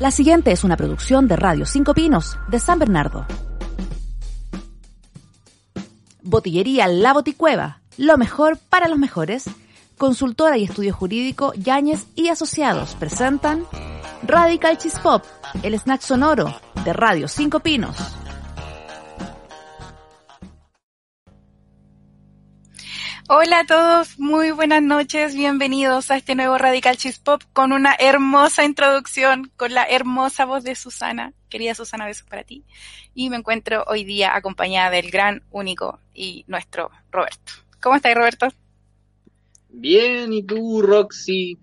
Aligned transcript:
La 0.00 0.10
siguiente 0.10 0.50
es 0.50 0.64
una 0.64 0.78
producción 0.78 1.28
de 1.28 1.36
Radio 1.36 1.66
Cinco 1.66 1.92
Pinos 1.92 2.38
de 2.48 2.58
San 2.58 2.78
Bernardo. 2.78 3.26
Botillería 6.22 6.88
La 6.88 7.12
Boticueva, 7.12 7.82
lo 7.98 8.16
mejor 8.16 8.56
para 8.56 8.88
los 8.88 8.98
mejores. 8.98 9.44
Consultora 9.98 10.56
y 10.56 10.64
estudio 10.64 10.94
jurídico 10.94 11.52
Yáñez 11.52 12.06
y 12.14 12.28
Asociados 12.28 12.94
presentan 12.94 13.64
Radical 14.22 14.78
Cheese 14.78 14.98
Pop, 15.00 15.22
el 15.62 15.74
snack 15.74 16.00
sonoro 16.00 16.58
de 16.82 16.94
Radio 16.94 17.28
Cinco 17.28 17.60
Pinos. 17.60 18.19
Hola 23.32 23.60
a 23.60 23.64
todos, 23.64 24.18
muy 24.18 24.50
buenas 24.50 24.82
noches, 24.82 25.36
bienvenidos 25.36 26.10
a 26.10 26.16
este 26.16 26.34
nuevo 26.34 26.58
Radical 26.58 26.96
Cheese 26.96 27.20
Pop 27.20 27.40
con 27.52 27.70
una 27.70 27.94
hermosa 27.96 28.64
introducción, 28.64 29.52
con 29.56 29.72
la 29.72 29.84
hermosa 29.84 30.46
voz 30.46 30.64
de 30.64 30.74
Susana. 30.74 31.32
Querida 31.48 31.76
Susana, 31.76 32.06
besos 32.06 32.26
para 32.26 32.42
ti. 32.42 32.64
Y 33.14 33.30
me 33.30 33.36
encuentro 33.36 33.84
hoy 33.86 34.02
día 34.02 34.34
acompañada 34.34 34.90
del 34.90 35.12
gran, 35.12 35.44
único 35.52 36.00
y 36.12 36.44
nuestro 36.48 36.90
Roberto. 37.12 37.52
¿Cómo 37.80 37.94
estás, 37.94 38.16
Roberto? 38.16 38.48
Bien, 39.68 40.32
¿y 40.32 40.42
tú, 40.42 40.82
Roxy? 40.82 41.56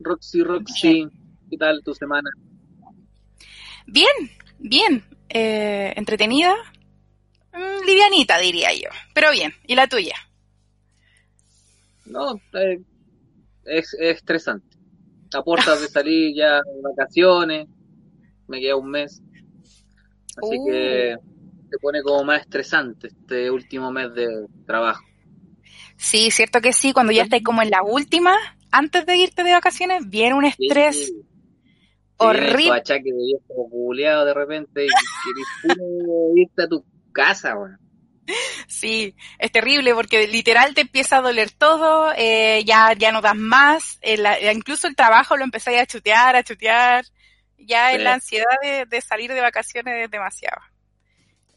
Roxy, 0.00 0.42
Roxy, 0.42 1.06
¿qué 1.48 1.56
tal 1.56 1.84
tu 1.84 1.94
semana? 1.94 2.30
Bien, 3.86 4.10
bien. 4.58 5.04
Eh, 5.28 5.92
entretenida, 5.94 6.52
mm, 7.52 7.86
livianita 7.86 8.38
diría 8.38 8.74
yo, 8.74 8.88
pero 9.14 9.30
bien. 9.30 9.54
¿Y 9.68 9.76
la 9.76 9.86
tuya? 9.86 10.25
No, 12.06 12.36
eh, 12.54 12.80
es, 13.64 13.94
es, 13.94 14.16
estresante. 14.16 14.76
A 15.34 15.42
puertas 15.42 15.80
de 15.80 15.88
salir 15.88 16.34
ya 16.36 16.56
de 16.56 16.80
vacaciones, 16.82 17.68
me 18.46 18.60
queda 18.60 18.76
un 18.76 18.90
mes. 18.90 19.20
Así 20.36 20.58
que 20.66 21.16
se 21.70 21.78
pone 21.78 22.02
como 22.02 22.24
más 22.24 22.42
estresante 22.42 23.08
este 23.08 23.50
último 23.50 23.90
mes 23.90 24.14
de 24.14 24.46
trabajo. 24.66 25.02
Sí, 25.96 26.30
cierto 26.30 26.60
que 26.60 26.72
sí, 26.72 26.92
cuando 26.92 27.12
ya 27.12 27.22
estás 27.22 27.42
como 27.42 27.62
en 27.62 27.70
la 27.70 27.82
última, 27.82 28.34
antes 28.70 29.06
de 29.06 29.16
irte 29.16 29.42
de 29.42 29.52
vacaciones, 29.52 30.08
viene 30.08 30.34
un 30.34 30.44
estrés 30.44 31.06
Sí. 31.06 31.22
horrible. 32.18 32.72
achaque 32.72 33.12
de 33.12 33.18
viejo 33.18 34.24
de 34.24 34.34
repente 34.34 34.86
y 34.86 34.88
puro 35.62 36.32
irte 36.36 36.62
a 36.62 36.68
tu 36.68 36.84
casa. 37.12 37.54
Sí, 38.66 39.14
es 39.38 39.52
terrible 39.52 39.94
porque 39.94 40.26
literal 40.26 40.74
te 40.74 40.80
empieza 40.82 41.18
a 41.18 41.20
doler 41.22 41.50
todo, 41.52 42.12
eh, 42.16 42.62
ya, 42.64 42.92
ya 42.94 43.12
no 43.12 43.20
das 43.20 43.36
más, 43.36 43.98
eh, 44.02 44.16
la- 44.16 44.52
incluso 44.52 44.88
el 44.88 44.96
trabajo 44.96 45.36
lo 45.36 45.44
empezáis 45.44 45.80
a 45.80 45.86
chutear, 45.86 46.34
a 46.36 46.42
chutear, 46.42 47.04
ya 47.58 47.90
Sí. 47.90 47.96
en 47.96 48.04
la 48.04 48.14
ansiedad 48.14 48.56
de, 48.62 48.84
de 48.86 49.00
salir 49.00 49.32
de 49.32 49.40
vacaciones 49.40 50.04
es 50.04 50.10
demasiado. 50.10 50.60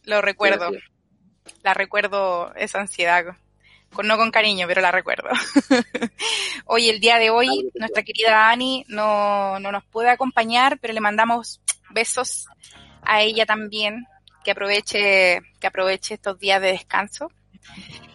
Lo 0.03 0.22
recuerdo, 0.22 0.72
Sí, 0.72 0.80
la 1.64 1.73
recuerdo 1.73 2.53
esa 2.56 2.80
ansiedad, 2.80 3.25
con, 3.92 4.08
no 4.08 4.17
con 4.17 4.30
cariño, 4.31 4.67
pero 4.67 4.81
la 4.81 4.92
recuerdo. 4.92 5.30
hoy, 6.66 6.90
el 6.90 7.00
día 7.00 7.17
de 7.17 7.30
hoy, 7.30 7.72
nuestra 7.75 8.03
querida 8.03 8.50
Ani 8.50 8.86
no, 8.88 9.59
no 9.59 9.72
nos 9.72 9.84
puede 9.86 10.09
acompañar, 10.09 10.78
pero 10.80 10.94
le 10.94 11.02
mandamos 11.02 11.62
besos 11.90 12.45
a 13.02 13.22
ella 13.22 13.45
también, 13.45 14.06
que 14.50 14.53
aproveche, 14.53 15.42
que 15.59 15.67
aproveche 15.67 16.16
estos 16.16 16.39
días 16.39 16.59
de 16.59 16.72
descanso. 16.72 17.31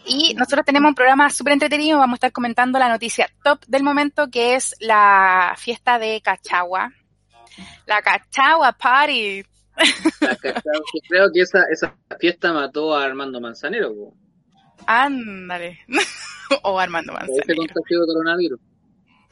Y 0.05 0.35
nosotros 0.35 0.67
tenemos 0.67 0.89
un 0.89 0.95
programa 0.97 1.31
súper 1.31 1.53
entretenido, 1.53 1.99
vamos 1.99 2.15
a 2.15 2.17
estar 2.17 2.33
comentando 2.33 2.77
la 2.81 2.89
noticia 2.89 3.31
top 3.45 3.65
del 3.69 3.85
momento, 3.85 4.29
que 4.31 4.57
es 4.57 4.75
la 4.81 5.55
fiesta 5.57 6.01
de 6.01 6.21
Cachagua. 6.21 6.93
La 7.87 8.03
Cachagua 8.03 8.73
Party. 8.73 9.45
La 10.21 10.37
Creo 11.09 11.31
que 11.33 11.41
esa, 11.41 11.63
esa 11.71 11.95
fiesta 12.19 12.53
mató 12.53 12.97
a 12.97 13.05
Armando 13.05 13.41
Manzanero, 13.41 13.95
po. 13.95 14.15
Ándale. 14.87 15.79
o 16.65 16.81
Armando 16.81 17.13
Manzanero. 17.13 17.63
coronavirus. 18.07 18.61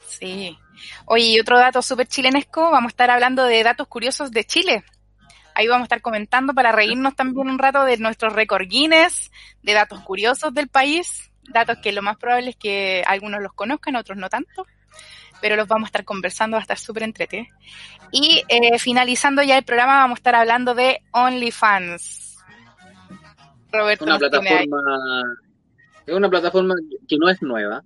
Sí. 0.07 0.57
Oye, 1.05 1.25
y 1.25 1.39
otro 1.39 1.57
dato 1.57 1.81
súper 1.81 2.07
chilenesco, 2.07 2.71
vamos 2.71 2.91
a 2.91 2.93
estar 2.93 3.09
hablando 3.11 3.43
de 3.43 3.61
datos 3.61 3.87
curiosos 3.89 4.31
de 4.31 4.45
Chile. 4.45 4.85
Ahí 5.55 5.67
vamos 5.67 5.81
a 5.81 5.85
estar 5.85 6.01
comentando 6.01 6.53
para 6.53 6.71
reírnos 6.71 7.15
también 7.15 7.49
un 7.49 7.59
rato 7.59 7.83
de 7.83 7.97
nuestros 7.97 8.33
récord 8.33 8.67
Guinness, 8.67 9.31
de 9.61 9.73
datos 9.73 9.99
curiosos 10.01 10.53
del 10.53 10.67
país, 10.67 11.31
datos 11.49 11.77
que 11.81 11.91
lo 11.91 12.01
más 12.01 12.17
probable 12.17 12.51
es 12.51 12.55
que 12.55 13.03
algunos 13.05 13.41
los 13.41 13.53
conozcan, 13.53 13.95
otros 13.95 14.17
no 14.17 14.29
tanto, 14.29 14.65
pero 15.41 15.55
los 15.55 15.67
vamos 15.67 15.87
a 15.87 15.89
estar 15.89 16.05
conversando, 16.05 16.55
va 16.55 16.59
a 16.59 16.63
estar 16.63 16.79
súper 16.79 17.03
entrete. 17.03 17.49
Y 18.11 18.43
eh, 18.47 18.79
finalizando 18.79 19.43
ya 19.43 19.57
el 19.57 19.63
programa, 19.63 19.99
vamos 19.99 20.17
a 20.17 20.19
estar 20.19 20.35
hablando 20.35 20.75
de 20.75 21.01
OnlyFans. 21.11 22.37
Roberto, 23.71 24.05
una 24.05 24.19
plataforma 24.19 24.79
es 26.05 26.13
una 26.13 26.29
plataforma 26.29 26.75
que 27.07 27.17
no 27.17 27.29
es 27.29 27.41
nueva 27.41 27.83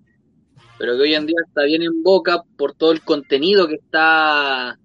pero 0.78 0.96
que 0.96 1.02
hoy 1.02 1.16
en 1.16 1.26
día 1.26 1.38
está 1.46 1.64
bien 1.64 1.82
en 1.82 2.04
boca 2.04 2.44
por 2.58 2.74
todo 2.74 2.92
el 2.92 3.02
contenido 3.02 3.68
que 3.68 3.76
está 3.76 4.78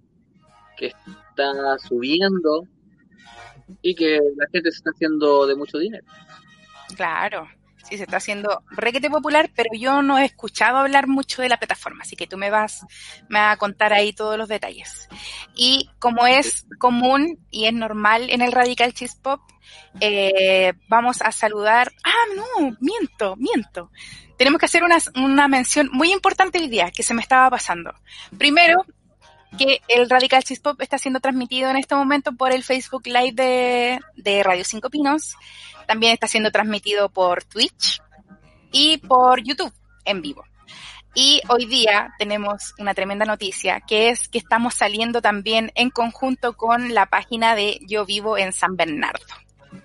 que 0.77 0.87
está 0.87 1.79
subiendo 1.79 2.67
y 3.81 3.95
que 3.95 4.19
la 4.37 4.47
gente 4.53 4.71
se 4.71 4.79
está 4.79 4.91
haciendo 4.91 5.47
de 5.47 5.57
mucho 5.57 5.79
dinero 5.79 6.05
Claro, 6.97 7.49
sí, 7.83 7.97
se 7.97 8.05
está 8.05 8.19
haciendo 8.19 8.63
requete 8.71 9.11
popular, 9.11 9.51
pero 9.55 9.71
yo 9.79 10.03
no 10.03 10.19
he 10.19 10.25
escuchado 10.25 10.79
hablar 10.79 11.09
mucho 11.09 11.43
de 11.43 11.49
la 11.49 11.57
plataforma, 11.57 12.03
así 12.03 12.17
que 12.17 12.27
tú 12.27 12.37
me 12.37 12.51
vas, 12.51 12.85
me 13.29 13.39
vas 13.39 13.55
a 13.55 13.59
contar 13.59 13.93
ahí 13.93 14.13
todos 14.13 14.37
los 14.37 14.49
detalles. 14.49 15.09
Y 15.55 15.91
como 15.99 16.27
es 16.27 16.67
común 16.79 17.39
y 17.51 17.67
es 17.67 17.73
normal 17.73 18.31
en 18.31 18.43
el 18.43 18.53
Radical 18.53 18.93
Cheese 18.93 19.17
Pop, 19.17 19.41
eh, 20.01 20.75
vamos 20.89 21.23
a 21.23 21.33
saludar. 21.33 21.93
Ah, 22.05 22.35
no, 22.37 22.77
miento, 22.81 23.37
miento. 23.37 23.91
Tenemos 24.37 24.59
que 24.59 24.67
hacer 24.67 24.83
una, 24.83 24.99
una 25.17 25.49
mención 25.49 25.89
muy 25.93 26.13
importante 26.13 26.59
hoy 26.59 26.69
día 26.69 26.91
que 26.91 27.03
se 27.03 27.15
me 27.15 27.23
estaba 27.23 27.49
pasando. 27.51 27.95
Primero, 28.39 28.85
que 29.59 29.81
el 29.89 30.09
Radical 30.09 30.43
Cheese 30.43 30.61
Pop 30.61 30.81
está 30.81 30.99
siendo 30.99 31.21
transmitido 31.21 31.71
en 31.71 31.77
este 31.77 31.95
momento 31.95 32.33
por 32.33 32.53
el 32.53 32.63
Facebook 32.63 33.07
Live 33.07 33.33
de, 33.33 34.01
de 34.17 34.43
Radio 34.43 34.65
Cinco 34.65 34.91
Pinos. 34.91 35.37
También 35.87 36.13
está 36.13 36.27
siendo 36.27 36.51
transmitido 36.51 37.09
por 37.09 37.45
Twitch 37.45 38.01
y 38.71 38.99
por 38.99 39.43
YouTube 39.43 39.73
en 40.05 40.23
vivo. 40.23 40.45
Y 41.15 41.43
hoy 41.49 41.67
día 41.67 42.15
tenemos 42.19 42.75
una 42.79 42.95
tremenda 42.95 43.27
noticia, 43.27 43.81
que 43.81 44.09
es 44.09 44.29
que 44.29 44.39
estamos 44.39 44.75
saliendo 44.75 45.21
también 45.21 45.71
en 45.75 45.91
conjunto 45.91 46.57
con 46.57 46.95
la 46.95 47.07
página 47.07 47.55
de 47.55 47.81
Yo 47.87 48.07
Vivo 48.07 48.39
en 48.39 48.53
San 48.55 48.77
Bernardo, 48.77 49.27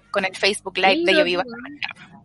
con 0.10 0.24
el 0.24 0.36
Facebook 0.36 0.78
Live 0.78 1.04
de 1.04 1.14
Yo 1.14 1.26
Vivo 1.26 1.42
en 1.42 1.50
San 1.50 1.62
Bernardo. 1.62 2.17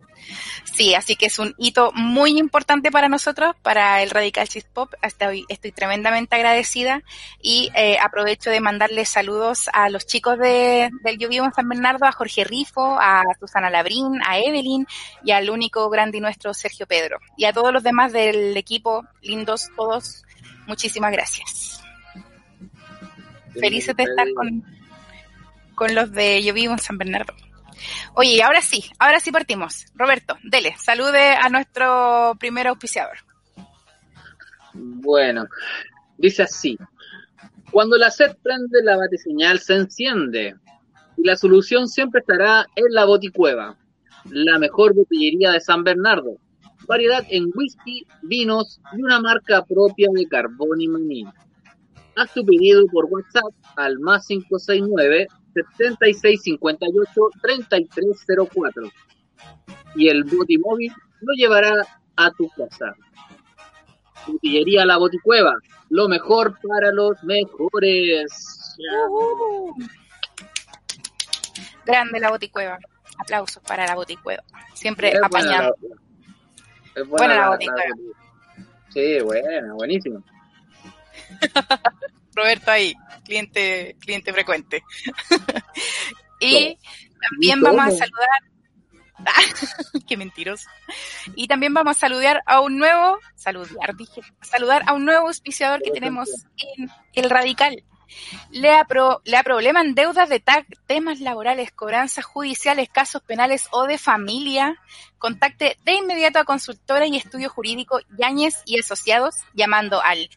Sí, 0.65 0.95
así 0.95 1.17
que 1.17 1.27
es 1.27 1.39
un 1.39 1.55
hito 1.59 1.93
muy 1.93 2.39
importante 2.39 2.91
para 2.91 3.09
nosotros, 3.09 3.55
para 3.63 4.03
el 4.03 4.11
Radical 4.11 4.49
Cheese 4.49 4.69
Pop. 4.73 4.93
Estoy, 5.03 5.45
estoy 5.49 5.73
tremendamente 5.73 6.37
agradecida 6.37 7.03
y 7.41 7.71
eh, 7.75 7.99
aprovecho 8.01 8.49
de 8.49 8.61
mandarles 8.61 9.09
saludos 9.09 9.69
a 9.73 9.91
los 9.91 10.07
chicos 10.07 10.39
de, 10.39 10.91
del 11.05 11.19
Yo 11.19 11.29
Vivo 11.29 11.45
en 11.45 11.53
San 11.53 11.69
Bernardo, 11.69 12.07
a 12.07 12.13
Jorge 12.13 12.45
Rifo, 12.45 12.99
a 12.99 13.23
Susana 13.39 13.71
Labrín, 13.71 14.21
a 14.27 14.39
Evelyn 14.39 14.87
y 15.25 15.33
al 15.33 15.51
único 15.51 15.91
grande 15.91 16.21
nuestro 16.21 16.55
Sergio 16.55 16.87
Pedro. 16.87 17.19
Y 17.37 17.45
a 17.45 17.53
todos 17.53 17.73
los 17.73 17.83
demás 17.83 18.13
del 18.13 18.57
equipo, 18.57 19.05
lindos 19.21 19.69
todos, 19.77 20.25
muchísimas 20.67 21.13
gracias. 21.13 21.83
Felices 23.59 23.95
de 23.95 24.05
estar 24.05 24.33
con, 24.33 24.65
con 25.75 25.95
los 25.95 26.13
de 26.13 26.43
Yo 26.43 26.55
Vivo 26.55 26.73
en 26.73 26.79
San 26.79 26.97
Bernardo. 26.97 27.35
Oye, 28.15 28.43
ahora 28.43 28.61
sí, 28.61 28.85
ahora 28.99 29.21
sí 29.21 29.31
partimos. 29.31 29.87
Roberto, 29.95 30.37
dele, 30.45 30.75
salude 30.79 31.35
a 31.35 31.49
nuestro 31.49 32.35
primer 32.39 32.69
auspiciador. 32.69 33.19
bueno 34.75 35.47
dice 36.17 36.43
así 36.45 36.79
cuando 37.71 37.97
la 37.97 38.11
sed 38.11 38.37
prende 38.43 38.83
la 38.83 38.97
batiseñal 38.97 39.59
se 39.59 39.75
enciende 39.75 40.55
y 41.17 41.27
la 41.27 41.37
solución 41.37 41.89
siempre 41.89 42.21
estará 42.21 42.67
en 42.77 42.87
la 42.91 43.05
boticueva 43.05 43.77
la 44.31 44.59
mejor 44.59 44.95
botillería 44.95 45.51
de 45.51 45.61
San 45.61 45.83
Bernardo 45.83 46.39
variedad 46.87 47.25
en 47.31 47.51
whisky, 47.55 48.07
vinos 48.23 48.81
y 48.97 49.03
una 49.03 49.21
marca 49.21 49.65
propia 49.65 50.09
de 50.13 50.27
carbón 50.27 50.81
y 50.81 50.89
maní. 50.89 51.25
Haz 52.17 52.35
tu 52.35 52.45
pedido 52.45 52.85
por 52.87 53.07
WhatsApp 53.07 53.55
al 53.77 53.99
más 53.99 54.27
569 54.27 55.27
7658 55.55 57.21
3304 57.43 58.91
y 59.95 60.09
el 60.09 60.25
Botimóvil 60.25 60.93
lo 61.21 61.35
llevará 61.35 61.73
a 62.17 62.31
tu 62.33 62.49
casa. 62.51 62.95
Botillería 64.27 64.85
La 64.87 64.97
Boticueva, 64.99 65.55
lo 65.91 66.09
mejor 66.09 66.59
para 66.67 66.91
los 66.93 67.23
mejores. 67.25 68.77
Uh, 69.11 69.75
grande 71.85 72.21
la 72.21 72.31
boticueva. 72.31 72.79
Aplausos 73.19 73.63
para 73.63 73.87
la 73.87 73.95
boticueva. 73.95 74.43
Siempre 74.75 75.09
Es 75.09 75.15
buena 75.15 75.27
apañando. 75.27 75.77
la- 76.95 77.01
es 77.03 77.09
Buena 77.09 77.37
la 77.37 77.51
Boticueva. 77.51 77.95
Sí, 78.91 79.21
buena, 79.21 79.75
buenísimo. 79.75 80.23
Roberto 82.35 82.71
ahí, 82.71 82.95
cliente, 83.25 83.97
cliente 84.01 84.33
frecuente. 84.33 84.83
y 86.41 86.77
también 87.21 87.61
vamos 87.61 87.87
a 87.87 87.91
saludar 87.91 88.53
Qué 90.09 90.17
mentiroso. 90.17 90.69
Y 91.35 91.49
también 91.49 91.75
vamos 91.75 91.97
a 91.97 92.01
saludar 92.01 92.43
a 92.47 92.61
un 92.61 92.79
nuevo, 92.79 93.19
saludar, 93.35 93.97
dije, 93.97 94.21
saludar 94.41 94.83
a 94.87 94.93
un 94.93 95.05
nuevo 95.05 95.29
auspiciador 95.29 95.83
que 95.83 95.91
tenemos 95.91 96.29
en 96.57 96.91
El 97.15 97.31
Radical. 97.31 97.85
Le, 98.51 98.71
apro, 98.75 99.23
le 99.25 99.41
deudas 99.95 100.29
de 100.29 100.39
TAC, 100.39 100.67
temas 100.87 101.21
laborales, 101.21 101.73
cobranzas 101.73 102.27
judiciales, 102.27 102.91
casos 102.91 103.23
penales 103.23 103.69
o 103.71 103.87
de 103.87 103.97
familia. 103.97 104.77
Contacte 105.19 105.79
de 105.85 105.95
inmediato 105.95 106.39
a 106.39 106.45
consultora 106.45 107.07
y 107.07 107.17
estudio 107.17 107.49
jurídico 107.49 108.01
Yáñez 108.19 108.63
y 108.67 108.79
Asociados 108.79 109.37
llamando 109.55 110.03
al 110.03 110.29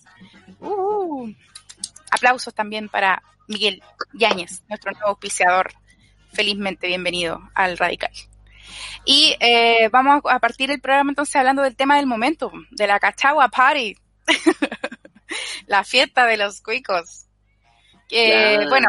Uh, 0.59 1.31
aplausos 2.11 2.53
también 2.53 2.89
para 2.89 3.23
Miguel 3.47 3.81
Yáñez, 4.13 4.63
nuestro 4.67 4.91
nuevo 4.91 5.07
auspiciador. 5.09 5.73
Felizmente 6.33 6.87
bienvenido 6.87 7.41
al 7.53 7.77
Radical. 7.77 8.11
Y 9.05 9.35
eh, 9.39 9.89
vamos 9.91 10.21
a 10.29 10.39
partir 10.39 10.71
el 10.71 10.81
programa 10.81 11.11
entonces 11.11 11.35
hablando 11.35 11.61
del 11.61 11.75
tema 11.75 11.97
del 11.97 12.07
momento, 12.07 12.51
de 12.71 12.87
la 12.87 12.99
Cachagua 12.99 13.49
Party. 13.49 13.95
la 15.67 15.83
fiesta 15.83 16.25
de 16.25 16.37
los 16.37 16.61
cuicos. 16.61 17.27
Que, 18.07 18.65
bueno, 18.69 18.87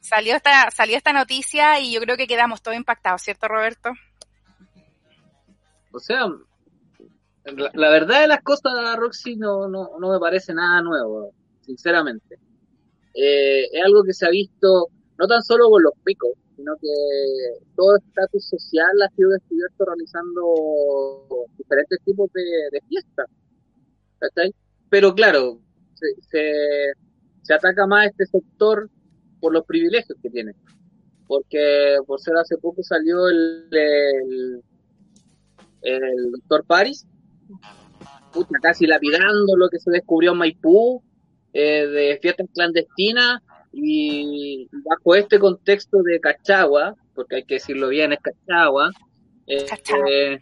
salió 0.00 0.36
esta, 0.36 0.70
salió 0.70 0.96
esta 0.96 1.12
noticia 1.12 1.80
y 1.80 1.92
yo 1.92 2.00
creo 2.00 2.16
que 2.16 2.26
quedamos 2.26 2.62
todos 2.62 2.76
impactados, 2.76 3.22
¿cierto, 3.22 3.48
Roberto? 3.48 3.90
O 5.92 5.98
sea, 5.98 6.26
la, 7.44 7.90
verdad 7.90 8.22
de 8.22 8.28
las 8.28 8.42
cosas, 8.42 8.72
Roxy, 8.96 9.36
no, 9.36 9.68
no, 9.68 9.98
no 9.98 10.12
me 10.12 10.18
parece 10.18 10.54
nada 10.54 10.80
nuevo, 10.80 11.32
sinceramente. 11.60 12.36
Eh, 13.14 13.64
es 13.72 13.84
algo 13.84 14.02
que 14.04 14.14
se 14.14 14.26
ha 14.26 14.30
visto 14.30 14.88
no 15.18 15.26
tan 15.26 15.42
solo 15.42 15.68
con 15.68 15.82
los 15.82 15.92
cuicos, 16.02 16.30
sino 16.56 16.72
que 16.80 17.64
todo 17.76 17.96
estatus 17.96 18.48
social 18.48 19.02
ha 19.02 19.14
sido 19.14 19.30
descubierto 19.30 19.84
realizando 19.84 21.46
diferentes 21.58 21.98
tipos 22.04 22.32
de, 22.32 22.42
de 22.70 22.80
fiestas. 22.88 23.26
Pero 24.88 25.14
claro, 25.14 25.58
se, 26.30 26.92
se, 27.42 27.54
ataca 27.54 27.86
más 27.86 28.06
a 28.06 28.10
este 28.10 28.26
sector 28.26 28.88
por 29.40 29.52
los 29.52 29.64
privilegios 29.64 30.18
que 30.22 30.30
tiene. 30.30 30.52
Porque 31.26 31.96
por 32.06 32.20
ser 32.20 32.36
hace 32.36 32.56
poco 32.58 32.82
salió 32.82 33.28
el, 33.28 34.62
el, 35.82 36.32
doctor 36.32 36.64
Paris, 36.66 37.06
puta, 38.32 38.58
casi 38.60 38.86
lapidando 38.86 39.56
lo 39.56 39.68
que 39.68 39.78
se 39.78 39.90
descubrió 39.90 40.32
en 40.32 40.38
Maipú, 40.38 41.02
eh, 41.52 41.86
de 41.86 42.18
fiestas 42.20 42.48
clandestinas, 42.54 43.40
y 43.72 44.68
bajo 44.84 45.14
este 45.14 45.38
contexto 45.38 46.02
de 46.02 46.20
Cachagua, 46.20 46.94
porque 47.14 47.36
hay 47.36 47.44
que 47.44 47.54
decirlo 47.54 47.88
bien, 47.88 48.12
es 48.12 48.18
Cachagua, 48.20 48.90
eh, 49.46 49.66
eh 50.08 50.38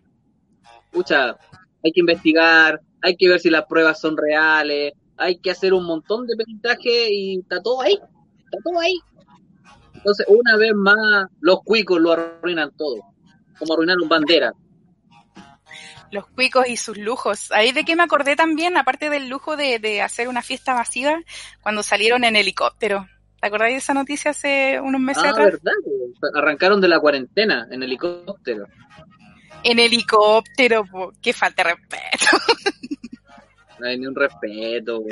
hay 1.83 1.93
que 1.93 2.01
investigar, 2.01 2.81
hay 3.01 3.17
que 3.17 3.29
ver 3.29 3.41
si 3.41 3.51
las 3.51 3.65
pruebas 3.67 4.01
son 4.01 4.17
reales, 4.17 4.93
hay 5.21 5.39
que 5.39 5.51
hacer 5.51 5.75
un 5.75 5.85
montón 5.85 6.27
de 6.27 6.35
peritaje 6.35 7.13
y 7.13 7.41
está 7.41 7.63
todo 7.63 7.83
ahí, 7.83 7.95
está 7.95 8.59
todo 8.65 8.81
ahí. 8.81 8.99
Entonces, 9.95 10.27
una 10.29 10.57
vez 10.57 10.73
más, 10.75 11.29
los 11.41 11.61
cuicos 11.63 12.01
lo 12.01 12.13
arruinan 12.13 12.71
todo, 12.77 12.97
como 13.59 13.75
arruinaron 13.75 14.09
bandera. 14.09 14.53
Los 16.11 16.27
cuicos 16.29 16.67
y 16.69 16.77
sus 16.77 16.97
lujos. 16.97 17.53
Ahí 17.53 17.73
de 17.73 17.85
qué 17.85 17.95
me 17.95 18.03
acordé 18.03 18.35
también, 18.35 18.77
aparte 18.77 19.11
del 19.11 19.29
lujo 19.29 19.57
de, 19.57 20.01
hacer 20.03 20.27
una 20.27 20.43
fiesta 20.43 20.75
masiva, 20.75 21.21
cuando 21.61 21.83
salieron 21.83 22.25
en 22.25 22.35
helicóptero. 22.35 23.07
¿Te 23.41 23.47
acordáis 23.47 23.75
de 23.75 23.79
esa 23.79 23.95
noticia 23.95 24.33
hace 24.33 24.81
unos 24.81 25.01
meses 25.01 25.23
ah, 25.25 25.31
atrás? 25.31 25.53
verdad. 25.53 25.73
Arrancaron 26.35 26.81
de 26.81 26.89
la 26.89 26.99
cuarentena 26.99 27.69
en 27.71 27.83
helicóptero. 27.83 28.67
En 29.63 29.79
helicóptero, 29.79 30.85
qué 31.21 31.33
falta 31.33 31.63
de 31.63 31.75
respeto. 31.75 32.27
No 33.81 33.87
hay 33.87 33.99
ni 33.99 34.07
un 34.07 34.15
respeto, 34.15 35.03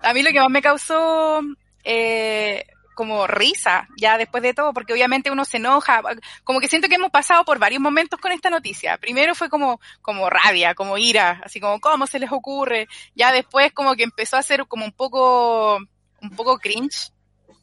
A 0.00 0.14
mí 0.14 0.22
lo 0.22 0.30
que 0.30 0.40
más 0.40 0.50
me 0.50 0.62
causó 0.62 1.40
eh, 1.84 2.64
como 2.94 3.26
risa, 3.26 3.88
ya 3.96 4.18
después 4.18 4.42
de 4.42 4.54
todo, 4.54 4.72
porque 4.72 4.92
obviamente 4.92 5.30
uno 5.30 5.44
se 5.44 5.56
enoja, 5.58 6.02
como 6.44 6.60
que 6.60 6.68
siento 6.68 6.88
que 6.88 6.96
hemos 6.96 7.10
pasado 7.10 7.44
por 7.44 7.58
varios 7.58 7.80
momentos 7.80 8.20
con 8.20 8.32
esta 8.32 8.50
noticia. 8.50 8.98
Primero 8.98 9.34
fue 9.34 9.48
como, 9.48 9.80
como 10.00 10.30
rabia, 10.30 10.74
como 10.74 10.98
ira, 10.98 11.40
así 11.44 11.60
como, 11.60 11.80
¿cómo 11.80 12.06
se 12.06 12.18
les 12.18 12.32
ocurre? 12.32 12.88
Ya 13.14 13.32
después 13.32 13.72
como 13.72 13.94
que 13.94 14.04
empezó 14.04 14.36
a 14.36 14.42
ser 14.42 14.66
como 14.66 14.84
un 14.84 14.92
poco, 14.92 15.78
un 16.20 16.30
poco 16.36 16.58
cringe, 16.58 17.12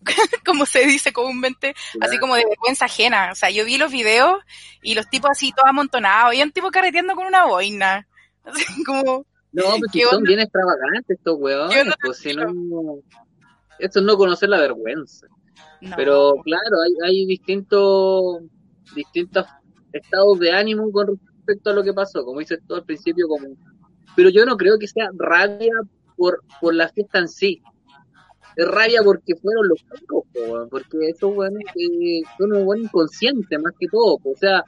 como 0.45 0.65
se 0.65 0.85
dice 0.85 1.11
comúnmente, 1.13 1.75
así 2.01 2.17
como 2.17 2.35
de 2.35 2.45
vergüenza 2.45 2.85
ajena. 2.85 3.29
O 3.31 3.35
sea, 3.35 3.49
yo 3.49 3.65
vi 3.65 3.77
los 3.77 3.91
videos 3.91 4.43
y 4.81 4.95
los 4.95 5.09
tipos 5.09 5.31
así 5.31 5.51
todos 5.51 5.69
amontonados, 5.69 6.33
y 6.33 6.41
un 6.41 6.51
tipo 6.51 6.71
carreteando 6.71 7.15
con 7.15 7.27
una 7.27 7.45
boina. 7.45 8.07
Así 8.49 8.83
como, 8.83 9.25
no, 9.51 9.63
pues 9.79 10.09
son 10.09 10.23
bien 10.23 10.39
extravagantes 10.39 11.17
estos 11.17 11.37
weones, 11.39 11.93
pues 12.03 12.17
si 12.17 12.33
no, 12.33 12.99
esto 13.79 13.99
es 13.99 14.05
no 14.05 14.17
conocer 14.17 14.49
la 14.49 14.59
vergüenza. 14.59 15.27
Pero 15.95 16.35
claro, 16.43 16.81
hay, 16.85 17.09
hay 17.09 17.25
distintos, 17.25 18.41
distintos 18.95 19.45
estados 19.93 20.39
de 20.39 20.51
ánimo 20.51 20.91
con 20.91 21.07
respecto 21.17 21.69
a 21.69 21.73
lo 21.73 21.83
que 21.83 21.93
pasó, 21.93 22.23
como 22.23 22.39
dices 22.39 22.59
tú 22.67 22.75
al 22.75 22.83
principio, 22.83 23.27
como, 23.27 23.47
pero 24.15 24.29
yo 24.29 24.45
no 24.45 24.57
creo 24.57 24.77
que 24.77 24.87
sea 24.87 25.09
rabia 25.17 25.73
por, 26.15 26.41
por 26.61 26.75
la 26.75 26.89
fiesta 26.89 27.19
en 27.19 27.27
sí. 27.27 27.61
Es 28.55 28.67
rabia 28.67 29.01
porque 29.03 29.35
fueron 29.35 29.69
los 29.69 29.79
chicos, 29.79 30.25
porque 30.69 31.09
esos 31.09 31.35
weones 31.35 31.63
que 31.73 32.21
son 32.37 32.53
un 32.53 32.65
buen 32.65 32.81
inconsciente 32.81 33.57
más 33.57 33.73
que 33.79 33.87
todo, 33.87 34.19
o 34.23 34.35
sea, 34.35 34.63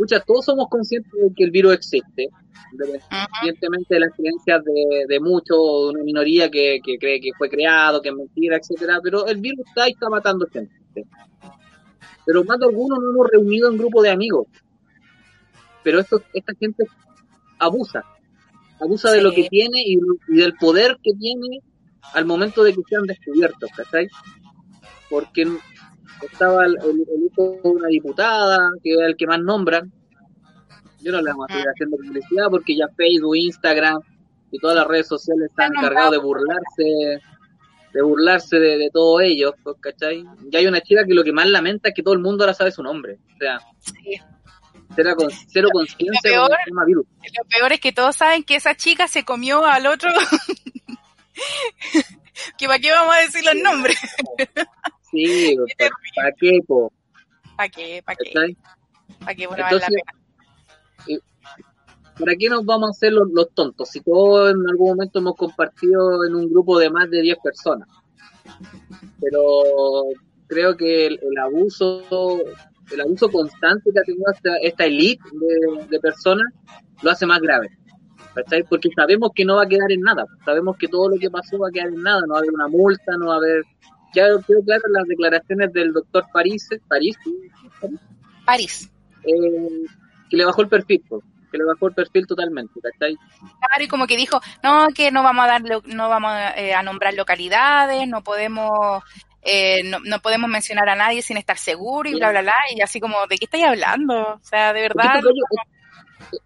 escucha, 0.00 0.20
todos 0.20 0.44
somos 0.44 0.68
conscientes 0.68 1.12
de 1.12 1.34
que 1.34 1.44
el 1.44 1.50
virus 1.50 1.74
existe, 1.74 2.28
independientemente 2.72 3.94
de 3.94 4.00
las 4.00 4.12
creencias 4.14 4.64
de, 4.64 5.04
de 5.06 5.20
muchos, 5.20 5.58
de 5.58 5.90
una 5.90 6.04
minoría 6.04 6.50
que, 6.50 6.80
cree 6.98 7.20
que 7.20 7.30
fue 7.36 7.50
creado, 7.50 8.00
que 8.00 8.08
es 8.08 8.14
mentira, 8.14 8.56
etcétera, 8.56 9.00
pero 9.02 9.26
el 9.26 9.38
virus 9.38 9.66
está 9.66 9.88
y 9.88 9.92
está 9.92 10.08
matando 10.08 10.46
gente. 10.50 10.74
Pero 12.24 12.44
más 12.44 12.58
de 12.58 12.66
algunos 12.66 12.98
nos 12.98 13.14
hemos 13.14 13.28
reunido 13.30 13.70
en 13.70 13.76
grupo 13.76 14.02
de 14.02 14.10
amigos. 14.10 14.46
Pero 15.82 16.00
esto, 16.00 16.22
esta 16.32 16.52
gente 16.58 16.84
abusa, 17.58 18.04
abusa 18.80 19.10
de 19.10 19.22
lo 19.22 19.32
que 19.32 19.48
tiene 19.48 19.82
y, 19.84 19.98
del 20.28 20.54
poder 20.54 20.98
que 21.02 21.12
tiene 21.12 21.60
al 22.14 22.24
momento 22.24 22.62
de 22.64 22.72
que 22.72 22.82
sean 22.88 23.04
descubiertos, 23.04 23.70
¿cachai? 23.76 24.08
Porque 25.08 25.46
estaba 26.22 26.66
el, 26.66 26.74
hijo 26.74 27.58
de 27.62 27.68
una 27.68 27.88
diputada, 27.88 28.58
que 28.82 28.92
es 28.92 29.00
el 29.00 29.16
que 29.16 29.26
más 29.26 29.40
nombran, 29.40 29.92
yo 31.02 31.12
no 31.12 31.22
le 31.22 31.30
vamos 31.30 31.46
a 31.48 31.52
seguir 31.52 31.68
haciendo 31.68 31.96
publicidad 31.96 32.46
porque 32.50 32.76
ya 32.76 32.88
Facebook, 32.96 33.36
Instagram 33.36 34.00
y 34.50 34.58
todas 34.58 34.76
las 34.76 34.86
redes 34.86 35.06
sociales 35.06 35.48
están 35.50 35.72
encargados 35.74 36.12
de 36.12 36.18
burlarse 36.18 37.20
de 37.92 38.02
burlarse 38.02 38.56
de, 38.56 38.90
todos 38.92 39.22
ellos, 39.22 39.54
pues, 39.62 39.76
¿cachai? 39.80 40.24
Y 40.50 40.56
hay 40.56 40.66
una 40.66 40.80
chica 40.80 41.04
que 41.04 41.14
lo 41.14 41.24
que 41.24 41.32
más 41.32 41.46
lamenta 41.46 41.88
es 41.88 41.94
que 41.94 42.02
todo 42.02 42.14
el 42.14 42.20
mundo 42.20 42.44
ahora 42.44 42.54
sabe 42.54 42.70
su 42.70 42.82
nombre. 42.82 43.18
O 43.34 43.38
sea, 43.38 43.60
cero, 44.94 45.14
con, 45.16 45.30
cero 45.48 45.68
conciencia 45.72 46.36
lo, 46.36 46.86
virus. 46.86 47.06
lo 47.36 47.44
peor 47.48 47.72
es 47.72 47.80
que 47.80 47.92
todos 47.92 48.16
saben 48.16 48.44
que 48.44 48.56
esa 48.56 48.76
chica 48.76 49.08
se 49.08 49.24
comió 49.24 49.64
al 49.64 49.86
otro. 49.86 50.10
que 52.58 52.66
para 52.66 52.78
qué 52.78 52.92
vamos 52.92 53.14
a 53.14 53.20
decir 53.20 53.44
los 53.44 53.56
nombres. 53.56 53.98
sí, 55.10 55.56
¿para 56.16 56.32
qué, 56.32 56.60
po? 56.66 56.92
¿Para 57.56 57.68
qué? 57.68 58.02
¿Para 58.04 58.16
qué? 58.16 58.56
¿Para 59.20 59.34
qué? 59.34 59.46
Bueno, 59.46 59.62
la 59.62 59.86
pena 59.86 60.02
¿para 62.20 62.36
qué 62.36 62.48
nos 62.48 62.64
vamos 62.64 62.88
a 62.88 62.90
hacer 62.90 63.12
los, 63.12 63.50
tontos? 63.54 63.88
Si 63.88 64.00
todos 64.00 64.50
en 64.50 64.68
algún 64.68 64.90
momento 64.90 65.18
hemos 65.18 65.36
compartido 65.36 66.24
en 66.24 66.34
un 66.34 66.50
grupo 66.50 66.78
de 66.78 66.90
más 66.90 67.10
de 67.10 67.22
10 67.22 67.38
personas. 67.42 67.88
Pero 69.20 69.42
creo 70.46 70.76
que 70.76 71.06
el, 71.06 71.18
abuso 71.42 72.42
el 72.92 73.00
abuso 73.00 73.30
constante 73.30 73.90
que 73.92 74.00
ha 74.00 74.02
tenido 74.02 74.24
esta, 74.32 74.56
esta 74.62 74.84
elite 74.84 75.22
de, 75.88 76.00
personas 76.00 76.52
lo 77.02 77.10
hace 77.10 77.26
más 77.26 77.40
grave. 77.40 77.70
Porque 78.68 78.90
sabemos 78.94 79.30
que 79.34 79.44
no 79.44 79.56
va 79.56 79.64
a 79.64 79.68
quedar 79.68 79.90
en 79.90 80.00
nada. 80.00 80.24
Sabemos 80.44 80.76
que 80.76 80.88
todo 80.88 81.08
lo 81.08 81.16
que 81.16 81.30
pasó 81.30 81.58
va 81.58 81.68
a 81.68 81.72
quedar 81.72 81.88
en 81.88 82.02
nada. 82.02 82.20
No 82.26 82.34
va 82.34 82.36
a 82.36 82.38
haber 82.40 82.52
una 82.52 82.68
multa, 82.68 83.16
no 83.18 83.28
va 83.28 83.34
a 83.34 83.38
haber... 83.38 83.64
Ya 84.14 84.24
quedó 84.46 84.62
claro 84.64 84.82
las 84.90 85.06
declaraciones 85.06 85.72
del 85.72 85.92
doctor 85.92 86.24
París. 86.32 86.68
París. 86.88 87.16
París. 88.44 88.90
Eh, 89.24 89.86
que 90.28 90.36
le 90.36 90.44
bajó 90.44 90.62
el 90.62 90.68
perfil. 90.68 91.02
Pues 91.08 91.22
que 91.50 91.58
le 91.58 91.64
bajó 91.64 91.88
el 91.88 91.94
perfil 91.94 92.26
totalmente, 92.26 92.80
¿cachai? 92.80 93.16
Claro, 93.58 93.84
y 93.84 93.88
como 93.88 94.06
que 94.06 94.16
dijo, 94.16 94.40
no, 94.62 94.88
que 94.94 95.10
no 95.10 95.22
vamos 95.22 95.44
a 95.44 95.48
dar, 95.48 95.62
no 95.62 96.08
vamos 96.08 96.32
eh, 96.56 96.72
a 96.74 96.82
nombrar 96.82 97.14
localidades, 97.14 98.08
no 98.08 98.22
podemos, 98.22 99.02
eh, 99.42 99.82
no, 99.84 99.98
no, 100.00 100.20
podemos 100.20 100.48
mencionar 100.48 100.88
a 100.88 100.96
nadie 100.96 101.22
sin 101.22 101.36
estar 101.36 101.58
seguro 101.58 102.08
y 102.08 102.14
bla, 102.14 102.30
bla, 102.30 102.42
bla, 102.42 102.54
y 102.74 102.80
así 102.80 103.00
como, 103.00 103.26
¿de 103.26 103.36
qué 103.36 103.44
estáis 103.46 103.64
hablando? 103.64 104.34
O 104.34 104.40
sea, 104.42 104.72
de 104.72 104.82
verdad... 104.82 105.16
Estos 105.16 105.24
gallos, 105.24 106.42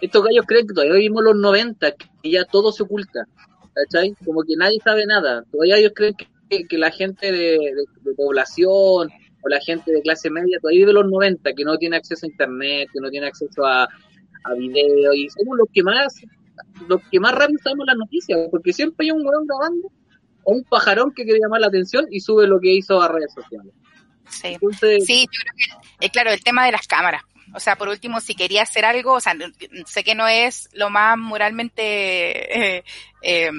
estos 0.00 0.24
gallos, 0.24 0.46
creen 0.46 0.66
que 0.66 0.74
todavía 0.74 0.94
vivimos 0.94 1.24
los 1.24 1.36
90, 1.36 1.92
que 2.22 2.30
ya 2.30 2.44
todo 2.44 2.72
se 2.72 2.84
oculta, 2.84 3.26
¿cachai? 3.74 4.14
Como 4.24 4.42
que 4.42 4.54
nadie 4.56 4.78
sabe 4.82 5.06
nada, 5.06 5.44
todavía 5.50 5.78
ellos 5.78 5.92
creen 5.94 6.14
que, 6.14 6.28
que 6.68 6.78
la 6.78 6.90
gente 6.90 7.32
de, 7.32 7.58
de, 7.58 7.84
de 8.00 8.14
población 8.16 9.10
o 9.44 9.48
la 9.48 9.60
gente 9.60 9.92
de 9.92 10.00
clase 10.02 10.30
media 10.30 10.58
todavía 10.60 10.80
vive 10.80 10.92
los 10.92 11.10
90, 11.10 11.52
que 11.52 11.64
no 11.64 11.76
tiene 11.76 11.96
acceso 11.96 12.24
a 12.24 12.30
internet, 12.30 12.88
que 12.92 13.00
no 13.00 13.10
tiene 13.10 13.26
acceso 13.26 13.64
a, 13.64 13.84
a 13.84 14.54
video, 14.54 15.12
y 15.12 15.28
somos 15.28 15.58
los 15.58 15.68
que 15.72 15.82
más, 15.82 16.14
los 16.88 17.00
que 17.10 17.20
más 17.20 17.34
rápido 17.34 17.58
sabemos 17.62 17.86
las 17.86 17.96
noticias, 17.96 18.38
porque 18.50 18.72
siempre 18.72 19.06
hay 19.06 19.10
un 19.10 19.26
weón 19.26 19.46
grabando, 19.46 19.88
o 20.44 20.52
un 20.52 20.64
pajarón 20.64 21.12
que 21.14 21.24
quiere 21.24 21.40
llamar 21.40 21.60
la 21.60 21.66
atención 21.68 22.06
y 22.10 22.20
sube 22.20 22.46
lo 22.46 22.60
que 22.60 22.74
hizo 22.74 23.00
a 23.00 23.08
redes 23.08 23.32
sociales. 23.34 23.72
Sí, 24.28 24.48
Entonces, 24.48 25.04
sí 25.06 25.26
yo 25.30 25.40
creo 25.40 25.80
que, 26.00 26.06
eh, 26.06 26.10
claro, 26.10 26.30
el 26.30 26.42
tema 26.42 26.64
de 26.64 26.72
las 26.72 26.86
cámaras. 26.86 27.22
O 27.54 27.60
sea, 27.60 27.76
por 27.76 27.88
último, 27.88 28.20
si 28.20 28.34
quería 28.34 28.62
hacer 28.62 28.84
algo, 28.84 29.12
o 29.12 29.20
sea, 29.20 29.34
sé 29.86 30.02
que 30.02 30.14
no 30.14 30.26
es 30.26 30.68
lo 30.72 30.90
más 30.90 31.16
moralmente 31.16 32.78
eh, 32.78 32.84
eh, 33.22 33.50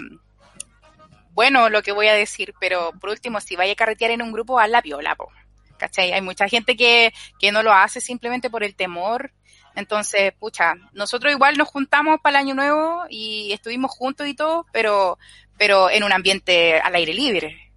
bueno 1.36 1.70
lo 1.70 1.84
que 1.84 1.92
voy 1.92 2.08
a 2.08 2.14
decir, 2.16 2.56
pero 2.60 2.92
por 3.00 3.12
último, 3.12 3.40
si 3.40 3.56
vaya 3.56 3.74
a 3.74 3.76
carretear 3.76 4.12
en 4.12 4.24
un 4.24 4.32
grupo, 4.32 4.60
haz 4.60 4.70
la 4.70 4.82
viola, 4.82 5.16
po. 5.16 5.32
¿cachai? 5.78 6.12
Hay 6.12 6.22
mucha 6.22 6.48
gente 6.48 6.76
que, 6.76 7.14
que 7.40 7.52
no 7.52 7.62
lo 7.62 7.74
hace 7.74 8.02
simplemente 8.02 8.50
por 8.50 8.64
el 8.64 8.76
temor. 8.76 9.32
Entonces, 9.76 10.34
pucha, 10.40 10.76
nosotros 10.94 11.34
igual 11.34 11.58
nos 11.58 11.68
juntamos 11.68 12.20
para 12.22 12.40
el 12.40 12.46
año 12.46 12.56
nuevo 12.56 13.06
y 13.10 13.52
estuvimos 13.52 13.92
juntos 13.92 14.28
y 14.28 14.34
todo, 14.34 14.66
pero, 14.72 15.20
pero 15.58 15.90
en 15.90 16.04
un 16.04 16.14
ambiente 16.14 16.80
al 16.80 16.96
aire 16.96 17.14
libre. 17.14 17.72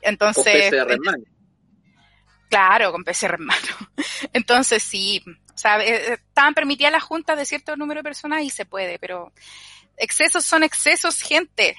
Entonces. 0.00 0.70
Con 0.70 0.86
PCR 0.86 0.92
en 0.92 1.00
mano. 1.00 1.24
Claro, 2.48 2.92
con 2.92 3.02
PCR 3.02 3.34
en 3.34 3.44
mano. 3.44 3.68
Entonces, 4.32 4.82
sí, 4.82 5.22
o 5.52 5.58
sea, 5.58 5.82
estaban 5.82 6.54
permitidas 6.54 6.92
las 6.92 7.02
juntas 7.02 7.36
de 7.36 7.44
cierto 7.44 7.76
número 7.76 8.00
de 8.00 8.04
personas 8.04 8.42
y 8.44 8.50
se 8.50 8.66
puede, 8.66 8.98
pero 8.98 9.32
excesos 9.96 10.44
son 10.44 10.62
excesos, 10.62 11.20
gente. 11.20 11.76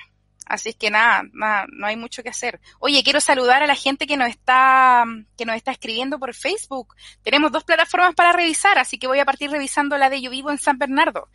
Así 0.50 0.70
es 0.70 0.76
que 0.76 0.90
nada, 0.90 1.24
nada, 1.34 1.66
no 1.72 1.86
hay 1.88 1.96
mucho 1.98 2.24
que 2.24 2.30
hacer. 2.30 2.60
Oye, 2.80 3.04
quiero 3.04 3.20
saludar 3.20 3.62
a 3.64 3.68
la 3.68 3.76
gente 3.76 4.08
que 4.08 4.18
nos 4.18 4.30
está, 4.30 5.04
que 5.38 5.46
nos 5.46 5.56
está 5.56 5.72
escribiendo 5.72 6.20
por 6.20 6.34
Facebook. 6.34 6.96
Tenemos 7.22 7.52
dos 7.52 7.64
plataformas 7.64 8.16
para 8.16 8.32
revisar, 8.34 8.78
así 8.78 8.98
que 8.98 9.08
voy 9.08 9.20
a 9.20 9.26
partir 9.26 9.50
revisando 9.52 9.98
la 9.98 10.10
de 10.10 10.22
Yo 10.22 10.32
Vivo 10.32 10.50
en 10.52 10.58
San 10.58 10.78
Bernardo. 10.78 11.30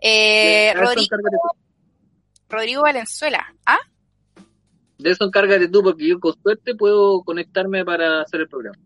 Eh, 0.00 0.74
Sí, 0.96 1.08
Rodrigo, 2.48 2.82
Valenzuela. 2.82 3.54
¿Ah? 3.64 3.78
De 4.98 5.10
eso 5.10 5.24
encárgate 5.24 5.68
tú, 5.68 5.82
porque 5.82 6.08
yo 6.08 6.18
con 6.20 6.34
suerte 6.42 6.74
puedo 6.74 7.22
conectarme 7.22 7.84
para 7.84 8.22
hacer 8.22 8.40
el 8.42 8.48
programa. 8.48 8.78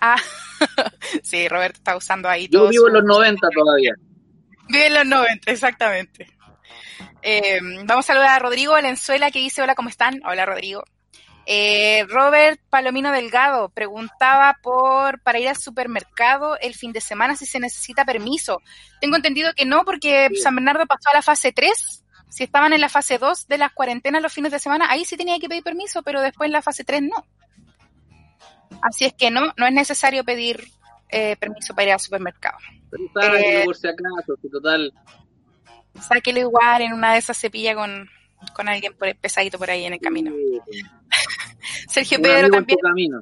Ah, 0.00 0.16
sí, 1.22 1.48
Roberto 1.48 1.78
está 1.78 1.96
usando 1.96 2.28
ahí 2.28 2.48
Yo 2.48 2.60
todo 2.60 2.68
vivo 2.70 2.82
su- 2.82 2.88
en 2.88 2.94
los 2.94 3.04
90 3.04 3.48
todavía. 3.54 3.92
Vive 4.68 4.86
en 4.86 4.94
los 4.94 5.06
90, 5.06 5.50
exactamente. 5.50 6.26
Eh, 7.28 7.58
vamos 7.84 8.04
a 8.04 8.12
saludar 8.12 8.28
a 8.30 8.38
Rodrigo 8.38 8.74
Valenzuela 8.74 9.32
que 9.32 9.40
dice, 9.40 9.60
hola, 9.60 9.74
¿cómo 9.74 9.88
están? 9.88 10.20
Hola, 10.24 10.46
Rodrigo. 10.46 10.84
Eh, 11.44 12.04
Robert 12.08 12.60
Palomino 12.70 13.10
Delgado 13.10 13.68
preguntaba 13.68 14.58
por 14.62 15.20
para 15.22 15.40
ir 15.40 15.48
al 15.48 15.56
supermercado 15.56 16.56
el 16.60 16.74
fin 16.74 16.92
de 16.92 17.00
semana 17.00 17.34
si 17.34 17.44
se 17.44 17.58
necesita 17.58 18.04
permiso. 18.04 18.62
Tengo 19.00 19.16
entendido 19.16 19.52
que 19.56 19.64
no, 19.64 19.84
porque 19.84 20.28
Sí. 20.30 20.36
San 20.36 20.54
Bernardo 20.54 20.86
pasó 20.86 21.10
a 21.10 21.14
la 21.14 21.22
fase 21.22 21.50
3. 21.50 22.04
Si 22.28 22.44
estaban 22.44 22.72
en 22.72 22.80
la 22.80 22.88
fase 22.88 23.18
2 23.18 23.48
de 23.48 23.58
las 23.58 23.72
cuarentenas 23.72 24.22
los 24.22 24.32
fines 24.32 24.52
de 24.52 24.60
semana, 24.60 24.86
ahí 24.88 25.04
sí 25.04 25.16
tenía 25.16 25.38
que 25.40 25.48
pedir 25.48 25.64
permiso, 25.64 26.04
pero 26.04 26.20
después 26.20 26.46
en 26.46 26.52
la 26.52 26.62
fase 26.62 26.84
3 26.84 27.02
no. 27.02 27.26
Así 28.82 29.04
es 29.04 29.14
que 29.14 29.32
no, 29.32 29.52
no 29.56 29.66
es 29.66 29.72
necesario 29.72 30.22
pedir 30.24 30.62
eh, 31.08 31.34
permiso 31.40 31.74
para 31.74 31.86
ir 31.88 31.92
al 31.92 32.00
supermercado. 32.00 32.58
Pero 33.14 33.36
Eh, 33.36 33.62
por 33.64 33.76
si 33.76 33.88
acaso, 33.88 34.36
si 34.40 34.48
total. 34.48 34.92
Sáquelo 36.00 36.40
igual, 36.40 36.82
en 36.82 36.92
una 36.92 37.12
de 37.12 37.18
esas 37.18 37.36
se 37.36 37.50
pilla 37.50 37.74
con, 37.74 38.08
con 38.54 38.68
alguien 38.68 38.94
por, 38.96 39.14
pesadito 39.16 39.58
por 39.58 39.70
ahí 39.70 39.84
en 39.84 39.94
el 39.94 40.00
camino. 40.00 40.32
sí, 40.70 40.82
Sergio 41.88 42.18
un 42.18 42.22
Pedro 42.22 42.38
amigo 42.38 42.56
en 42.56 42.66
también, 42.66 42.78
tu 42.78 42.86
camino. 42.88 43.20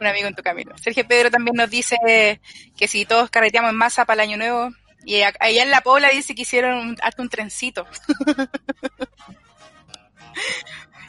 un 0.00 0.06
amigo 0.06 0.28
en 0.28 0.34
tu 0.34 0.42
camino. 0.42 0.76
Sergio 0.78 1.06
Pedro 1.06 1.30
también 1.30 1.56
nos 1.56 1.70
dice 1.70 2.40
que 2.76 2.88
si 2.88 3.04
todos 3.06 3.30
carreteamos 3.30 3.70
en 3.70 3.76
masa 3.76 4.04
para 4.04 4.22
el 4.22 4.28
año 4.30 4.36
nuevo, 4.38 4.70
y 5.04 5.22
allá 5.22 5.62
en 5.62 5.70
La 5.70 5.80
Pobla 5.80 6.08
dice 6.10 6.34
que 6.34 6.42
hicieron 6.42 6.78
un- 6.78 6.96
hasta 7.02 7.22
un 7.22 7.28
trencito. 7.28 7.86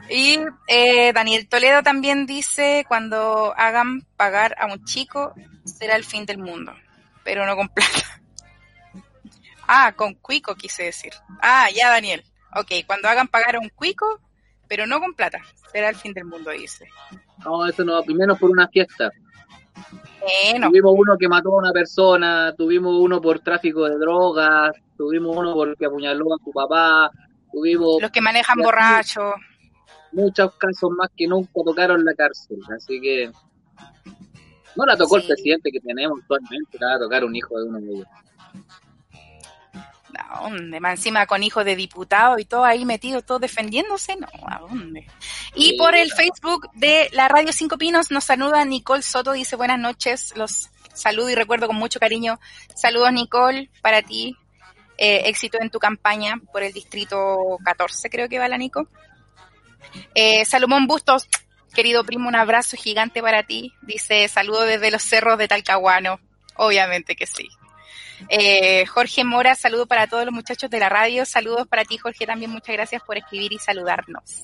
y 0.10 0.40
eh, 0.68 1.14
Daniel 1.14 1.48
Toledo 1.48 1.82
también 1.84 2.26
dice, 2.26 2.86
cuando 2.88 3.54
hagan 3.58 4.02
pagar 4.18 4.56
a 4.60 4.66
un 4.66 4.84
chico, 4.86 5.34
será 5.66 5.96
el 5.96 6.04
fin 6.04 6.26
del 6.26 6.38
mundo, 6.40 6.74
pero 7.24 7.46
no 7.46 7.56
con 7.56 7.70
plata. 7.70 8.22
Ah, 9.68 9.94
con 9.96 10.14
cuico 10.16 10.56
quise 10.56 10.84
decir. 10.84 11.14
Ah, 11.42 11.68
ya 11.76 11.90
Daniel. 11.90 12.24
Ok, 12.56 12.72
cuando 12.86 13.08
hagan 13.08 13.28
pagar 13.28 13.56
a 13.56 13.60
un 13.60 13.70
cuico, 13.70 14.20
pero 14.68 14.86
no 14.86 15.00
con 15.00 15.14
plata, 15.14 15.40
será 15.72 15.90
el 15.90 15.96
fin 15.96 16.14
del 16.14 16.26
mundo, 16.26 16.52
dice. 16.52 16.88
No, 17.44 17.66
eso 17.68 17.84
no, 17.84 18.02
primero 18.04 18.36
por 18.36 18.50
una 18.52 18.68
fiesta. 18.68 19.10
Bueno, 20.52 20.68
Tuvimos 20.70 20.94
uno 20.98 21.18
que 21.18 21.28
mató 21.28 21.50
a 21.54 21.58
una 21.58 21.72
persona, 21.72 22.54
tuvimos 22.56 22.94
uno 23.00 23.20
por 23.22 23.40
tráfico 23.40 23.86
de 23.90 23.98
drogas, 23.98 24.72
tuvimos 24.96 25.36
uno 25.36 25.54
porque 25.54 25.86
apuñaló 25.86 26.26
a 26.34 26.38
su 26.44 26.52
papá, 26.52 27.10
tuvimos 27.52 28.02
los 28.02 28.12
que 28.12 28.22
manejan 28.22 28.58
borrachos. 28.60 29.34
muchos 30.12 30.54
casos 30.56 30.92
más 30.92 31.10
que 31.18 31.28
nunca 31.28 31.52
tocaron 31.66 32.06
la 32.06 32.14
cárcel. 32.14 32.60
Así 32.76 33.02
que 33.02 33.32
no 34.76 34.86
la 34.86 34.96
tocó 34.96 35.18
Sí. 35.20 35.24
el 35.24 35.28
presidente 35.34 35.72
que 35.72 35.80
tenemos 35.80 36.20
actualmente, 36.22 36.78
la 36.80 36.88
va 36.90 36.96
a 36.96 37.00
tocar 37.00 37.26
un 37.26 37.36
hijo 37.36 37.60
de 37.60 37.66
uno 37.70 37.80
de 37.80 37.94
ellos. 37.94 38.08
¿A 40.20 40.42
dónde? 40.42 40.80
Más 40.80 41.00
encima 41.00 41.26
con 41.26 41.44
hijos 41.44 41.66
de 41.66 41.76
diputados 41.76 42.40
y 42.40 42.46
todo 42.46 42.64
ahí 42.64 42.86
metido, 42.86 43.22
todo 43.22 43.40
defendiéndose, 43.40 44.16
no, 44.16 44.28
¿a 44.48 44.60
dónde? 44.60 45.08
Y 45.56 45.72
Sí, 45.72 45.76
por 45.78 45.96
el. 45.96 46.12
Facebook 46.12 46.70
de 46.74 47.10
la 47.14 47.28
Radio 47.28 47.52
Cinco 47.52 47.78
Pinos 47.78 48.12
nos 48.12 48.26
saluda 48.26 48.64
Nicole 48.66 49.02
Soto, 49.02 49.32
dice 49.32 49.56
buenas 49.56 49.80
noches, 49.80 50.34
los 50.36 50.70
saludo 50.94 51.30
y 51.30 51.36
recuerdo 51.36 51.68
con 51.68 51.76
mucho 51.76 52.00
cariño. 52.00 52.40
Saludos 52.76 53.12
Nicole, 53.14 53.70
para 53.82 54.02
ti, 54.02 54.38
eh, 54.98 55.24
éxito 55.26 55.58
en 55.60 55.70
tu 55.70 55.80
campaña 55.80 56.40
por 56.52 56.64
el 56.64 56.72
distrito 56.72 57.58
14, 57.64 58.10
creo 58.10 58.30
que 58.30 58.40
va 58.40 58.48
la 58.48 58.58
Nico. 58.58 58.88
Eh, 60.14 60.46
Salomón 60.46 60.88
Bustos, 60.88 61.28
querido 61.74 62.04
primo, 62.04 62.28
un 62.28 62.36
abrazo 62.36 62.78
gigante 62.78 63.22
para 63.22 63.44
ti, 63.44 63.74
dice 63.82 64.28
saludo 64.28 64.62
desde 64.62 64.92
los 64.92 65.04
cerros 65.04 65.38
de 65.38 65.48
Talcahuano, 65.48 66.20
obviamente 66.56 67.16
que 67.16 67.26
sí. 67.26 67.50
Eh, 68.30 68.86
Jorge 68.86 69.24
Mora, 69.24 69.56
saludo 69.56 69.86
para 69.86 70.08
todos 70.08 70.26
los 70.26 70.34
muchachos 70.34 70.70
de 70.70 70.80
la 70.80 70.90
radio. 70.90 71.26
Saludos 71.26 71.68
para 71.68 71.86
ti, 71.86 71.98
Jorge, 71.98 72.26
también 72.26 72.52
muchas 72.52 72.76
gracias 72.76 73.02
por 73.04 73.18
escribir 73.18 73.54
y 73.54 73.60
saludarnos. 73.60 74.44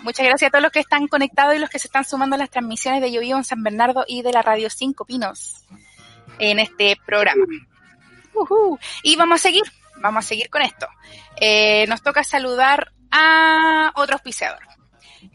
Muchas 0.00 0.26
gracias 0.26 0.48
a 0.48 0.50
todos 0.50 0.62
los 0.62 0.72
que 0.72 0.80
están 0.80 1.08
conectados 1.08 1.54
y 1.54 1.58
los 1.58 1.70
que 1.70 1.78
se 1.78 1.88
están 1.88 2.04
sumando 2.04 2.36
a 2.36 2.38
las 2.38 2.50
transmisiones 2.50 3.00
de 3.00 3.10
Yo 3.10 3.20
Vivo 3.20 3.38
en 3.38 3.44
San 3.44 3.62
Bernardo 3.62 4.04
y 4.06 4.22
de 4.22 4.32
la 4.32 4.42
Radio 4.42 4.70
Cinco 4.70 5.04
Pinos 5.04 5.64
en 6.38 6.58
este 6.58 6.96
programa. 7.04 7.44
Y 9.02 9.16
vamos 9.16 9.40
a 9.40 9.42
seguir, 9.42 9.64
vamos 9.96 10.24
a 10.24 10.28
seguir 10.28 10.50
con 10.50 10.62
esto. 10.62 10.86
Eh, 11.36 11.86
nos 11.88 12.02
toca 12.02 12.24
saludar 12.24 12.92
a 13.10 13.92
otro 13.94 14.14
auspiciador. 14.14 14.60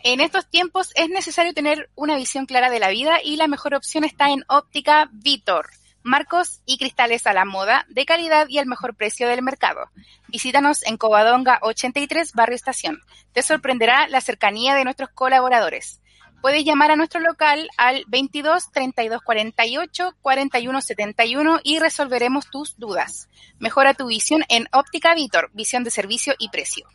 En 0.03 0.19
estos 0.21 0.49
tiempos 0.49 0.91
es 0.95 1.09
necesario 1.09 1.53
tener 1.53 1.89
una 1.95 2.15
visión 2.17 2.45
clara 2.45 2.69
de 2.69 2.79
la 2.79 2.89
vida 2.89 3.19
y 3.23 3.37
la 3.37 3.47
mejor 3.47 3.73
opción 3.73 4.03
está 4.03 4.31
en 4.31 4.43
Óptica 4.47 5.09
Vitor. 5.11 5.69
Marcos 6.07 6.61
y 6.65 6.77
cristales 6.77 7.27
a 7.27 7.33
la 7.33 7.43
moda, 7.43 7.85
de 7.89 8.05
calidad 8.05 8.47
y 8.47 8.59
al 8.59 8.65
mejor 8.65 8.95
precio 8.95 9.27
del 9.27 9.41
mercado. 9.41 9.91
Visítanos 10.29 10.81
en 10.83 10.95
Covadonga 10.95 11.59
83, 11.61 12.31
Barrio 12.31 12.55
Estación. 12.55 13.01
Te 13.33 13.41
sorprenderá 13.43 14.07
la 14.07 14.21
cercanía 14.21 14.73
de 14.73 14.85
nuestros 14.85 15.09
colaboradores. 15.09 15.99
Puedes 16.41 16.63
llamar 16.63 16.91
a 16.91 16.95
nuestro 16.95 17.19
local 17.19 17.67
al 17.77 18.05
22 18.07 18.71
32 18.71 19.21
48 19.21 20.15
41 20.21 20.81
71 20.81 21.59
y 21.61 21.79
resolveremos 21.79 22.49
tus 22.49 22.77
dudas. 22.77 23.27
Mejora 23.59 23.93
tu 23.93 24.07
visión 24.07 24.45
en 24.47 24.69
Óptica 24.71 25.13
Vitor, 25.13 25.49
visión 25.51 25.83
de 25.83 25.91
servicio 25.91 26.35
y 26.39 26.47
precio. 26.47 26.87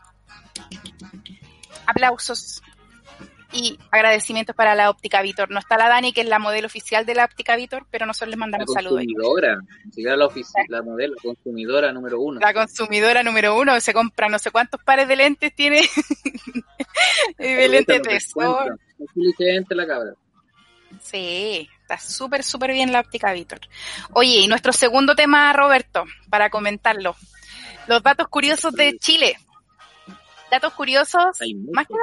Aplausos 1.87 2.63
y 3.53 3.79
agradecimientos 3.91 4.55
para 4.57 4.75
la 4.75 4.91
Óptica 4.91 5.23
Vitor. 5.23 5.51
No 5.51 5.59
está 5.59 5.77
la 5.77 5.89
Dani, 5.89 6.13
que 6.13 6.23
es 6.23 6.29
la 6.29 6.39
modelo 6.39 6.67
oficial 6.67 7.07
de 7.07 7.15
la 7.15 7.25
Óptica 7.25 7.57
Vitor, 7.57 7.87
pero 7.91 8.07
nosotros 8.07 8.31
les 8.31 8.39
La 8.39 8.41
mandamos 8.41 8.69
un 8.69 8.75
saludo. 8.75 8.97
consumidora, 8.97 9.59
siquiera 9.91 10.17
la, 10.17 10.29
la 10.69 10.83
modelo, 10.83 11.15
la 11.15 11.23
consumidora 11.23 11.93
número 11.93 12.21
uno. 12.21 12.41
La 12.41 12.55
consumidora 12.55 13.23
número 13.23 13.57
uno 13.57 13.79
se 13.81 13.93
compra 13.93 14.29
no 14.29 14.39
sé 14.39 14.51
cuántos 14.51 14.83
pares 14.83 15.09
de 15.09 15.17
lentes 15.17 15.55
tiene. 15.55 15.83
y 17.39 17.53
de 17.53 17.69
lentes 17.69 18.03
de 18.03 18.21
sol. 18.21 18.79
La 19.71 19.87
cabra. 19.87 20.13
Sí, 21.01 21.69
Está 21.93 21.99
súper, 21.99 22.43
súper 22.43 22.73
bien 22.73 22.91
la 22.91 23.01
óptica 23.01 23.33
Víctor. 23.35 23.61
Oye, 24.15 24.37
y 24.37 24.47
nuestro 24.47 24.73
segundo 24.73 25.15
tema, 25.15 25.53
Roberto, 25.53 26.05
para 26.31 26.49
comentarlo. 26.49 27.17
Los 27.87 28.03
datos 28.03 28.29
curiosos 28.29 28.73
de 28.73 28.97
Chile. 28.99 29.37
Datos 30.51 30.73
curiosos, 30.73 31.39
más 31.73 31.87
que 31.87 31.95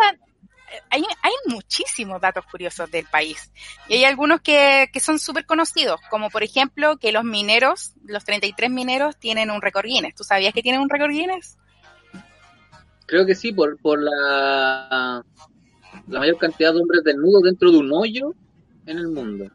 hay, 0.90 1.04
hay 1.22 1.34
muchísimos 1.48 2.22
datos 2.22 2.46
curiosos 2.46 2.90
del 2.92 3.06
país. 3.06 3.52
Y 3.88 3.96
hay 3.96 4.06
algunos 4.06 4.42
que, 4.42 4.90
que 4.92 5.00
son 5.00 5.20
súper 5.20 5.46
conocidos, 5.46 6.00
como 6.10 6.30
por 6.30 6.44
ejemplo 6.44 6.98
que 6.98 7.12
los 7.12 7.24
mineros, 7.24 7.94
los 8.06 8.24
33 8.26 8.70
mineros, 8.70 9.18
tienen 9.18 9.52
un 9.52 9.62
récord 9.62 9.86
Guinness. 9.86 10.16
¿Tú 10.16 10.24
sabías 10.24 10.54
que 10.54 10.62
tienen 10.62 10.82
un 10.82 10.90
récord 10.90 11.12
Guinness? 11.12 11.58
Creo 13.06 13.26
que 13.26 13.36
sí, 13.36 13.52
por, 13.52 13.78
por 13.80 14.02
la, 14.02 15.24
la 16.08 16.20
mayor 16.20 16.38
cantidad 16.38 16.74
de 16.74 16.82
hombres 16.82 17.04
desnudos 17.04 17.44
dentro 17.44 17.72
de 17.72 17.78
un 17.78 17.92
hoyo 17.92 18.34
en 18.86 18.98
el 18.98 19.08
mundo. 19.08 19.52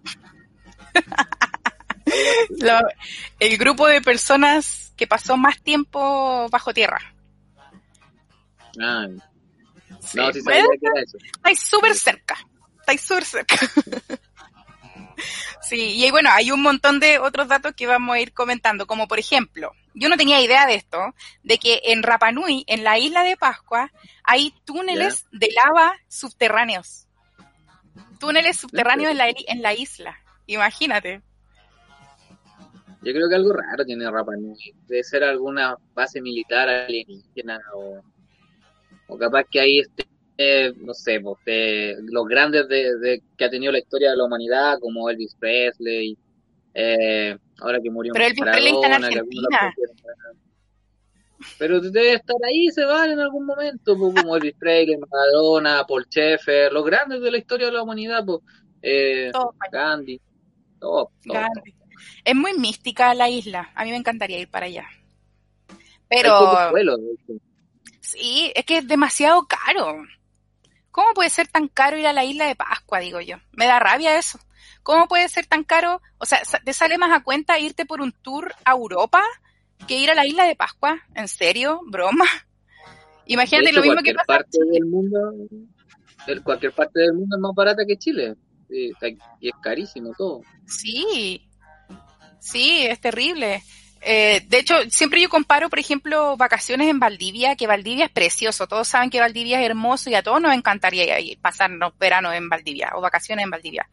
Lo, 2.60 2.80
el 3.40 3.56
grupo 3.58 3.86
de 3.86 4.00
personas 4.00 4.92
que 4.96 5.06
pasó 5.06 5.36
más 5.36 5.60
tiempo 5.62 6.48
bajo 6.50 6.72
tierra. 6.72 7.00
Ah, 8.80 9.06
Sí. 10.06 10.18
no, 10.18 10.32
sí 10.32 10.40
sabía 10.40 10.64
que 10.80 10.86
era 10.86 11.02
eso. 11.02 11.18
Estáis 11.18 11.60
súper 11.60 11.94
cerca. 11.94 12.36
Estáis 12.80 13.00
súper 13.00 13.24
cerca. 13.24 13.56
sí, 15.62 16.04
y 16.04 16.10
bueno, 16.10 16.30
hay 16.32 16.50
un 16.50 16.62
montón 16.62 17.00
de 17.00 17.18
otros 17.18 17.48
datos 17.48 17.72
que 17.74 17.86
vamos 17.86 18.14
a 18.14 18.20
ir 18.20 18.32
comentando, 18.32 18.86
como 18.86 19.08
por 19.08 19.18
ejemplo, 19.18 19.72
yo 19.94 20.08
no 20.08 20.16
tenía 20.16 20.42
idea 20.42 20.66
de 20.66 20.74
esto, 20.74 21.14
de 21.42 21.58
que 21.58 21.80
en 21.84 22.02
Rapa 22.02 22.32
Nui, 22.32 22.64
en 22.66 22.84
la 22.84 22.98
isla 22.98 23.22
de 23.22 23.36
Pascua, 23.36 23.90
hay 24.24 24.52
túneles 24.64 25.26
de 25.30 25.48
lava 25.54 25.94
subterráneos. 26.08 27.06
Túneles 28.18 28.58
subterráneos 28.58 29.12
en 29.12 29.18
la, 29.18 29.28
en 29.28 29.62
la 29.62 29.72
isla. 29.72 30.18
Imagínate. 30.46 31.22
Yo 33.02 33.12
creo 33.12 33.28
que 33.28 33.34
algo 33.34 33.52
raro 33.52 33.84
tiene 33.84 34.10
Rapa 34.10 34.32
Nui. 34.36 34.74
Debe 34.86 35.04
ser 35.04 35.22
alguna 35.22 35.76
base 35.94 36.20
militar 36.20 36.68
alienígena 36.68 37.60
o, 37.74 38.02
o 39.06 39.18
capaz 39.18 39.44
que 39.50 39.60
ahí 39.60 39.78
esté, 39.80 40.04
eh, 40.38 40.72
no 40.78 40.94
sé, 40.94 41.20
pues, 41.20 41.38
eh, 41.46 41.94
los 42.10 42.26
grandes 42.26 42.68
de, 42.68 42.98
de- 42.98 43.22
que 43.36 43.44
ha 43.44 43.50
tenido 43.50 43.72
la 43.72 43.78
historia 43.78 44.10
de 44.10 44.16
la 44.16 44.24
humanidad, 44.24 44.78
como 44.80 45.08
Elvis 45.08 45.34
Presley, 45.38 46.16
eh, 46.74 47.36
ahora 47.60 47.80
que 47.80 47.90
murió 47.90 48.12
Pero 48.14 48.26
Elvis 48.26 48.40
Presley 48.40 48.72
está 48.74 48.86
en 48.96 49.04
Argentina. 49.04 49.48
Pero 51.58 51.80
debe 51.80 52.14
estar 52.14 52.36
ahí, 52.46 52.68
se 52.70 52.84
van 52.84 53.10
en 53.10 53.20
algún 53.20 53.46
momento, 53.46 53.96
pues, 53.98 54.14
como 54.14 54.36
Elvis 54.36 54.54
Presley, 54.58 54.96
Maradona, 54.96 55.84
Paul 55.86 56.04
Schaeffer, 56.06 56.72
los 56.72 56.84
grandes 56.84 57.20
de 57.20 57.30
la 57.30 57.38
historia 57.38 57.66
de 57.66 57.72
la 57.72 57.82
humanidad, 57.82 58.24
pues, 58.24 58.40
eh, 58.82 59.30
Todo 59.32 59.54
Gandhi, 59.70 60.20
todo, 60.78 61.10
todo. 61.24 61.34
grande. 61.38 61.74
Es 62.24 62.34
muy 62.34 62.58
mística 62.58 63.14
la 63.14 63.28
isla. 63.30 63.70
A 63.74 63.84
mí 63.84 63.90
me 63.90 63.96
encantaría 63.96 64.38
ir 64.40 64.48
para 64.48 64.66
allá. 64.66 64.86
Hay 65.68 65.76
Pero 66.08 66.38
pocos 66.38 66.70
vuelos, 66.70 66.98
de 67.00 67.12
hecho. 67.12 67.42
Sí, 68.04 68.52
es 68.54 68.64
que 68.64 68.78
es 68.78 68.88
demasiado 68.88 69.46
caro. 69.46 69.96
¿Cómo 70.90 71.12
puede 71.14 71.30
ser 71.30 71.48
tan 71.48 71.68
caro 71.68 71.98
ir 71.98 72.06
a 72.06 72.12
la 72.12 72.24
isla 72.24 72.46
de 72.46 72.54
Pascua, 72.54 73.00
digo 73.00 73.20
yo? 73.20 73.36
Me 73.52 73.66
da 73.66 73.80
rabia 73.80 74.16
eso. 74.18 74.38
¿Cómo 74.82 75.08
puede 75.08 75.28
ser 75.28 75.46
tan 75.46 75.64
caro? 75.64 76.00
O 76.18 76.26
sea, 76.26 76.40
¿te 76.64 76.72
sale 76.72 76.98
más 76.98 77.10
a 77.10 77.24
cuenta 77.24 77.58
irte 77.58 77.84
por 77.86 78.00
un 78.00 78.12
tour 78.12 78.54
a 78.64 78.72
Europa 78.72 79.22
que 79.88 79.98
ir 79.98 80.10
a 80.10 80.14
la 80.14 80.26
isla 80.26 80.44
de 80.44 80.54
Pascua? 80.54 81.00
¿En 81.14 81.26
serio? 81.26 81.80
¿Broma? 81.86 82.26
Imagínate 83.26 83.70
hecho, 83.70 83.80
lo 83.80 83.82
mismo 83.82 84.02
que 84.02 84.12
cualquier 84.12 84.16
pasa. 84.16 84.26
parte 84.26 84.58
del 84.70 84.84
mundo, 84.86 85.32
cualquier 86.44 86.72
parte 86.72 87.00
del 87.00 87.14
mundo 87.14 87.36
es 87.36 87.40
más 87.40 87.54
barata 87.54 87.84
que 87.86 87.96
Chile. 87.96 88.34
Está- 88.68 89.08
y 89.08 89.48
es 89.48 89.54
carísimo 89.62 90.12
todo. 90.16 90.42
Sí, 90.66 91.48
sí, 92.40 92.86
es 92.86 93.00
terrible. 93.00 93.62
Eh, 94.06 94.42
de 94.48 94.58
hecho, 94.58 94.74
siempre 94.90 95.20
yo 95.22 95.28
comparo, 95.28 95.70
por 95.70 95.78
ejemplo, 95.78 96.36
vacaciones 96.36 96.88
en 96.88 96.98
Valdivia, 97.00 97.56
que 97.56 97.66
Valdivia 97.66 98.06
es 98.06 98.10
precioso. 98.12 98.66
Todos 98.66 98.86
saben 98.86 99.08
que 99.10 99.20
Valdivia 99.20 99.60
es 99.60 99.66
hermoso 99.66 100.10
y 100.10 100.14
a 100.14 100.22
todos 100.22 100.40
nos 100.40 100.52
encantaría 100.54 101.18
ir- 101.20 101.38
pasarnos 101.40 101.96
veranos 101.98 102.34
en 102.34 102.48
Valdivia 102.48 102.92
o 102.94 103.00
vacaciones 103.00 103.44
en 103.44 103.50
Valdivia. 103.50 103.88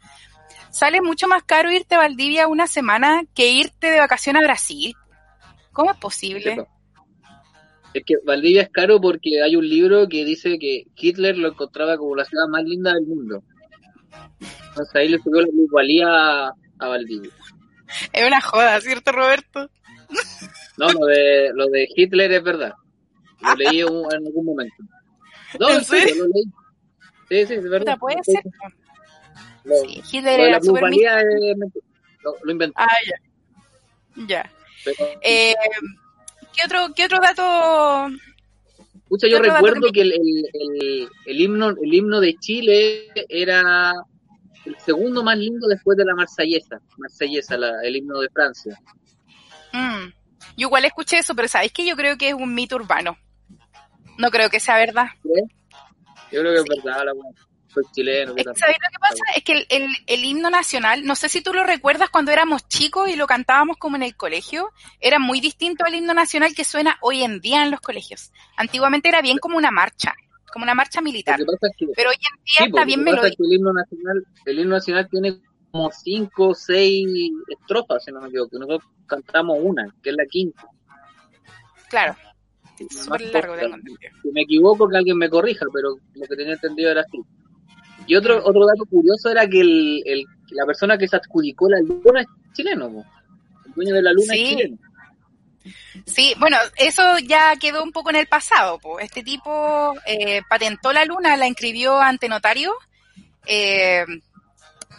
Sale 0.70 1.02
mucho 1.02 1.28
más 1.28 1.44
caro 1.44 1.72
irte 1.72 1.96
a 1.96 2.00
Valdivia 2.00 2.48
una 2.48 2.68
semana 2.68 3.24
que 3.34 3.52
irte 3.52 3.88
de 3.92 4.00
vacaciones 4.00 4.42
a 4.42 4.46
Brasil. 4.46 4.94
¿Cómo 5.72 5.92
es 5.92 5.98
posible? 5.98 6.66
Es 7.94 8.04
que 8.06 8.16
Valdivia 8.26 8.64
es 8.64 8.70
caro 8.70 9.00
porque 9.02 9.42
hay 9.42 9.56
un 9.56 9.68
libro 9.68 10.08
que 10.08 10.24
dice 10.26 10.58
que 10.60 10.86
Hitler 10.96 11.38
lo 11.38 11.50
encontraba 11.50 11.98
como 11.98 12.16
la 12.16 12.26
ciudad 12.26 12.48
más 12.48 12.64
linda 12.64 12.94
del 12.94 13.06
mundo. 13.06 13.44
Entonces 14.70 14.96
ahí 14.96 15.10
le 15.10 15.18
subió 15.20 15.42
la 15.42 15.48
plusvalía 15.48 16.08
a, 16.08 16.54
a 16.80 16.88
Valdivia. 16.88 17.32
Es 18.14 18.26
una 18.26 18.40
joda, 18.42 18.80
¿cierto, 18.80 19.12
Roberto? 19.12 19.70
No, 20.78 20.90
lo 20.90 21.06
de, 21.06 21.52
lo 21.54 21.68
de 21.68 21.88
Hitler 21.96 22.32
es 22.32 22.44
verdad. 22.44 22.74
Lo 23.42 23.56
leí 23.56 23.84
un- 23.84 24.12
en 24.14 24.26
algún 24.28 24.46
momento. 24.46 24.76
No, 25.60 25.70
¿En 25.70 25.84
serio, 25.84 26.08
serio? 26.08 26.24
lo 26.26 26.30
leí. 26.34 26.44
Sí, 27.30 27.46
sí, 27.48 27.54
es 27.56 27.70
verdad. 27.70 27.98
Puede 28.00 28.24
ser. 28.24 28.42
Lo, 29.64 29.76
Sí, 29.78 30.02
Hitler 30.12 30.38
lo 30.40 30.44
era 30.46 30.52
la 30.54 30.60
plusvalía 30.60 31.20
es 31.22 31.28
lo, 32.24 32.36
lo 32.44 32.52
inventé. 32.52 32.76
Ah, 32.78 32.88
ya. 33.06 34.26
Ya. 34.28 34.52
pero- 34.84 35.06
Eh, 35.22 35.54
¿qué, 36.56 36.66
otro, 36.66 36.94
¿Qué 36.96 37.06
otro 37.06 37.20
dato 37.22 38.08
Pucha, 39.08 39.28
yo 39.28 39.40
recuerdo 39.40 39.88
que 39.88 39.92
que 39.92 40.02
el, 40.02 40.14
el, 40.14 40.46
el, 40.54 41.10
el 41.26 41.42
himno, 41.42 41.70
el 41.70 41.94
himno 41.94 42.20
de 42.22 42.36
Chile 42.38 43.08
era 43.28 43.94
el 44.66 44.78
segundo 44.80 45.22
más 45.24 45.38
lindo 45.38 45.68
después 45.68 45.98
de 45.98 46.06
la 46.06 46.16
marsellesa, 46.16 46.80
marsellesa 46.98 47.58
la, 47.58 47.82
el 47.84 47.96
himno 47.98 48.20
de 48.22 48.30
Francia. 48.30 48.78
Mm. 49.74 50.14
Yo 50.58 50.68
igual 50.68 50.86
escuché 50.86 51.20
eso, 51.20 51.36
pero 51.36 51.48
¿sabéis 51.48 51.72
que 51.72 51.86
yo 51.86 51.96
creo 51.96 52.18
que 52.18 52.30
es 52.30 52.34
un 52.34 52.54
mito 52.54 52.76
urbano? 52.76 53.18
No 54.18 54.30
creo 54.32 54.50
que 54.50 54.60
sea 54.60 54.76
verdad. 54.78 55.08
Yo 56.32 56.42
creo 56.42 56.54
que 56.54 56.60
Sí. 56.60 56.78
es 56.78 56.84
verdad, 56.84 57.06
la 57.06 57.14
soy 57.74 57.84
chileno. 57.94 58.34
¿Sabéis 58.34 58.78
lo 58.82 58.90
que 58.92 59.00
pasa? 59.00 59.24
Es 59.36 59.44
que 59.46 59.54
el, 59.54 59.66
el, 59.70 59.88
el 60.08 60.26
himno 60.26 60.50
nacional, 60.50 61.06
no 61.06 61.16
sé 61.16 61.30
si 61.30 61.42
tú 61.42 61.54
lo 61.54 61.64
recuerdas 61.64 62.10
cuando 62.10 62.32
éramos 62.32 62.68
chicos 62.68 63.10
y 63.10 63.16
lo 63.16 63.28
cantábamos 63.28 63.78
como 63.78 63.96
en 63.96 64.04
el 64.04 64.16
colegio, 64.18 64.72
era 65.00 65.20
muy 65.20 65.40
distinto 65.40 65.86
al 65.86 65.96
himno 65.96 66.14
nacional 66.14 66.54
que 66.54 66.66
suena 66.66 66.98
hoy 67.02 67.24
en 67.24 67.40
día 67.40 67.64
en 67.64 67.72
los 67.72 67.80
colegios. 67.80 68.34
Antiguamente 68.58 69.08
era 69.08 69.22
bien 69.22 69.38
como 69.38 69.58
una 69.58 69.72
marcha, 69.72 70.14
como 70.52 70.64
una 70.64 70.74
marcha 70.76 71.00
militar. 71.00 71.40
Es 71.40 71.72
que, 71.78 71.86
Pero 71.96 72.10
hoy 72.10 72.16
en 72.18 72.44
día 72.44 72.58
sí, 72.58 72.64
está 72.66 72.72
pues, 72.72 72.86
bien 72.88 73.00
es 73.00 73.06
melódico. 73.06 73.36
que 73.38 73.44
el 73.48 73.54
himno 73.54 73.72
nacional, 73.74 74.26
el 74.46 74.60
himno 74.60 74.76
nacional 74.76 75.08
tiene 75.10 75.38
cinco 75.92 76.50
o 76.50 76.54
seis 76.56 77.08
estrofas, 77.48 78.04
si 78.04 78.12
no 78.12 78.22
me 78.22 78.28
equivoco. 78.28 78.58
Nosotros 78.60 78.84
cantamos 79.06 79.58
una, 79.62 79.94
que 80.02 80.10
es 80.12 80.16
la 80.16 80.26
quinta. 80.26 80.64
Claro, 81.90 82.16
la 82.80 83.04
súper 83.04 83.34
largo 83.34 83.56
entendido. 83.56 83.98
Si 84.22 84.32
me 84.32 84.42
equivoco, 84.42 84.88
que 84.90 84.98
alguien 84.98 85.18
me 85.18 85.30
corrija, 85.30 85.66
pero 85.74 85.90
lo 86.16 86.28
que 86.28 86.36
tenía 86.36 86.54
entendido 86.54 86.92
era 86.92 87.02
así. 87.02 87.20
Y 88.08 88.16
otro 88.16 88.38
otro 88.44 88.66
dato 88.66 88.86
curioso 88.90 89.30
era 89.30 89.48
que 89.48 89.62
el, 89.62 90.02
el- 90.06 90.26
la 90.52 90.66
persona 90.66 90.98
que 90.98 91.08
se 91.08 91.16
adjudicó 91.16 91.70
la 91.70 91.80
luna 91.80 92.22
es 92.22 92.28
chileno. 92.54 92.90
po. 92.92 93.06
El 93.66 93.74
dueño 93.74 93.94
de 93.96 94.02
la 94.02 94.12
luna 94.12 94.34
Sí. 94.34 94.42
es 94.44 94.50
chileno. 94.50 94.78
Sí, 96.08 96.34
bueno, 96.40 96.58
eso 96.78 97.20
ya 97.20 97.54
quedó 97.58 97.84
un 97.84 97.92
poco 97.92 98.10
en 98.10 98.16
el 98.18 98.28
pasado. 98.28 98.80
po. 98.80 99.00
Este 99.00 99.24
tipo 99.24 99.94
eh, 100.08 100.42
patentó 100.50 100.92
la 100.92 101.06
luna, 101.06 101.38
la 101.38 101.48
inscribió 101.48 102.00
ante 102.00 102.28
notario. 102.28 102.74
eh, 103.46 104.06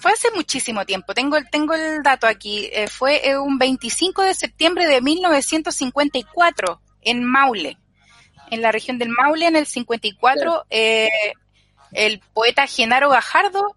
fue 0.02 0.12
hace 0.12 0.28
muchísimo 0.34 0.84
tiempo. 0.84 1.14
Tengo 1.14 1.36
el, 1.36 1.48
tengo 1.48 1.74
el 1.74 2.02
dato 2.02 2.26
aquí. 2.26 2.68
eh, 2.72 2.88
fue 2.88 3.28
eh, 3.28 3.38
un 3.38 3.56
25 3.58 4.22
de 4.22 4.34
septiembre 4.34 4.86
de 4.86 5.00
1954 5.00 6.80
en 7.02 7.24
Maule. 7.24 7.78
En 8.50 8.60
la 8.62 8.72
región 8.72 8.98
del 8.98 9.08
Maule, 9.08 9.46
en 9.46 9.56
el 9.56 9.66
54, 9.66 10.64
eh, 10.70 11.08
el 11.92 12.20
poeta 12.34 12.66
Genaro 12.66 13.08
Gajardo 13.10 13.76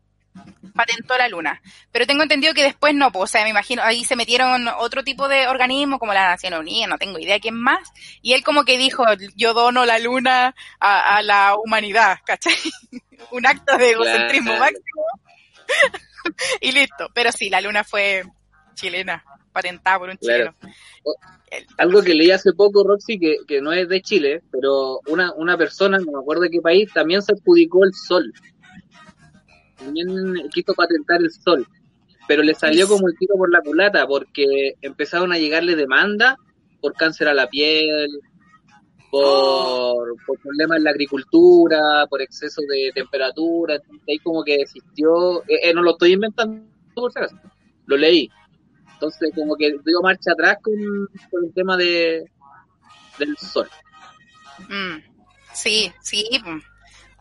patentó 0.75 1.17
la 1.17 1.29
luna. 1.29 1.61
Pero 1.91 2.05
tengo 2.05 2.23
entendido 2.23 2.53
que 2.53 2.63
después 2.63 2.93
no, 2.93 3.11
pues, 3.11 3.23
o 3.23 3.27
sea, 3.27 3.43
me 3.43 3.51
imagino, 3.51 3.81
ahí 3.83 4.03
se 4.03 4.15
metieron 4.17 4.67
otro 4.67 5.03
tipo 5.03 5.29
de 5.29 5.47
organismo 5.47 5.97
como 5.99 6.11
la 6.13 6.27
Nación 6.27 6.55
Unida, 6.55 6.87
no 6.87 6.97
tengo 6.97 7.19
idea 7.19 7.39
quién 7.39 7.55
más, 7.55 7.87
y 8.21 8.33
él 8.33 8.43
como 8.43 8.65
que 8.65 8.77
dijo, 8.77 9.05
yo 9.37 9.53
dono 9.53 9.85
la 9.85 9.97
luna 9.99 10.53
a, 10.79 11.15
a 11.17 11.21
la 11.21 11.55
humanidad, 11.55 12.17
¿cachai? 12.25 12.53
Un 13.31 13.45
acto 13.47 13.77
de 13.77 13.91
egocentrismo 13.91 14.51
Claro. 14.57 14.59
máximo. 14.59 15.05
y 16.61 16.71
listo, 16.71 17.09
pero 17.13 17.31
sí, 17.31 17.49
la 17.49 17.61
luna 17.61 17.83
fue 17.83 18.23
chilena, 18.73 19.23
patentada 19.51 19.99
por 19.99 20.09
un 20.09 20.17
chileno. 20.17 20.55
El- 21.51 21.65
Algo 21.77 22.01
que 22.01 22.13
leí 22.15 22.31
hace 22.31 22.51
poco, 22.53 22.83
Roxy, 22.83 23.17
que, 23.19 23.37
que 23.47 23.61
no 23.61 23.71
es 23.71 23.87
de 23.87 24.01
Chile, 24.01 24.41
pero 24.51 24.99
una, 25.07 25.31
una 25.33 25.57
persona, 25.57 25.97
no 25.99 26.11
me 26.11 26.19
acuerdo 26.19 26.43
de 26.43 26.49
qué 26.49 26.59
país, 26.61 26.91
también 26.93 27.21
se 27.21 27.33
adjudicó 27.33 27.85
el 27.85 27.93
sol. 27.93 28.33
También 29.77 30.07
quiso 30.53 30.73
patentar 30.73 31.21
el 31.21 31.31
sol. 31.31 31.67
Pero 32.27 32.41
le 32.41 32.55
salió 32.55 32.87
como 32.87 33.07
el 33.07 33.15
tiro 33.17 33.35
por 33.35 33.51
la 33.51 33.61
culata, 33.61 34.07
porque 34.07 34.73
empezaron 34.81 35.31
a 35.31 35.37
llegarle 35.37 35.75
demandas 35.75 36.35
por 36.81 36.93
cáncer 36.93 37.27
a 37.27 37.33
la 37.35 37.47
piel, 37.47 38.09
por, 39.23 40.25
por 40.25 40.39
problemas 40.39 40.77
en 40.77 40.83
la 40.83 40.91
agricultura, 40.91 42.05
por 42.09 42.21
exceso 42.21 42.61
de 42.67 42.91
temperatura. 42.93 43.75
Entonces 43.75 44.03
ahí 44.07 44.19
como 44.19 44.43
que 44.43 44.57
desistió. 44.57 45.41
Eh, 45.43 45.69
eh, 45.69 45.73
no 45.73 45.81
lo 45.81 45.91
estoy 45.91 46.13
inventando, 46.13 46.65
por 46.93 47.11
si 47.11 47.19
acaso. 47.19 47.35
lo 47.85 47.97
leí. 47.97 48.29
Entonces, 48.93 49.31
como 49.35 49.55
que 49.57 49.71
dio 49.85 50.01
marcha 50.01 50.31
atrás 50.31 50.57
con, 50.61 50.73
con 51.29 51.45
el 51.45 51.53
tema 51.53 51.75
de 51.77 52.23
del 53.19 53.35
sol. 53.37 53.69
Mm, 54.69 54.97
sí, 55.53 55.91
sí. 56.01 56.27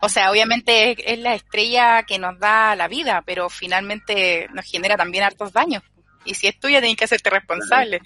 O 0.01 0.09
sea, 0.09 0.31
obviamente 0.31 0.91
es, 0.91 0.97
es, 1.05 1.19
la 1.19 1.35
estrella 1.35 2.03
que 2.03 2.17
nos 2.19 2.37
da 2.39 2.75
la 2.75 2.87
vida, 2.87 3.23
pero 3.25 3.49
finalmente 3.49 4.47
nos 4.53 4.65
genera 4.65 4.95
también 4.97 5.23
hartos 5.23 5.51
daños. 5.51 5.83
Y 6.25 6.33
si 6.35 6.47
es 6.47 6.59
tuya, 6.59 6.79
tienes 6.79 6.97
que 6.97 7.05
hacerte 7.05 7.29
responsable. 7.29 8.01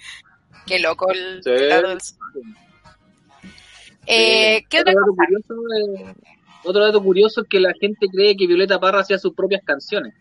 Qué 0.66 0.78
loco 0.78 1.10
el 1.10 1.42
Sí. 1.42 1.50
lado 1.50 1.88
del 1.88 2.00
sol. 2.00 2.18
Eh, 4.06 4.62
¿Qué 4.68 4.80
otro, 4.80 4.92
dato 4.94 5.14
curioso, 5.14 5.54
eh, 5.76 6.14
otro 6.64 6.84
dato 6.84 7.02
curioso 7.02 7.42
es 7.42 7.48
que 7.48 7.60
la 7.60 7.72
gente 7.80 8.06
cree 8.08 8.36
que 8.36 8.46
Violeta 8.46 8.78
Parra 8.80 9.00
hacía 9.00 9.18
sus 9.18 9.34
propias 9.34 9.62
canciones. 9.64 10.14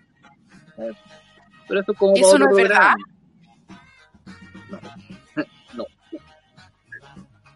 Pero 1.67 1.81
eso 1.81 1.91
es 1.91 1.97
como 1.97 2.15
¿Eso 2.15 2.37
no 2.37 2.49
es 2.49 2.55
verdad? 2.55 2.93
programa. 4.67 4.89
No, 5.73 5.85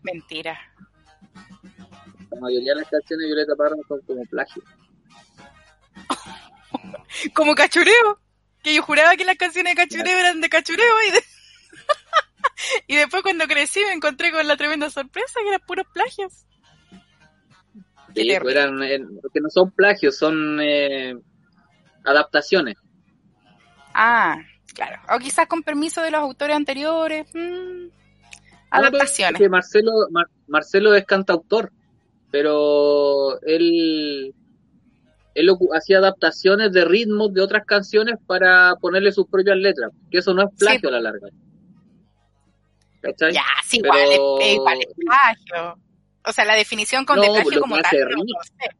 Mentira. 0.04 0.58
la 2.32 2.40
mayoría 2.40 2.74
de 2.74 2.80
las 2.82 2.90
canciones 2.90 3.24
de 3.24 3.28
Violeta 3.28 3.56
Parra 3.56 3.76
son 3.88 4.02
como 4.02 4.24
plagio. 4.26 4.64
Como 7.34 7.54
cachureo. 7.56 8.20
Que 8.64 8.74
yo 8.76 8.82
juraba 8.82 9.16
que 9.16 9.24
las 9.26 9.36
canciones 9.38 9.76
de 9.76 9.82
cachureo 9.84 10.18
eran 10.18 10.42
de 10.42 10.50
cachureo 10.50 10.86
y 11.08 11.12
de- 11.12 11.24
y 12.88 12.96
después 12.96 13.24
cuando 13.24 13.46
crecí 13.46 13.80
me 13.88 13.94
encontré 13.94 14.32
con 14.32 14.48
la 14.48 14.58
tremenda 14.58 14.90
sorpresa 14.90 15.40
que 15.42 15.48
eran 15.50 15.62
puros 15.66 15.86
plagios. 15.94 16.46
Sí, 18.16 18.32
pues 18.42 18.56
eran, 18.56 18.84
eh, 18.84 19.00
que 19.34 19.42
no 19.42 19.50
son 19.50 19.72
plagios, 19.72 20.18
son 20.18 20.60
eh, 20.62 21.16
adaptaciones. 22.06 22.76
Ah, 23.96 24.38
claro. 24.76 25.02
O 25.16 25.20
quizás 25.20 25.48
con 25.48 25.64
permiso 25.64 26.02
de 26.02 26.12
los 26.12 26.22
autores 26.22 26.56
anteriores. 26.56 27.26
mm, 27.34 27.88
pero 27.90 27.90
adaptaciones. 28.70 29.34
es 29.34 29.40
que 29.46 29.50
Marcelo, 29.50 29.92
Mar- 30.12 30.30
Marcelo 30.48 30.94
es 30.96 31.06
cantautor, 31.06 31.72
pero 32.32 33.40
él, 33.42 34.34
él 35.36 35.50
hacía 35.76 35.98
adaptaciones 36.00 36.72
de 36.72 36.86
ritmos 36.86 37.34
de 37.34 37.42
otras 37.42 37.66
canciones 37.66 38.16
para 38.28 38.76
ponerle 38.76 39.12
sus 39.12 39.28
propias 39.28 39.58
letras, 39.58 39.92
que 40.12 40.20
eso 40.20 40.34
no 40.36 40.44
es 40.44 40.50
plagio 40.58 40.82
Sí. 40.82 40.88
a 40.88 40.92
la 40.92 41.02
larga. 41.02 41.28
¿Cachai? 43.04 43.34
Ya, 43.34 43.44
sí, 43.66 43.78
igual, 43.78 44.00
es, 44.00 44.20
es 44.42 44.54
igual 44.54 44.80
es 44.80 44.88
plagio. 44.96 45.78
O 46.26 46.32
sea, 46.32 46.46
la 46.46 46.56
definición 46.56 47.06
con 47.06 47.18
No, 47.18 47.24
de 47.24 47.28
pues 47.28 47.44
plagio 47.44 47.62
como 47.62 47.78
tal, 47.80 48.00
no 48.16 48.24
sé. 48.44 48.76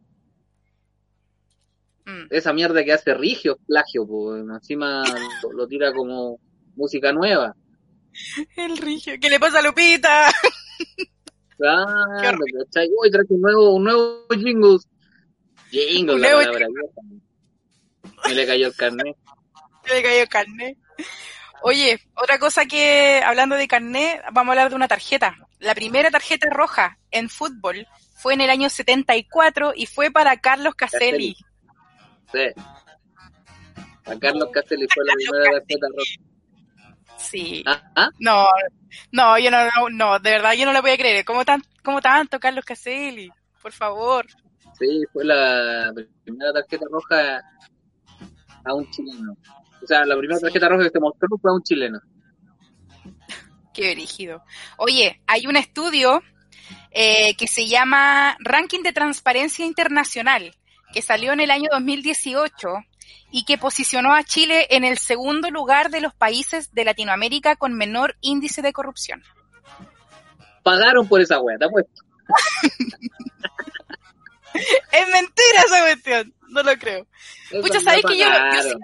Mm, 2.06 2.28
Esa 2.30 2.54
mierda 2.54 2.84
que 2.84 2.94
hace 2.94 3.14
Rigio 3.14 3.54
es 3.54 3.66
plagio, 3.66 4.08
pues 4.08 4.42
encima 4.42 5.04
lo, 5.54 5.68
tira 5.68 5.94
como 5.94 6.40
música 6.76 7.12
nueva. 7.12 7.56
el 8.56 8.78
rigio. 8.78 9.14
¿Qué 9.20 9.30
le 9.30 9.40
pasa 9.40 9.60
a 9.60 9.62
Lupita? 9.62 10.32
Claro, 11.56 12.40
¿cachai? 12.60 12.90
Uy, 13.00 13.10
trae 13.10 13.24
un 13.30 13.40
nuevo, 13.40 13.76
un 13.76 13.84
nuevo 13.86 14.26
jingles. 14.32 14.86
Jingles, 15.70 16.20
la 16.20 16.32
palabra. 16.32 16.68
Me 18.28 18.36
le 18.36 18.46
cayó 18.46 18.68
el 18.68 18.76
carnet. 18.76 19.16
Le 19.90 20.02
cayó 20.02 20.28
carnet. 20.30 20.78
Oye, 21.66 21.98
otra 22.16 22.40
cosa 22.40 22.66
que, 22.66 23.22
hablando 23.26 23.56
de 23.56 23.70
carnet, 23.70 24.22
vamos 24.34 24.50
a 24.50 24.52
hablar 24.52 24.70
de 24.70 24.76
una 24.76 24.90
tarjeta. 24.90 25.38
La 25.60 25.74
primera 25.74 26.12
tarjeta 26.12 26.50
roja 26.50 26.98
en 27.10 27.30
fútbol 27.30 27.88
fue 28.18 28.34
en 28.34 28.42
el 28.42 28.50
año 28.50 28.70
74 28.70 29.72
y 29.74 29.86
fue 29.86 30.12
para 30.12 30.36
Carlos 30.42 30.76
Caselli. 30.76 31.38
Sí. 32.34 32.48
A 34.06 34.20
Carlos 34.20 34.50
Castelli 34.52 34.86
fue 34.94 35.06
la 35.06 35.14
primera 35.14 35.60
tarjeta 35.60 35.88
roja. 35.96 37.18
Sí. 37.18 37.64
Ah, 37.66 37.82
ah, 37.96 38.10
No, 38.20 38.46
no, 39.14 39.40
yo 39.40 39.50
no, 39.50 39.64
no, 39.64 39.90
no, 39.90 40.20
de 40.20 40.32
verdad 40.32 40.54
yo 40.54 40.66
no 40.66 40.74
lo 40.74 40.82
voy 40.82 40.92
a 40.92 40.98
creer. 40.98 41.24
¿Cómo, 41.24 41.46
tan, 41.46 41.64
cómo 41.82 42.02
tanto, 42.02 42.42
Carlos 42.42 42.66
Caselli? 42.66 43.32
Por 43.62 43.72
favor. 43.72 44.26
sí, 44.78 45.02
fue 45.14 45.24
la 45.24 45.94
primera 46.26 46.52
tarjeta 46.52 46.86
roja 46.92 47.42
a 48.66 48.74
un 48.74 48.92
chileno. 48.92 49.38
O 49.84 49.88
sea, 49.88 50.06
la 50.06 50.16
primera 50.18 50.40
tarjeta 50.40 50.70
roja 50.70 50.84
que 50.86 50.90
se 50.92 51.00
mostró 51.00 51.28
fue 51.42 51.52
a 51.52 51.54
un 51.56 51.64
chileno. 51.64 52.00
Qué 53.74 53.94
brígido. 53.96 54.44
Oye, 54.78 55.22
hay 55.28 55.48
un 55.48 55.56
estudio 55.58 56.22
eh, 56.92 57.36
que 57.36 57.48
se 57.48 57.68
llama 57.68 58.38
Ranking 58.40 58.82
de 58.84 58.94
Transparencia 58.94 59.66
Internacional, 59.66 60.56
que 60.94 61.02
salió 61.02 61.34
en 61.34 61.40
el 61.42 61.52
año 61.52 61.70
2018 61.72 62.68
y 63.32 63.46
que 63.46 63.58
posicionó 63.58 64.14
a 64.14 64.24
Chile 64.24 64.68
en 64.70 64.84
el 64.84 65.00
segundo 65.00 65.50
lugar 65.50 65.90
de 65.90 66.02
los 66.02 66.14
países 66.14 66.72
de 66.74 66.86
Latinoamérica 66.86 67.56
con 67.56 67.74
menor 67.74 68.16
índice 68.22 68.62
de 68.62 68.74
corrupción. 68.74 69.24
Pagaron 70.62 71.08
por 71.08 71.20
esa 71.20 71.40
wea, 71.40 71.58
te 71.58 71.66
apuesto. 71.66 72.04
Es 74.92 75.08
mentira 75.10 75.62
esa 75.66 75.82
cuestión, 75.82 76.34
no 76.50 76.62
lo 76.62 76.78
creo. 76.78 77.08
Pucha, 77.50 77.78
Esa 77.80 77.90
¿sabes 77.90 78.04
la 78.04 78.10
que 78.10 78.18
yo- 78.20 78.26
yo 78.28 78.78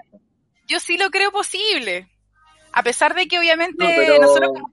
Yo 0.70 0.78
sí 0.80 0.96
lo 0.96 1.10
creo 1.10 1.32
posible. 1.32 2.08
A 2.72 2.82
pesar 2.82 3.14
de 3.14 3.26
que 3.26 3.38
obviamente 3.38 3.82
No, 3.84 3.90
pero- 3.94 4.20
nosotros 4.20 4.50
como 4.54 4.70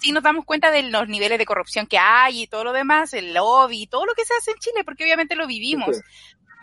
sí 0.00 0.12
nos 0.12 0.22
damos 0.22 0.44
cuenta 0.44 0.70
de 0.70 0.82
los 0.84 1.08
niveles 1.08 1.38
de 1.38 1.46
corrupción 1.46 1.86
que 1.86 1.98
hay 1.98 2.42
y 2.42 2.46
todo 2.46 2.64
lo 2.64 2.72
demás, 2.72 3.14
el 3.14 3.32
lobby, 3.32 3.86
todo 3.86 4.04
lo 4.06 4.14
que 4.14 4.24
se 4.24 4.34
hace 4.34 4.50
en 4.50 4.58
Chile, 4.58 4.84
porque 4.84 5.04
obviamente 5.04 5.34
lo 5.36 5.46
vivimos. 5.46 5.96
Sí. 5.96 6.02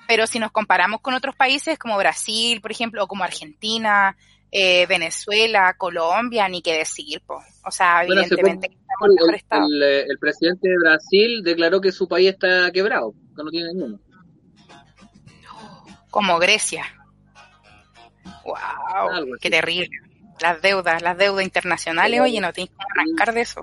Pero 0.08 0.28
si 0.28 0.38
nos 0.38 0.52
comparamos 0.52 1.02
con 1.02 1.14
otros 1.16 1.36
países 1.36 1.80
como 1.80 1.98
Brasil, 1.98 2.62
por 2.62 2.72
ejemplo, 2.72 3.04
o 3.04 3.08
como 3.08 3.24
Argentina, 3.24 4.16
eh, 4.52 4.86
Venezuela, 4.86 5.74
Colombia, 5.78 6.48
ni 6.48 6.62
qué 6.62 6.74
decir, 6.78 7.22
po. 7.26 7.42
O 7.66 7.72
sea, 7.72 8.04
Bueno, 8.06 8.22
evidentemente 8.22 8.70
que 8.70 8.76
estamos 8.76 9.10
El, 9.10 9.16
mejor 9.16 9.36
estado. 9.36 9.66
el, 9.68 9.84
eh, 9.84 10.06
el 10.08 10.20
presidente 10.20 10.70
de 10.70 10.78
Brasil 10.78 11.42
declaró 11.44 11.82
que 11.82 11.92
su 11.92 12.08
país 12.08 12.30
está 12.30 12.72
quebrado, 12.72 13.14
que 13.36 13.44
no 13.44 13.50
tiene 13.50 13.74
ninguno. 13.74 14.00
Como 16.12 16.38
Grecia. 16.40 16.86
Wow, 18.44 19.38
qué 19.40 19.50
terrible. 19.50 19.90
Las 20.40 20.62
deudas, 20.62 21.02
las 21.02 21.18
deudas 21.18 21.44
internacionales, 21.46 22.20
oye, 22.22 22.42
no 22.42 22.52
tienes 22.54 22.72
que 22.72 22.84
arrancar 23.00 23.34
de 23.34 23.42
eso. 23.42 23.62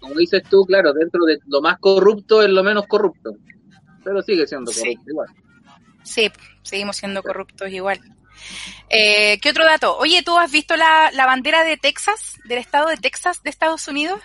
Como 0.00 0.14
dices 0.14 0.42
tú, 0.48 0.64
claro, 0.64 0.92
dentro 0.92 1.24
de 1.24 1.38
lo 1.46 1.60
más 1.60 1.78
corrupto 1.78 2.42
es 2.42 2.48
lo 2.48 2.62
menos 2.62 2.86
corrupto. 2.86 3.32
Pero 4.02 4.22
sigue 4.22 4.46
siendo 4.46 4.72
Sí. 4.72 4.80
corrupto 4.80 5.10
igual. 5.10 5.28
Sí, 6.02 6.30
seguimos 6.62 6.96
siendo 6.96 7.22
corruptos 7.22 7.70
igual. 7.70 8.00
Eh, 8.88 9.38
¿Qué 9.40 9.50
otro 9.50 9.64
dato? 9.64 9.96
Oye, 9.98 10.22
¿tú 10.22 10.38
has 10.38 10.50
visto 10.50 10.74
la, 10.76 11.10
la 11.12 11.26
bandera 11.26 11.62
de 11.62 11.76
Texas, 11.76 12.38
del 12.44 12.58
estado 12.58 12.88
de 12.88 12.96
Texas 12.96 13.42
de 13.42 13.50
Estados 13.50 13.86
Unidos? 13.86 14.20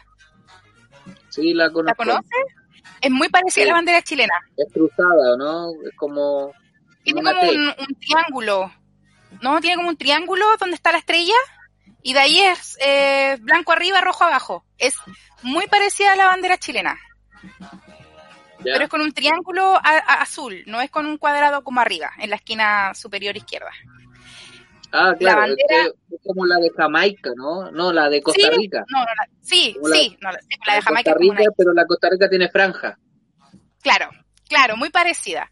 Sí, 1.30 1.54
la 1.54 1.66
¿La 1.66 1.72
conozco. 1.74 1.98
conoces? 1.98 2.30
Es 3.02 3.12
muy 3.12 3.28
parecida 3.28 3.66
a 3.66 3.68
la 3.68 3.74
bandera 3.74 4.02
chilena. 4.02 4.34
Es 4.56 4.72
cruzada, 4.74 5.36
¿no? 5.38 5.72
Es 5.86 5.94
como... 5.98 6.54
Tiene 7.06 7.22
como 7.24 7.42
un, 7.42 7.68
un 7.68 7.96
triángulo. 8.00 8.74
¿No? 9.42 9.60
Tiene 9.62 9.78
como 9.78 9.90
un 9.90 9.98
triángulo 9.98 10.46
donde 10.60 10.76
está 10.76 10.92
la 10.92 10.98
estrella 10.98 11.34
y 12.02 12.14
de 12.14 12.20
ahí 12.20 12.40
es 12.40 12.78
eh, 12.82 13.38
blanco 13.42 13.72
arriba, 13.72 14.00
rojo 14.02 14.24
abajo. 14.24 14.66
Es 14.78 14.96
muy 15.44 15.68
parecida 15.68 16.14
a 16.14 16.16
la 16.16 16.28
bandera 16.28 16.58
chilena, 16.58 16.98
pero 18.64 18.84
es 18.86 18.90
con 18.90 19.02
un 19.02 19.12
triángulo 19.12 19.76
a- 19.76 19.80
a- 19.84 20.22
azul, 20.22 20.64
no 20.68 20.82
es 20.82 20.90
con 20.90 21.06
un 21.06 21.18
cuadrado 21.18 21.64
como 21.64 21.82
arriba, 21.82 22.12
en 22.20 22.30
la 22.30 22.38
esquina 22.38 22.94
superior 22.94 23.36
izquierda. 23.36 23.72
Ah, 24.92 25.14
claro, 25.20 25.44
es, 25.44 25.50
bandera- 25.50 25.92
que 26.10 26.16
es 26.16 26.22
como 26.26 26.46
la 26.46 26.56
de 26.58 26.70
Jamaica, 26.76 27.32
¿no? 27.36 27.70
No, 27.72 27.92
la 27.92 28.08
de 28.10 28.22
Costa 28.24 28.42
Sí, 28.50 28.58
Rica. 28.58 28.86
No, 28.88 29.00
no, 29.00 29.06
la- 29.06 29.28
sí, 29.42 29.74
Como 29.74 29.88
la- 29.90 29.96
sí, 29.96 30.18
no, 30.22 30.32
la, 30.32 30.40
sí, 30.40 30.48
la 30.66 30.76
de 30.76 30.82
Jamaica 30.82 31.12
Costa 31.12 31.12
es 31.12 31.16
como 31.28 31.32
Rica, 31.40 31.44
una 31.50 31.56
pero 31.58 31.74
la 31.74 31.86
Costa 31.86 32.10
Rica 32.10 32.30
tiene 32.30 32.50
franja. 32.50 32.98
Claro, 33.82 34.10
claro, 34.48 34.78
muy 34.78 34.90
parecida. 34.90 35.52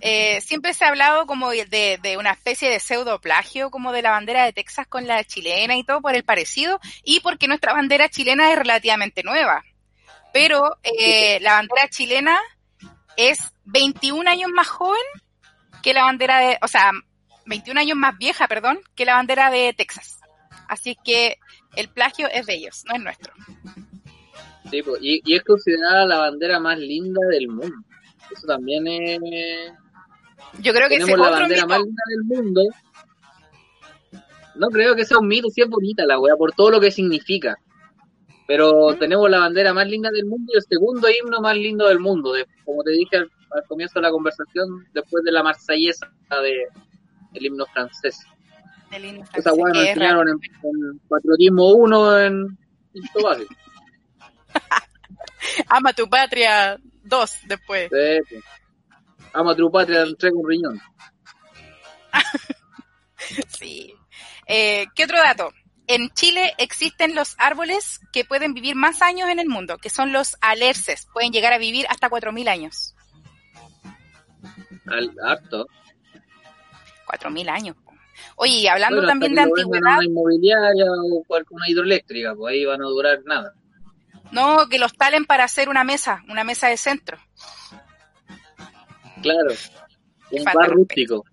Eh, 0.00 0.40
siempre 0.40 0.74
se 0.74 0.84
ha 0.84 0.88
hablado 0.88 1.26
como 1.26 1.50
de, 1.50 2.16
una 2.18 2.32
especie 2.32 2.70
de 2.70 2.80
pseudo 2.80 3.20
plagio 3.20 3.70
como 3.70 3.92
de 3.92 4.02
la 4.02 4.10
bandera 4.10 4.44
de 4.44 4.52
Texas 4.52 4.86
con 4.86 5.06
la 5.06 5.24
chilena 5.24 5.76
y 5.76 5.84
todo 5.84 6.00
por 6.00 6.14
el 6.14 6.24
parecido 6.24 6.80
y 7.02 7.20
porque 7.20 7.48
nuestra 7.48 7.72
bandera 7.72 8.08
chilena 8.08 8.52
es 8.52 8.58
relativamente 8.58 9.22
nueva. 9.22 9.64
Pero 10.32 10.76
eh, 10.82 11.38
la 11.40 11.54
bandera 11.54 11.88
chilena 11.88 12.38
es 13.16 13.38
21 13.64 14.28
años 14.28 14.50
más 14.50 14.68
joven 14.68 15.00
que 15.82 15.94
la 15.94 16.04
bandera 16.04 16.38
de, 16.40 16.58
o 16.60 16.68
sea, 16.68 16.92
21 17.46 17.80
años 17.80 17.96
más 17.96 18.18
vieja, 18.18 18.48
perdón, 18.48 18.80
que 18.94 19.06
la 19.06 19.14
bandera 19.14 19.50
de 19.50 19.72
Texas. 19.72 20.20
Así 20.68 20.96
que 21.04 21.38
el 21.76 21.88
plagio 21.88 22.28
es 22.28 22.44
de 22.46 22.54
ellos, 22.54 22.84
no 22.86 22.96
es 22.96 23.02
nuestro. 23.02 23.32
Sí, 24.70 24.82
pues, 24.82 24.98
y 25.00 25.34
es 25.34 25.44
considerada 25.44 26.04
la 26.06 26.18
bandera 26.18 26.58
más 26.58 26.76
linda 26.76 27.24
del 27.30 27.48
mundo. 27.48 27.76
Eso 28.30 28.46
también 28.46 28.86
es... 28.86 29.18
Yo 30.60 30.72
creo 30.72 30.88
que 30.88 30.98
Tenemos 30.98 31.18
la 31.18 31.26
otro 31.28 31.40
bandera 31.40 31.62
mito. 31.62 31.68
más 31.68 31.78
linda 31.80 32.02
del 32.08 32.24
mundo. 32.24 32.62
No 34.54 34.68
creo 34.68 34.94
que 34.96 35.04
sea 35.04 35.18
un 35.18 35.28
mito, 35.28 35.48
sí 35.50 35.60
es 35.62 35.68
bonita 35.68 36.04
la 36.06 36.18
wea, 36.18 36.34
por 36.36 36.52
todo 36.52 36.70
lo 36.70 36.80
que 36.80 36.90
significa. 36.90 37.56
Pero 38.46 38.90
Mm. 38.92 38.98
tenemos 38.98 39.28
la 39.30 39.40
bandera 39.40 39.74
más 39.74 39.86
linda 39.88 40.10
del 40.10 40.24
mundo 40.26 40.52
y 40.54 40.56
el 40.56 40.62
segundo 40.62 41.08
himno 41.10 41.40
más 41.40 41.56
lindo 41.56 41.86
del 41.88 41.98
mundo. 42.00 42.32
de- 42.32 42.46
como 42.64 42.82
te 42.82 42.92
dije 42.92 43.16
al, 43.16 43.30
al 43.50 43.64
comienzo 43.66 43.98
de 43.98 44.02
la 44.02 44.10
conversación, 44.10 44.86
después 44.92 45.24
de 45.24 45.32
la 45.32 45.42
marsellesa 45.42 46.06
de 46.42 46.66
el 47.34 47.44
himno 47.46 47.66
francés. 47.66 48.18
El 48.92 49.04
himno 49.04 49.24
Esa 49.34 49.52
francés, 49.52 49.54
weá 49.56 49.72
nos 49.74 49.86
enseñaron 49.88 50.28
en, 50.28 50.38
en 50.62 50.98
Patriotismo 51.08 51.72
1 51.74 52.18
en 52.20 52.58
quinto. 52.92 53.28
Ama 55.68 55.92
tu 55.92 56.08
patria 56.08 56.78
2 57.06 57.38
después. 57.46 57.90
Sí. 58.28 58.36
Ama 59.32 59.52
a 59.52 59.56
tu 59.56 59.70
patria, 59.70 60.02
entrega 60.02 60.36
un 60.36 60.48
riñón. 60.48 60.80
Sí. 63.48 63.92
Eh, 64.46 64.86
¿Qué 64.94 65.04
otro 65.04 65.18
dato? 65.18 65.52
En 65.88 66.10
Chile 66.10 66.54
existen 66.58 67.14
los 67.14 67.34
árboles 67.38 68.00
que 68.12 68.24
pueden 68.24 68.54
vivir 68.54 68.76
más 68.76 69.02
años 69.02 69.28
en 69.28 69.38
el 69.38 69.48
mundo, 69.48 69.78
que 69.78 69.90
son 69.90 70.12
los 70.12 70.36
alerces. 70.40 71.06
Pueden 71.12 71.32
llegar 71.32 71.52
a 71.52 71.58
vivir 71.58 71.86
hasta 71.88 72.08
4.000 72.08 72.48
años. 72.48 72.94
Al, 74.86 75.12
harto. 75.24 75.66
4.000 77.06 77.48
años. 77.48 77.76
Oye, 78.36 78.52
y 78.52 78.66
hablando 78.66 78.96
Bueno, 78.96 79.08
también 79.08 79.34
de 79.34 79.42
antigüedad, 79.42 79.98
una 79.98 80.04
inmobiliaria 80.04 80.86
o 80.90 81.24
una 81.50 81.68
hidroeléctrica, 81.68 82.34
pues 82.34 82.52
ahí 82.52 82.64
van 82.64 82.82
a 82.82 82.86
durar 82.86 83.20
nada. 83.24 83.54
No, 84.32 84.68
que 84.68 84.78
los 84.78 84.92
talen 84.94 85.24
para 85.24 85.44
hacer 85.44 85.68
una 85.68 85.84
mesa, 85.84 86.22
una 86.28 86.44
mesa 86.44 86.68
de 86.68 86.76
centro. 86.76 87.18
Claro. 89.22 89.50
Un 90.30 90.44
Falta 90.44 90.58
bar 90.60 90.70
rústico. 90.70 91.24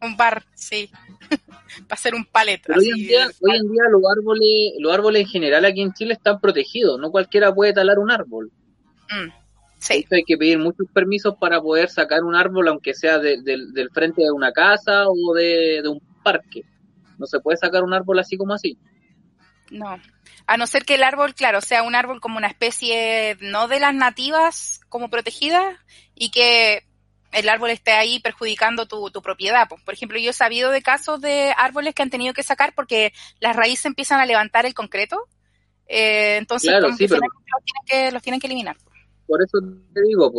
Un 0.00 0.16
bar, 0.16 0.44
sí. 0.54 0.90
para 1.88 1.94
hacer 1.94 2.14
un 2.14 2.24
palet. 2.24 2.60
Pero 2.66 2.78
hoy 2.80 2.88
en 2.90 2.96
día, 2.96 3.26
hoy 3.40 3.56
en 3.56 3.70
día 3.70 3.82
los 3.90 4.02
árboles, 4.16 4.72
los 4.78 4.92
árboles 4.92 5.22
en 5.22 5.28
general 5.28 5.64
aquí 5.64 5.80
en 5.82 5.92
Chile 5.92 6.14
están 6.14 6.40
protegidos. 6.40 6.98
No 6.98 7.10
cualquiera 7.10 7.54
puede 7.54 7.72
talar 7.72 7.98
un 7.98 8.10
árbol. 8.10 8.50
Mm, 9.10 9.30
sí, 9.78 10.06
hay 10.10 10.24
que 10.24 10.36
pedir 10.36 10.58
muchos 10.58 10.86
permisos 10.92 11.34
para 11.38 11.60
poder 11.60 11.88
sacar 11.90 12.22
un 12.24 12.34
árbol, 12.34 12.68
aunque 12.68 12.94
sea 12.94 13.18
de- 13.18 13.42
del- 13.42 13.72
del 13.72 13.90
frente 13.90 14.22
de 14.22 14.30
una 14.32 14.52
casa 14.52 15.04
o 15.08 15.34
de, 15.34 15.80
de 15.82 15.88
un 15.88 16.00
parque. 16.22 16.62
No 17.18 17.26
se 17.26 17.40
puede 17.40 17.56
sacar 17.58 17.82
un 17.84 17.92
árbol 17.94 18.18
así 18.18 18.36
como 18.36 18.54
así. 18.54 18.76
No. 19.72 20.00
A 20.46 20.56
no 20.56 20.66
ser 20.66 20.84
que 20.84 20.94
el 20.96 21.02
árbol, 21.02 21.34
claro, 21.34 21.60
sea 21.60 21.82
un 21.82 21.94
árbol 21.94 22.20
como 22.20 22.36
una 22.38 22.48
especie 22.48 23.36
no 23.40 23.68
de 23.68 23.80
las 23.80 23.94
nativas 23.94 24.80
como 24.88 25.08
protegida 25.08 25.78
y 26.14 26.30
que 26.30 26.84
el 27.32 27.48
árbol 27.48 27.70
esté 27.70 27.92
ahí 27.92 28.20
perjudicando 28.20 28.86
tu, 28.86 29.10
tu 29.10 29.22
propiedad. 29.22 29.68
po. 29.68 29.76
Por 29.84 29.94
ejemplo, 29.94 30.18
yo 30.18 30.30
he 30.30 30.34
sabido 30.34 30.70
de 30.70 30.82
casos 30.82 31.20
de 31.20 31.54
árboles 31.56 31.94
que 31.94 32.02
han 32.02 32.10
tenido 32.10 32.34
que 32.34 32.42
sacar 32.42 32.74
porque 32.74 33.12
las 33.40 33.56
raíces 33.56 33.86
empiezan 33.86 34.20
a 34.20 34.26
levantar 34.26 34.66
el 34.66 34.74
concreto. 34.74 35.16
eh, 35.86 36.36
entonces, 36.38 36.70
Claro, 36.70 36.92
sí, 36.92 37.06
pero- 37.08 37.20
los 37.20 37.64
tienen 37.64 37.84
que, 37.86 38.12
los 38.12 38.22
tienen 38.22 38.40
que 38.40 38.46
eliminar. 38.46 38.76
Por 39.26 39.42
eso 39.42 39.58
te 39.94 40.02
digo, 40.02 40.30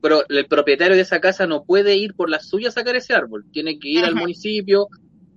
pero 0.00 0.22
el 0.28 0.46
propietario 0.46 0.96
de 0.96 1.02
esa 1.02 1.20
casa 1.20 1.46
no 1.46 1.64
puede 1.64 1.96
ir 1.96 2.14
por 2.14 2.30
la 2.30 2.40
suya 2.40 2.68
a 2.68 2.72
sacar 2.72 2.96
ese 2.96 3.12
árbol. 3.14 3.44
Tiene 3.52 3.78
que 3.78 3.88
ir 3.88 4.04
al 4.04 4.14
municipio, 4.14 4.88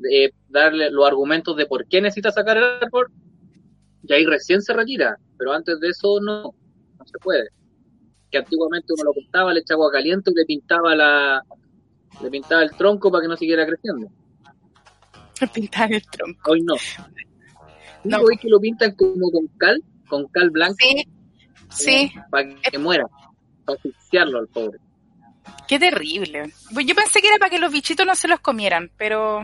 eh, 0.10 0.32
darle 0.48 0.90
los 0.92 1.06
argumentos 1.08 1.58
de 1.58 1.66
por 1.66 1.88
qué 1.88 2.00
necesita 2.02 2.32
sacar 2.32 2.58
el 2.58 2.64
árbol, 2.64 3.12
y 4.04 4.14
ahí 4.14 4.26
recién 4.26 4.62
se 4.62 4.74
retira. 4.74 5.16
Pero 5.38 5.54
antes 5.54 5.80
de 5.80 5.90
eso 5.90 6.20
no, 6.22 6.44
no 6.44 7.06
se 7.06 7.18
puede. 7.20 7.50
Que 8.30 8.38
antiguamente 8.38 8.94
uno 8.94 9.04
lo 9.06 9.14
cortaba, 9.14 9.54
le 9.54 9.60
echaba 9.62 9.84
agua 9.86 9.92
caliente 9.92 10.32
y 10.32 10.36
le 10.36 10.46
pintaba 10.46 10.96
la 10.96 11.44
le 12.22 12.30
pintaba 12.30 12.62
el 12.64 12.72
tronco 12.72 13.10
para 13.12 13.24
que 13.24 13.28
no 13.30 13.38
siguiera 13.38 13.66
creciendo. 13.66 14.08
Pintar 15.54 15.92
el 15.92 16.02
tronco. 16.08 16.52
Hoy 16.52 16.62
no. 16.62 16.76
No. 18.04 18.18
Hoy 18.20 18.38
que 18.38 18.50
lo 18.50 18.60
pintan 18.60 18.96
como 18.96 19.32
con 19.32 19.48
cal, 19.58 19.82
con 20.08 20.28
cal 20.28 20.50
blanca, 20.50 20.76
Sí, 20.80 21.06
sí. 21.70 22.12
para 22.30 22.48
que 22.56 22.78
muera, 22.78 23.06
para 23.66 23.78
asfixiarlo 23.78 24.40
al 24.40 24.48
pobre. 24.48 24.80
Qué 25.68 25.80
terrible. 25.80 26.52
Pues 26.74 26.86
Yo 26.86 26.94
pensé 26.96 27.22
que 27.22 27.28
era 27.30 27.38
para 27.38 27.50
que 27.50 27.60
los 27.60 27.72
bichitos 27.72 28.06
no 28.06 28.14
se 28.16 28.28
los 28.28 28.40
comieran, 28.40 28.92
pero 28.98 29.42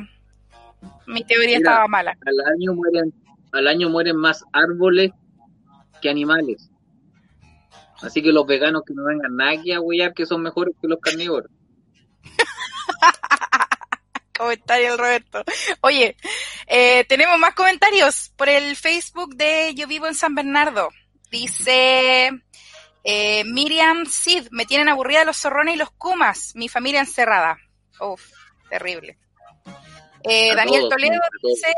mi 1.07 1.23
teoría 1.23 1.57
Mira. 1.57 1.71
estaba 1.71 1.87
mala. 1.87 2.11
al 2.25 2.53
año 2.53 2.73
mueren 2.73 3.13
al 3.57 3.67
año 3.67 3.89
mueren 3.89 4.17
más 4.17 4.43
árboles 4.53 5.11
que 6.01 6.09
animales 6.09 6.69
así 8.01 8.21
que 8.21 8.31
los 8.31 8.45
veganos 8.45 8.83
que 8.85 8.93
no 8.93 9.03
vengan 9.05 9.35
nadie 9.35 9.73
a 9.73 9.81
huellar 9.81 10.13
que 10.13 10.25
son 10.25 10.41
mejores 10.41 10.75
que 10.81 10.87
los 10.87 10.99
carnívoros 10.99 11.51
Comentario 14.37 14.91
del 14.91 14.99
Roberto. 14.99 15.43
Oye, 15.81 16.15
eh, 16.67 17.05
tenemos 17.05 17.39
más 17.39 17.55
comentarios 17.55 18.31
por 18.35 18.49
el 18.49 18.75
Facebook 18.75 19.35
de 19.35 19.73
Yo 19.73 19.87
Vivo 19.87 20.05
en 20.05 20.13
San 20.13 20.35
Bernardo. 20.35 20.89
Dice 21.31 22.29
eh, 23.03 23.43
Miriam 23.45 24.05
Sid, 24.05 24.47
me 24.51 24.65
tienen 24.65 24.89
aburrida 24.89 25.23
los 25.23 25.37
zorrones 25.37 25.75
y 25.75 25.77
los 25.77 25.91
kumas, 25.91 26.51
mi 26.55 26.69
familia 26.69 26.99
encerrada. 26.99 27.57
Uf, 27.99 28.21
terrible. 28.69 29.17
Eh, 30.23 30.53
Daniel 30.55 30.81
todos, 30.81 30.95
Toledo 30.95 31.19
dice, 31.41 31.73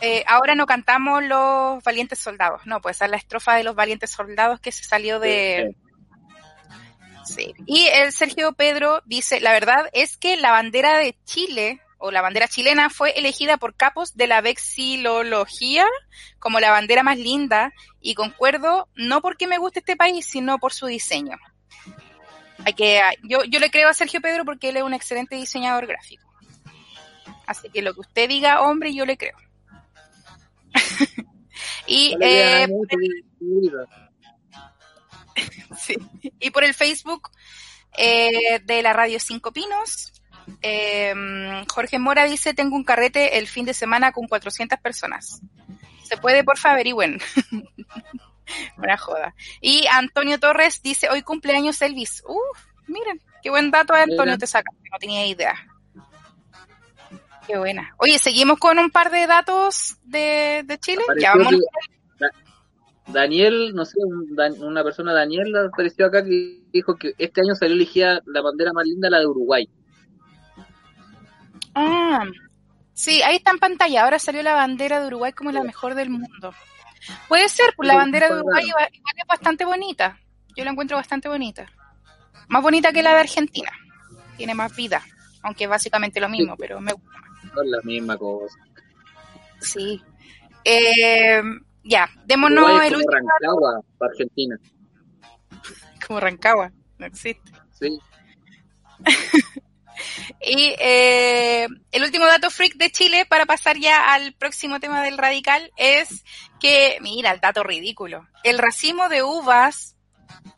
eh, 0.00 0.24
ahora 0.26 0.54
no 0.54 0.66
cantamos 0.66 1.22
los 1.22 1.82
valientes 1.82 2.18
soldados. 2.18 2.62
No, 2.66 2.80
pues 2.80 2.96
esa 2.96 3.06
es 3.06 3.10
la 3.10 3.16
estrofa 3.16 3.54
de 3.54 3.64
los 3.64 3.74
valientes 3.74 4.10
soldados 4.10 4.60
que 4.60 4.72
se 4.72 4.84
salió 4.84 5.20
de... 5.20 5.74
Sí. 7.24 7.54
Y 7.66 7.86
el 7.86 8.12
Sergio 8.12 8.52
Pedro 8.52 9.02
dice, 9.04 9.40
la 9.40 9.52
verdad 9.52 9.88
es 9.92 10.16
que 10.16 10.36
la 10.36 10.52
bandera 10.52 10.98
de 10.98 11.16
Chile 11.24 11.80
o 11.98 12.10
la 12.10 12.22
bandera 12.22 12.46
chilena 12.46 12.88
fue 12.90 13.10
elegida 13.18 13.56
por 13.56 13.74
capos 13.74 14.16
de 14.16 14.26
la 14.26 14.40
vexilología 14.42 15.86
como 16.38 16.60
la 16.60 16.70
bandera 16.70 17.02
más 17.02 17.18
linda 17.18 17.72
y 18.00 18.14
concuerdo 18.14 18.88
no 18.94 19.22
porque 19.22 19.48
me 19.48 19.58
guste 19.58 19.80
este 19.80 19.96
país, 19.96 20.26
sino 20.26 20.58
por 20.58 20.72
su 20.72 20.86
diseño. 20.86 21.36
Hay 22.64 22.74
que, 22.74 23.00
yo, 23.22 23.44
yo 23.44 23.58
le 23.58 23.70
creo 23.70 23.88
a 23.88 23.94
Sergio 23.94 24.20
Pedro 24.20 24.44
porque 24.44 24.68
él 24.68 24.76
es 24.76 24.82
un 24.82 24.94
excelente 24.94 25.36
diseñador 25.36 25.86
gráfico. 25.86 26.24
Así 27.46 27.68
que 27.70 27.82
lo 27.82 27.94
que 27.94 28.00
usted 28.00 28.28
diga, 28.28 28.60
hombre, 28.60 28.94
yo 28.94 29.06
le 29.06 29.16
creo. 29.16 29.36
Y 31.86 32.16
crean 32.16 32.70
a 32.70 32.74
eh. 32.74 33.76
Sí. 35.78 35.96
Y 36.40 36.50
por 36.50 36.64
el 36.64 36.74
Facebook 36.74 37.30
eh, 37.96 38.60
de 38.64 38.82
la 38.82 38.92
Radio 38.92 39.20
Cinco 39.20 39.52
Pinos, 39.52 40.12
eh, 40.62 41.14
Jorge 41.72 41.98
Mora 41.98 42.24
dice, 42.24 42.54
tengo 42.54 42.76
un 42.76 42.84
carrete 42.84 43.38
el 43.38 43.46
fin 43.46 43.66
de 43.66 43.74
semana 43.74 44.12
con 44.12 44.26
400 44.26 44.78
personas. 44.80 45.40
¿Se 46.04 46.16
puede, 46.16 46.44
por 46.44 46.58
favor, 46.58 46.76
averigüen? 46.76 47.20
Una 48.78 48.96
joda. 48.96 49.34
Y 49.60 49.86
Antonio 49.90 50.38
Torres 50.38 50.80
dice, 50.82 51.08
hoy 51.10 51.22
cumpleaños 51.22 51.82
Elvis. 51.82 52.22
Uf, 52.26 52.64
miren, 52.86 53.20
qué 53.42 53.50
buen 53.50 53.70
dato 53.70 53.92
Antonio 53.94 54.24
Mira. 54.24 54.38
te 54.38 54.46
saca, 54.46 54.70
no 54.90 54.98
tenía 54.98 55.26
idea. 55.26 55.54
Qué 57.46 57.58
buena. 57.58 57.94
Oye, 57.98 58.18
seguimos 58.18 58.58
con 58.58 58.78
un 58.78 58.90
par 58.90 59.10
de 59.10 59.26
datos 59.26 59.96
de, 60.02 60.62
de 60.64 60.78
Chile. 60.78 61.02
Ya 61.18 61.34
vamos. 61.34 61.54
Daniel, 63.06 63.72
no 63.74 63.84
sé, 63.84 63.98
un 64.04 64.36
una 64.60 64.82
persona, 64.82 65.12
Daniel, 65.12 65.54
apareció 65.56 66.06
acá 66.06 66.24
que 66.24 66.60
dijo 66.72 66.96
que 66.96 67.14
este 67.18 67.40
año 67.40 67.54
salió 67.54 67.76
elegida 67.76 68.20
la 68.26 68.42
bandera 68.42 68.72
más 68.72 68.84
linda, 68.84 69.08
la 69.08 69.20
de 69.20 69.26
Uruguay. 69.26 69.68
Ah, 71.74 72.24
sí, 72.94 73.22
ahí 73.22 73.36
está 73.36 73.52
en 73.52 73.58
pantalla. 73.58 74.02
Ahora 74.02 74.18
salió 74.18 74.42
la 74.42 74.54
bandera 74.54 75.00
de 75.00 75.06
Uruguay 75.06 75.32
como 75.32 75.52
la 75.52 75.62
mejor 75.62 75.94
del 75.94 76.10
mundo. 76.10 76.52
Puede 77.28 77.48
ser, 77.48 77.74
pues 77.76 77.86
la 77.86 77.94
bandera 77.94 78.28
de 78.28 78.34
Uruguay 78.40 78.66
igual 78.66 78.88
igual 78.92 79.14
es 79.16 79.26
bastante 79.28 79.64
bonita. 79.64 80.18
Yo 80.56 80.64
la 80.64 80.72
encuentro 80.72 80.96
bastante 80.96 81.28
bonita. 81.28 81.70
Más 82.48 82.62
bonita 82.62 82.92
que 82.92 83.02
la 83.02 83.12
de 83.12 83.20
Argentina. 83.20 83.70
Tiene 84.36 84.54
más 84.54 84.74
vida, 84.74 85.02
aunque 85.42 85.64
es 85.64 85.70
básicamente 85.70 86.18
lo 86.18 86.28
mismo, 86.28 86.56
pero 86.56 86.80
me 86.80 86.92
gusta 86.92 87.10
más. 87.20 87.25
Es 87.62 87.70
la 87.70 87.80
misma 87.82 88.16
cosa. 88.16 88.58
Sí. 89.60 90.02
Eh, 90.64 91.42
ya, 91.84 92.08
démonos 92.24 92.64
Uruguay 92.64 92.86
es 92.86 92.92
el 92.92 92.98
como 92.98 93.06
último 93.06 93.28
Rancagua 93.30 93.84
para 93.98 94.10
Argentina. 94.10 94.58
como 96.06 96.20
Rancagua, 96.20 96.72
no 96.98 97.06
existe. 97.06 97.52
Sí. 97.72 97.98
Y 100.40 100.74
eh, 100.78 101.66
el 101.92 102.02
último 102.02 102.26
dato 102.26 102.50
freak 102.50 102.74
de 102.76 102.90
Chile 102.90 103.26
para 103.26 103.46
pasar 103.46 103.78
ya 103.78 104.14
al 104.14 104.34
próximo 104.34 104.80
tema 104.80 105.02
del 105.02 105.18
radical 105.18 105.72
es 105.76 106.24
que, 106.60 106.98
mira, 107.00 107.32
el 107.32 107.40
dato 107.40 107.62
ridículo. 107.62 108.26
El 108.44 108.58
racimo 108.58 109.08
de 109.08 109.22
uvas 109.22 109.96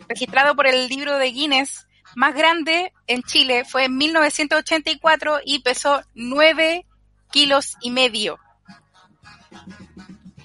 registrado 0.08 0.56
por 0.56 0.66
el 0.66 0.88
libro 0.88 1.18
de 1.18 1.30
Guinness 1.30 1.86
más 2.18 2.34
grande 2.34 2.92
en 3.06 3.22
Chile 3.22 3.64
fue 3.64 3.84
en 3.84 3.96
1984 3.96 5.38
y 5.44 5.62
pesó 5.62 6.02
9 6.14 6.84
kilos 7.30 7.76
y 7.80 7.92
medio. 7.92 8.40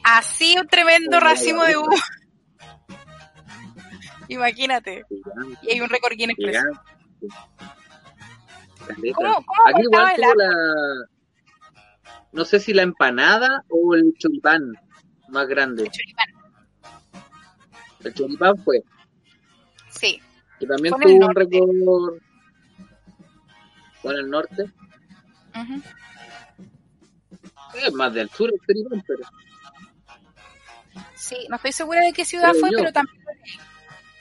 Así 0.03 0.55
un 0.55 0.67
tremendo 0.67 1.19
racimo 1.19 1.63
de 1.63 1.77
uvas. 1.77 1.99
Imagínate. 4.27 5.03
Y 5.63 5.71
hay 5.71 5.81
un 5.81 5.89
récord 5.89 6.13
Guinness. 6.15 6.37
¿Cómo, 9.15 9.33
cómo 9.43 9.67
Aquí 9.67 9.81
igual 9.81 10.09
el 10.11 10.21
tuvo 10.21 10.35
la... 10.35 10.49
No 12.33 12.45
sé 12.45 12.59
si 12.59 12.73
la 12.73 12.83
empanada 12.83 13.65
o 13.69 13.95
el 13.95 14.13
choripán 14.19 14.73
más 15.29 15.47
grande. 15.47 15.89
choripán? 15.89 16.27
El 18.03 18.13
choripán 18.13 18.57
fue. 18.63 18.83
Que 20.63 20.67
también 20.67 20.93
tuvo 20.93 21.27
un 21.27 21.35
récord... 21.35 22.19
En 24.03 24.11
el 24.11 24.29
norte. 24.29 24.65
Es 27.75 27.93
más 27.93 28.13
del 28.13 28.29
sur, 28.29 28.49
el 28.49 28.59
pero. 29.07 29.23
Sí, 31.15 31.47
no 31.49 31.55
estoy 31.55 31.71
segura 31.71 32.01
de 32.01 32.13
qué 32.13 32.25
ciudad 32.25 32.53
fue, 32.59 32.69
pero 32.75 32.91
también. 32.91 33.17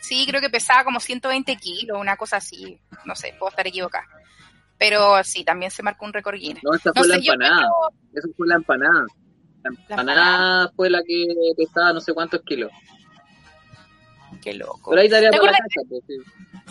Sí, 0.00 0.24
creo 0.26 0.40
que 0.40 0.50
pesaba 0.50 0.85
como 0.85 1.00
120 1.00 1.57
kilos, 1.57 1.98
una 2.00 2.16
cosa 2.16 2.37
así. 2.37 2.81
No 3.05 3.14
sé, 3.16 3.35
puedo 3.38 3.50
estar 3.50 3.66
equivocada. 3.66 4.07
Pero 4.78 5.22
sí, 5.24 5.44
también 5.44 5.70
se 5.70 5.83
marcó 5.83 6.05
un 6.05 6.12
récord 6.12 6.37
Guinness. 6.37 6.62
No, 6.64 6.74
esa 6.74 6.92
fue 6.92 7.07
la 7.09 7.16
empanada. 7.16 7.68
Esa 8.14 8.28
fue 8.37 8.46
la 8.48 8.55
empanada. 8.55 9.07
La 9.62 9.70
empanada, 9.70 10.72
fue 10.76 10.90
la 10.90 11.02
que 11.05 11.26
pesaba 11.57 11.92
no 11.92 12.00
sé 12.00 12.14
cuántos 12.14 12.40
kilos. 12.42 12.70
Qué 14.42 14.55
loco. 14.55 14.90
Pero 14.90 15.02
ahí 15.02 15.09
daría 15.09 15.31
para 15.31 15.52
la 15.52 15.59
casa, 15.59 15.81
pues, 15.88 16.02
sí. 16.07 16.16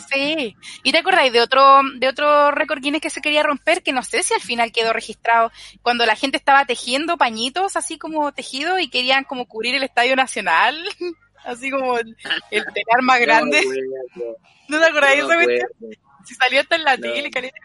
Sí. 0.09 0.55
¿Y 0.83 0.91
te 0.91 0.97
acordáis 0.97 1.31
de 1.31 1.41
otro, 1.41 1.81
de 1.95 2.07
otro 2.07 2.51
récord 2.51 2.81
Guinness 2.81 3.01
que 3.01 3.09
se 3.09 3.21
quería 3.21 3.43
romper? 3.43 3.81
Que 3.81 3.93
no 3.93 4.03
sé 4.03 4.23
si 4.23 4.33
al 4.33 4.41
final 4.41 4.71
quedó 4.71 4.93
registrado. 4.93 5.51
Cuando 5.81 6.05
la 6.05 6.15
gente 6.15 6.37
estaba 6.37 6.65
tejiendo 6.65 7.17
pañitos 7.17 7.75
así 7.75 7.97
como 7.97 8.31
tejidos 8.33 8.81
y 8.81 8.89
querían 8.89 9.23
como 9.23 9.47
cubrir 9.47 9.75
el 9.75 9.83
Estadio 9.83 10.15
Nacional. 10.15 10.77
Así 11.43 11.71
como 11.71 11.97
el, 11.97 12.15
telar 12.51 13.01
más 13.01 13.19
grande. 13.21 13.63
¿No, 14.67 14.77
te 14.77 14.85
acordáis 14.85 15.27
de 15.27 15.55
eso? 15.55 15.67
Si 16.23 16.35
salió 16.35 16.61
hasta 16.61 16.75
en 16.75 16.83
la 16.83 16.95
tele, 16.95 17.31
caliente. 17.31 17.59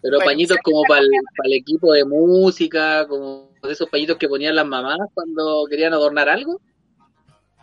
Pero 0.00 0.18
pañitos 0.20 0.56
como 0.64 0.82
para 0.88 1.02
el, 1.02 1.52
equipo 1.52 1.92
de 1.92 2.06
música, 2.06 3.06
como 3.06 3.50
de 3.62 3.72
esos 3.72 3.90
pañitos 3.90 4.16
que 4.16 4.26
ponían 4.26 4.56
las 4.56 4.64
mamás 4.64 5.00
cuando 5.12 5.66
querían 5.68 5.92
adornar 5.92 6.30
algo. 6.30 6.62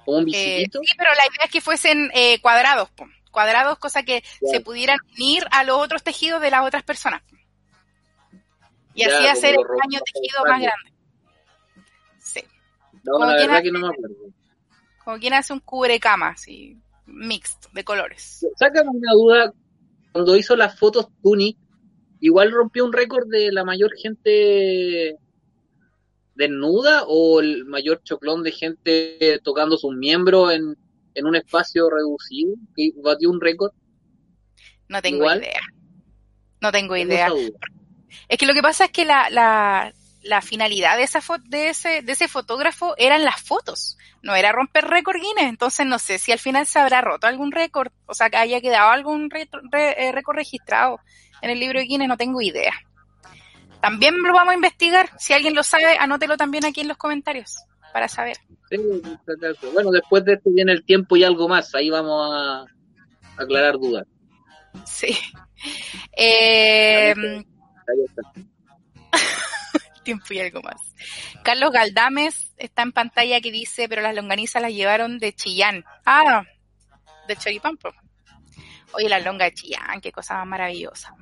Como 0.10 0.22
un 0.22 0.30
eh, 0.34 0.66
sí, 0.72 0.94
pero 0.98 1.12
la 1.12 1.26
idea 1.28 1.46
es 1.46 1.52
que 1.52 1.62
fuesen 1.62 2.10
eh, 2.16 2.42
cuadrados. 2.42 2.90
Po 2.90 3.06
cuadrados, 3.30 3.78
cosa 3.78 4.02
que 4.02 4.24
se 4.42 4.60
pudieran 4.60 4.98
unir 5.16 5.44
a 5.52 5.64
los 5.64 5.78
otros 5.78 6.02
tejidos 6.02 6.42
de 6.42 6.50
las 6.50 6.66
otras 6.66 6.82
personas. 6.82 7.22
Y 8.96 9.04
así 9.04 9.28
hacer 9.28 9.52
el 9.52 9.64
baño 9.64 10.00
tejido 10.12 10.44
más 10.48 10.62
grande. 10.62 10.94
Sí. 12.18 12.44
como 13.06 13.26
la 13.26 13.36
verdad 13.36 13.62
que 13.62 13.72
no 13.72 13.80
me 13.82 13.88
acuerdo. 13.88 14.16
Como 15.04 15.20
quien 15.20 15.34
hace 15.34 15.54
un 15.54 15.60
cubrecama, 15.60 16.30
así, 16.30 16.76
mixto, 17.06 17.70
de 17.72 17.84
colores. 17.84 18.44
Sácame 18.56 18.90
una 18.90 19.14
duda, 19.14 19.54
cuando 20.12 20.36
hizo 20.36 20.56
las 20.56 20.78
fotos 20.78 21.08
Tunic, 21.22 21.56
igual 22.20 22.52
rompió 22.52 22.84
un 22.84 22.94
récord 22.94 23.28
de 23.30 23.52
la 23.52 23.64
mayor 23.64 23.92
gente 23.96 25.20
desnuda 26.40 27.04
o 27.06 27.42
el 27.42 27.66
mayor 27.66 28.02
choclón 28.04 28.44
de 28.44 28.54
gente 28.54 29.40
tocando 29.44 29.78
sus 29.78 29.94
miembros 29.94 30.54
en, 30.54 30.78
en 31.14 31.26
un 31.26 31.36
espacio 31.36 31.90
reducido 31.90 32.56
que 32.76 32.92
batió 33.04 33.30
un 33.30 33.42
récord? 33.42 33.74
No 34.88 35.02
tengo 35.02 35.26
idea. 35.26 35.60
No 36.62 36.72
tengo 36.72 36.96
idea. 36.96 37.30
Es 38.30 38.38
que 38.38 38.46
lo 38.46 38.54
que 38.54 38.62
pasa 38.62 38.86
es 38.86 38.92
que 38.92 39.04
la, 39.04 39.30
la, 39.30 39.94
la 40.24 40.42
finalidad 40.42 40.96
de 40.96 41.04
esa 41.04 41.22
de 41.46 41.70
ese 41.70 42.02
de 42.04 42.12
ese 42.14 42.30
fotógrafo 42.30 42.96
eran 42.98 43.26
las 43.26 43.42
fotos, 43.42 43.98
no 44.24 44.34
era 44.34 44.54
romper 44.54 44.86
récord 44.86 45.18
Guinness, 45.18 45.50
entonces 45.50 45.86
no 45.86 46.00
sé 46.00 46.20
si 46.20 46.32
al 46.32 46.40
final 46.40 46.66
se 46.66 46.80
habrá 46.80 47.02
roto 47.02 47.28
algún 47.28 47.52
récord, 47.52 47.92
o 48.06 48.14
sea, 48.14 48.30
que 48.30 48.38
haya 48.38 48.62
quedado 48.62 48.92
algún 48.92 49.30
eh, 49.34 50.12
récord 50.14 50.38
registrado 50.38 51.00
en 51.42 51.50
el 51.50 51.60
libro 51.60 51.80
de 51.80 51.86
Guinness, 51.86 52.08
no 52.08 52.18
tengo 52.18 52.42
idea. 52.42 52.74
También 53.82 54.16
lo 54.22 54.34
vamos 54.34 54.52
a 54.52 54.56
investigar, 54.56 55.10
si 55.18 55.34
alguien 55.34 55.56
lo 55.56 55.64
sabe, 55.64 55.98
anótelo 55.98 56.36
también 56.38 56.66
aquí 56.66 56.82
en 56.82 56.90
los 56.90 56.98
comentarios 56.98 57.58
para 57.94 58.08
saber. 58.08 58.38
bueno, 59.74 59.92
después 59.92 60.24
de 60.26 60.34
esto 60.34 60.50
viene 60.52 60.74
el 60.74 60.84
tiempo 60.84 61.16
y 61.16 61.24
algo 61.24 61.48
más, 61.48 61.74
ahí 61.76 61.90
vamos 61.90 62.32
a 62.34 62.66
aclarar 63.42 63.76
dudas. 63.76 64.06
Sí. 64.86 65.18
Eh, 66.16 67.14
tiempo 70.04 70.26
y 70.34 70.40
algo 70.40 70.62
más. 70.62 70.82
Carlos 71.44 71.72
Galdames 71.72 72.54
está 72.58 72.84
en 72.84 72.92
pantalla 72.92 73.42
que 73.42 73.52
dice, 73.52 73.88
pero 73.88 74.02
las 74.02 74.16
longanizas 74.16 74.62
las 74.62 74.74
llevaron 74.74 75.20
de 75.20 75.34
Chillán. 75.34 75.84
Ah, 76.06 76.44
de 77.28 77.36
Choripampo. 77.36 77.90
Oye, 78.94 79.08
la 79.08 79.20
longa 79.20 79.46
de 79.46 79.54
Chillán, 79.54 80.02
qué 80.02 80.12
cosa 80.12 80.36
más 80.36 80.48
maravillosa. 80.48 81.16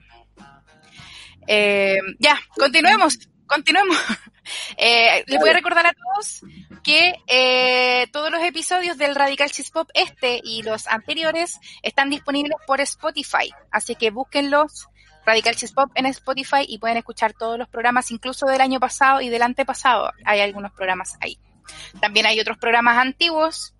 Eh, 1.47 1.97
ya, 2.19 2.39
continuemos, 2.55 3.17
continuemos. 3.45 3.97
Eh, 4.77 5.25
les 5.27 5.39
voy 5.41 5.49
a 5.49 5.53
recordar 5.53 5.85
a 5.85 5.91
todos 5.91 6.39
que 6.81 7.15
eh, 7.27 8.07
todos 8.13 8.31
los 8.31 8.41
episodios 8.41 8.97
del 8.97 9.13
Radical 9.13 9.51
Pop 9.73 9.89
este 9.93 10.39
y 10.41 10.63
los 10.63 10.87
anteriores 10.87 11.59
están 11.83 12.09
disponibles 12.09 12.55
por 12.65 12.79
Spotify, 12.79 13.51
así 13.71 13.95
que 13.95 14.09
búsquenlos 14.09 14.87
Radical 15.27 15.55
Pop 15.75 15.91
en 15.95 16.05
Spotify 16.05 16.65
y 16.65 16.77
pueden 16.79 16.95
escuchar 16.95 17.33
todos 17.33 17.59
los 17.59 17.67
programas, 17.67 18.09
incluso 18.11 18.45
del 18.45 18.61
año 18.61 18.79
pasado 18.79 19.19
y 19.19 19.27
del 19.27 19.41
antepasado. 19.41 20.13
Hay 20.23 20.39
algunos 20.39 20.71
programas 20.71 21.17
ahí. 21.19 21.37
También 21.99 22.25
hay 22.25 22.39
otros 22.39 22.57
programas 22.57 22.97
antiguos 22.97 23.75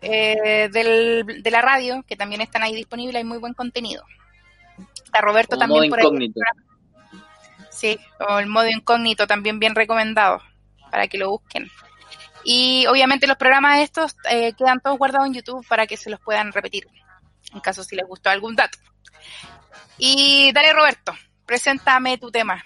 eh, 0.00 0.70
del, 0.72 1.42
de 1.42 1.50
la 1.50 1.60
radio 1.60 2.02
que 2.08 2.16
también 2.16 2.40
están 2.40 2.62
ahí 2.62 2.74
disponibles. 2.74 3.16
Hay 3.16 3.24
muy 3.24 3.36
buen 3.36 3.52
contenido. 3.52 4.04
Está 5.04 5.20
Roberto 5.20 5.58
también 5.58 5.90
por 5.90 6.00
ahí. 6.00 6.32
Sí, 7.76 7.98
o 8.26 8.38
el 8.38 8.46
modo 8.46 8.68
incógnito 8.68 9.26
también 9.26 9.58
bien 9.58 9.74
recomendado 9.74 10.40
para 10.90 11.08
que 11.08 11.18
lo 11.18 11.28
busquen. 11.28 11.70
Y 12.42 12.86
obviamente 12.86 13.26
los 13.26 13.36
programas 13.36 13.80
estos 13.80 14.16
eh, 14.30 14.54
quedan 14.54 14.80
todos 14.80 14.96
guardados 14.96 15.26
en 15.26 15.34
YouTube 15.34 15.66
para 15.68 15.86
que 15.86 15.98
se 15.98 16.08
los 16.08 16.18
puedan 16.20 16.52
repetir 16.52 16.88
en 17.52 17.60
caso 17.60 17.84
si 17.84 17.94
les 17.94 18.06
gustó 18.06 18.30
algún 18.30 18.56
dato. 18.56 18.78
Y 19.98 20.52
dale 20.54 20.72
Roberto, 20.72 21.12
preséntame 21.44 22.16
tu 22.16 22.30
tema. 22.30 22.64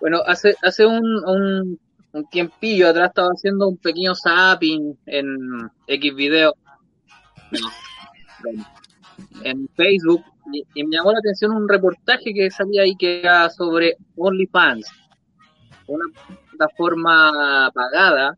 Bueno, 0.00 0.20
hace, 0.26 0.54
hace 0.62 0.86
un, 0.86 1.04
un, 1.26 1.78
tiempillo 2.30 2.88
atrás 2.88 3.08
estaba 3.10 3.28
haciendo 3.28 3.68
un 3.68 3.76
pequeño 3.76 4.14
zapping 4.14 4.98
en 5.04 5.70
X 5.86 6.14
video 6.14 6.54
en 9.42 9.68
Facebook 9.76 10.24
y, 10.52 10.84
me 10.84 10.96
llamó 10.96 11.12
la 11.12 11.18
atención 11.18 11.52
un 11.52 11.68
reportaje 11.68 12.32
que 12.34 12.50
salía 12.50 12.82
ahí 12.82 12.96
que 12.96 13.20
era 13.20 13.50
sobre 13.50 13.96
OnlyFans, 14.16 14.86
una 15.86 16.04
plataforma 16.50 17.70
pagada 17.74 18.36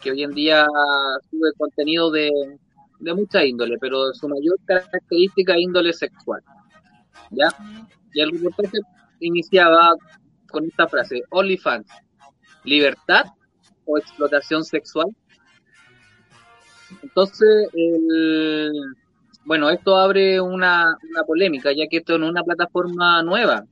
que 0.00 0.12
hoy 0.12 0.22
en 0.22 0.32
día 0.32 0.66
sube 1.30 1.52
contenido 1.56 2.10
de, 2.10 2.30
de 3.00 3.14
mucha 3.14 3.44
índole, 3.44 3.76
pero 3.80 4.12
su 4.14 4.28
mayor 4.28 4.56
característica 4.64 5.54
es 5.54 5.60
índole 5.60 5.92
sexual. 5.92 6.42
¿Ya? 7.30 7.48
Y 8.14 8.20
el 8.20 8.30
reportaje 8.30 8.78
iniciaba 9.20 9.94
con 10.50 10.64
esta 10.64 10.88
frase, 10.88 11.22
OnlyFans, 11.30 11.88
libertad 12.64 13.26
o 13.84 13.98
explotación 13.98 14.64
sexual. 14.64 15.06
Entonces, 17.02 17.68
el, 17.74 18.72
bueno, 19.48 19.70
esto 19.70 19.96
abre 19.96 20.38
una, 20.42 20.98
polémica, 21.26 21.72
ya 21.72 21.86
que 21.88 21.96
esto 21.96 22.18
no 22.18 22.26
es 22.26 22.32
una 22.32 22.44
plataforma 22.44 23.22
nueva. 23.22 23.64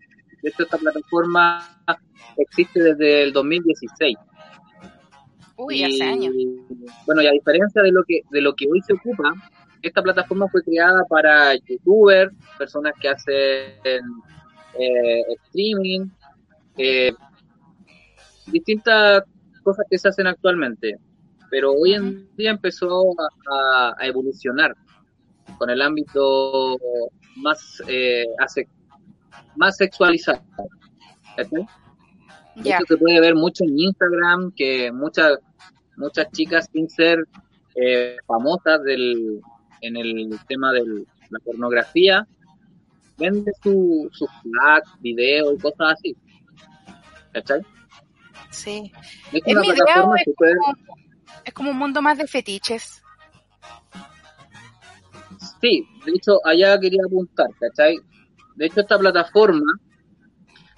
esta 0.43 0.79
plataforma 0.79 1.69
existe 2.39 2.83
desde 2.83 3.25
el 3.25 3.33
2016. 3.35 4.17
Uy, 5.59 5.85
hace 5.85 6.03
años. 6.03 6.35
Bueno, 7.05 7.21
y 7.21 7.27
a 7.27 7.33
diferencia 7.33 7.83
de 7.83 7.93
lo 7.93 8.03
que 8.05 8.23
de 8.31 8.41
lo 8.41 8.55
que 8.55 8.67
hoy 8.67 8.81
se 8.81 8.95
ocupa, 8.95 9.35
esta 9.83 10.03
plataforma 10.03 10.49
fue 10.49 10.62
creada 10.62 11.05
para 11.11 11.55
youtubers, 11.57 12.33
personas 12.57 12.95
que 12.99 13.09
hacen 13.11 14.03
eh, 14.79 15.23
streaming, 15.45 16.09
eh, 16.79 17.12
distintas 18.47 19.25
cosas 19.62 19.85
que 19.91 19.99
se 19.99 20.09
hacen 20.09 20.27
actualmente. 20.27 20.97
Pero 21.51 21.73
hoy 21.73 21.93
en 21.93 22.35
día 22.35 22.53
empezó 22.53 23.11
a 23.53 24.07
evolucionar 24.07 24.75
con 25.59 25.71
el 25.71 25.83
ámbito 25.83 26.77
más 27.37 27.83
eh, 27.88 28.25
más 29.57 29.77
sexualizado. 29.77 30.42
Esto 31.37 32.85
se 32.88 32.97
puede 32.97 33.21
ver 33.21 33.35
mucho 33.35 33.64
en 33.64 33.79
Instagram, 33.79 34.53
que 34.57 34.90
muchas 34.92 35.38
muchas 35.96 36.31
chicas 36.33 36.69
sin 36.73 36.88
ser 36.88 37.19
eh, 37.75 38.17
famosas 38.27 38.83
del, 38.83 39.40
en 39.81 39.96
el 39.96 40.38
tema 40.48 40.73
de 40.73 40.83
la 41.31 41.38
pornografía, 41.40 42.27
venden 43.19 43.52
sus 43.63 44.17
su 44.17 44.27
flags, 44.42 44.90
videos 45.00 45.54
y 45.54 45.59
cosas 45.59 45.94
así. 45.94 46.17
¿Cachai? 47.33 47.61
Sí. 48.50 48.92
Es, 49.33 49.42
es, 49.44 49.81
como, 49.94 50.15
es 51.44 51.54
como 51.54 51.71
un 51.71 51.79
mundo 51.79 52.00
más 52.00 52.19
de 52.19 52.27
fetiches. 52.27 53.02
Sí, 55.67 55.85
de 56.04 56.12
hecho, 56.12 56.38
allá 56.44 56.79
quería 56.79 57.00
apuntar, 57.04 57.48
¿cachai? 57.58 57.98
De 58.54 58.67
hecho, 58.67 58.83
esta 58.83 58.96
plataforma, 58.96 59.67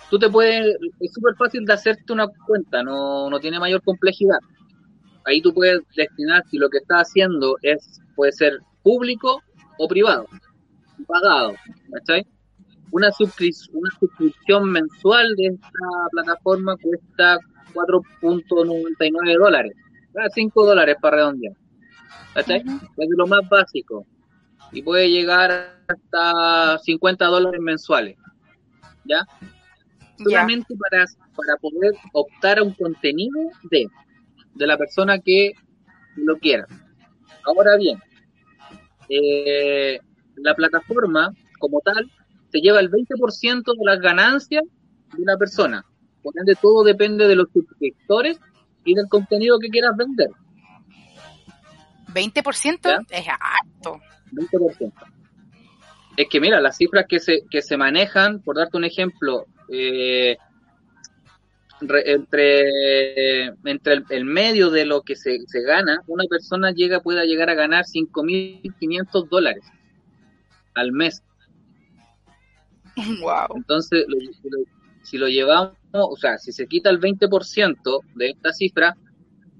tú 0.08 0.18
te 0.18 0.30
puedes, 0.30 0.64
es 1.00 1.12
súper 1.12 1.34
fácil 1.36 1.66
de 1.66 1.74
hacerte 1.74 2.10
una 2.10 2.26
cuenta, 2.46 2.82
no, 2.82 3.28
no 3.28 3.38
tiene 3.38 3.60
mayor 3.60 3.82
complejidad. 3.82 4.38
Ahí 5.26 5.42
tú 5.42 5.52
puedes 5.52 5.82
destinar 5.94 6.42
si 6.50 6.56
lo 6.56 6.70
que 6.70 6.78
estás 6.78 7.02
haciendo 7.02 7.56
es, 7.60 8.00
puede 8.16 8.32
ser 8.32 8.60
público 8.82 9.42
o 9.78 9.88
privado, 9.88 10.26
pagado, 11.06 11.52
¿cachai? 11.92 12.26
una, 12.90 13.10
una 13.72 13.90
suscripción 14.00 14.70
mensual 14.70 15.36
de 15.36 15.48
esta 15.48 15.88
plataforma 16.12 16.76
cuesta 16.78 17.36
4.99 17.74 19.38
dólares, 19.38 19.72
5 20.34 20.64
dólares 20.64 20.96
para 20.98 21.18
redondear. 21.18 21.52
¿Cachai? 22.32 22.64
Es 22.96 23.08
lo 23.10 23.26
más 23.26 23.46
básico. 23.50 24.06
Y 24.72 24.82
puede 24.82 25.10
llegar 25.10 25.80
hasta 25.88 26.78
50 26.78 27.24
dólares 27.26 27.60
mensuales. 27.60 28.16
¿Ya? 29.04 29.26
Solamente 30.18 30.74
para, 30.76 31.04
para 31.36 31.56
poder 31.56 31.94
optar 32.12 32.58
a 32.58 32.62
un 32.62 32.74
contenido 32.74 33.40
de, 33.70 33.86
de 34.54 34.66
la 34.66 34.76
persona 34.76 35.18
que 35.18 35.52
lo 36.16 36.38
quiera. 36.38 36.66
Ahora 37.44 37.76
bien, 37.76 37.98
eh, 39.08 40.00
la 40.36 40.54
plataforma 40.54 41.32
como 41.58 41.80
tal 41.80 42.10
se 42.50 42.60
lleva 42.60 42.80
el 42.80 42.90
20% 42.90 43.62
de 43.64 43.84
las 43.84 44.00
ganancias 44.00 44.64
de 45.14 45.22
una 45.22 45.36
persona. 45.36 45.84
Por 46.22 46.34
ende, 46.38 46.54
todo 46.60 46.84
depende 46.84 47.26
de 47.26 47.36
los 47.36 47.48
suscriptores 47.52 48.38
y 48.84 48.94
del 48.94 49.08
contenido 49.08 49.58
que 49.58 49.68
quieras 49.68 49.96
vender. 49.96 50.28
20% 52.08 53.06
es 53.10 53.26
alto. 53.28 54.00
20%. 54.32 54.92
Es 56.16 56.28
que 56.28 56.40
mira, 56.40 56.60
las 56.60 56.76
cifras 56.76 57.06
que 57.08 57.20
se, 57.20 57.42
que 57.48 57.62
se 57.62 57.76
manejan, 57.76 58.40
por 58.40 58.56
darte 58.56 58.76
un 58.76 58.84
ejemplo, 58.84 59.46
eh, 59.68 60.36
entre, 61.80 63.52
entre 63.64 64.02
el, 64.10 64.24
medio 64.24 64.70
de 64.70 64.84
lo 64.84 65.02
que 65.02 65.14
se, 65.14 65.38
se, 65.46 65.62
gana, 65.62 66.02
una 66.08 66.24
persona 66.28 66.72
llega 66.72 67.00
pueda 67.00 67.24
llegar 67.24 67.50
a 67.50 67.54
ganar 67.54 67.84
5.500 67.84 69.28
dólares 69.28 69.64
al 70.74 70.92
mes. 70.92 71.22
Wow. 72.96 73.56
Entonces, 73.56 74.04
si 75.02 75.18
lo 75.18 75.28
llevamos, 75.28 75.76
o 75.92 76.16
sea, 76.16 76.38
si 76.38 76.50
se 76.52 76.66
quita 76.66 76.90
el 76.90 77.00
20% 77.00 78.00
de 78.16 78.30
esta 78.30 78.52
cifra, 78.52 78.96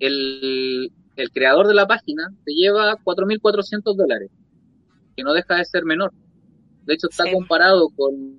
el, 0.00 0.90
el 1.16 1.30
creador 1.30 1.68
de 1.68 1.74
la 1.74 1.86
página 1.86 2.32
se 2.44 2.52
lleva 2.52 2.96
4.400 2.96 3.94
dólares, 3.94 4.30
que 5.18 5.24
no 5.24 5.32
deja 5.32 5.56
de 5.56 5.64
ser 5.64 5.84
menor. 5.84 6.12
De 6.84 6.94
hecho, 6.94 7.08
está 7.10 7.24
comparado 7.32 7.88
con, 7.96 8.38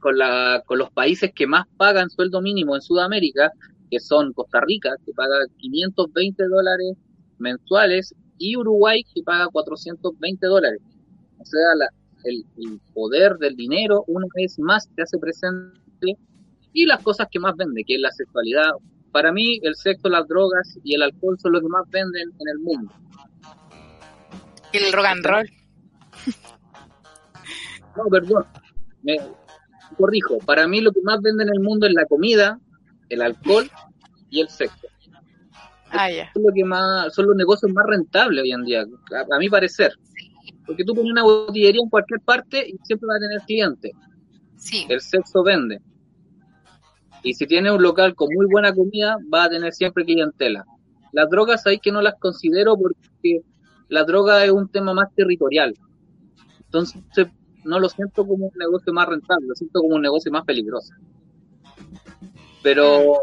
con, 0.00 0.18
la, 0.18 0.60
con 0.66 0.76
los 0.76 0.90
países 0.90 1.30
que 1.32 1.46
más 1.46 1.68
pagan 1.76 2.10
sueldo 2.10 2.42
mínimo 2.42 2.74
en 2.74 2.82
Sudamérica, 2.82 3.52
que 3.88 4.00
son 4.00 4.32
Costa 4.32 4.60
Rica, 4.60 4.90
que 5.06 5.12
paga 5.12 5.36
520 5.58 6.48
dólares 6.48 6.96
mensuales, 7.38 8.12
y 8.38 8.56
Uruguay, 8.56 9.04
que 9.14 9.22
paga 9.22 9.46
420 9.52 10.46
dólares. 10.48 10.80
O 11.38 11.44
sea, 11.44 11.76
la, 11.76 11.86
el, 12.24 12.44
poder 12.92 13.36
del 13.36 13.54
dinero 13.54 14.02
una 14.08 14.26
vez 14.34 14.58
más 14.58 14.88
se 14.92 15.02
hace 15.02 15.16
presente 15.16 15.78
y 16.72 16.86
las 16.86 17.00
cosas 17.04 17.28
que 17.30 17.38
más 17.38 17.54
vende, 17.56 17.84
que 17.86 17.94
es 17.94 18.00
la 18.00 18.10
sexualidad. 18.10 18.72
Para 19.12 19.30
mí 19.30 19.60
el 19.62 19.76
sexo, 19.76 20.08
las 20.08 20.26
drogas 20.26 20.76
y 20.82 20.96
el 20.96 21.02
alcohol 21.02 21.38
son 21.38 21.52
lo 21.52 21.60
que 21.60 21.68
más 21.68 21.88
venden 21.88 22.32
en 22.36 22.48
el 22.48 22.58
mundo. 22.58 22.92
¿Y 24.72 24.78
el 24.78 24.92
rock 24.92 25.06
and 25.06 25.24
roll? 25.24 25.59
No, 27.96 28.04
perdón. 28.10 28.44
Me 29.02 29.18
corrijo. 29.96 30.38
Para 30.38 30.66
mí 30.68 30.80
lo 30.80 30.92
que 30.92 31.02
más 31.02 31.20
vende 31.20 31.44
en 31.44 31.50
el 31.50 31.60
mundo 31.60 31.86
es 31.86 31.92
la 31.94 32.06
comida, 32.06 32.58
el 33.08 33.22
alcohol 33.22 33.70
y 34.30 34.40
el 34.40 34.48
sexo. 34.48 34.86
Ah, 35.92 36.08
lo 36.34 36.52
que 36.54 36.64
más, 36.64 37.12
son 37.12 37.26
los 37.26 37.36
negocios 37.36 37.72
más 37.72 37.84
rentables 37.84 38.44
hoy 38.44 38.52
en 38.52 38.64
día, 38.64 38.82
a, 38.82 39.34
a 39.34 39.38
mi 39.38 39.48
parecer. 39.48 39.92
Porque 40.64 40.84
tú 40.84 40.94
pones 40.94 41.10
una 41.10 41.24
botillería 41.24 41.80
en 41.82 41.90
cualquier 41.90 42.20
parte 42.20 42.68
y 42.68 42.78
siempre 42.84 43.08
va 43.08 43.16
a 43.16 43.20
tener 43.20 43.40
clientes. 43.40 43.92
Sí. 44.56 44.86
El 44.88 45.00
sexo 45.00 45.42
vende. 45.42 45.80
Y 47.22 47.34
si 47.34 47.46
tiene 47.46 47.72
un 47.72 47.82
local 47.82 48.14
con 48.14 48.28
muy 48.32 48.46
buena 48.46 48.72
comida, 48.72 49.16
va 49.32 49.44
a 49.44 49.50
tener 49.50 49.72
siempre 49.72 50.04
clientela. 50.04 50.64
Las 51.12 51.28
drogas 51.28 51.66
hay 51.66 51.78
que 51.78 51.92
no 51.92 52.00
las 52.00 52.14
considero 52.18 52.76
porque 52.76 53.42
la 53.88 54.04
droga 54.04 54.44
es 54.44 54.52
un 54.52 54.68
tema 54.68 54.94
más 54.94 55.12
territorial. 55.14 55.74
Entonces, 56.70 57.26
no 57.64 57.78
lo 57.78 57.88
siento 57.88 58.26
como 58.26 58.46
un 58.46 58.58
negocio 58.58 58.92
más 58.92 59.08
rentable, 59.08 59.48
lo 59.48 59.54
siento 59.54 59.80
como 59.80 59.96
un 59.96 60.02
negocio 60.02 60.30
más 60.32 60.44
peligroso. 60.44 60.94
Pero, 62.62 63.18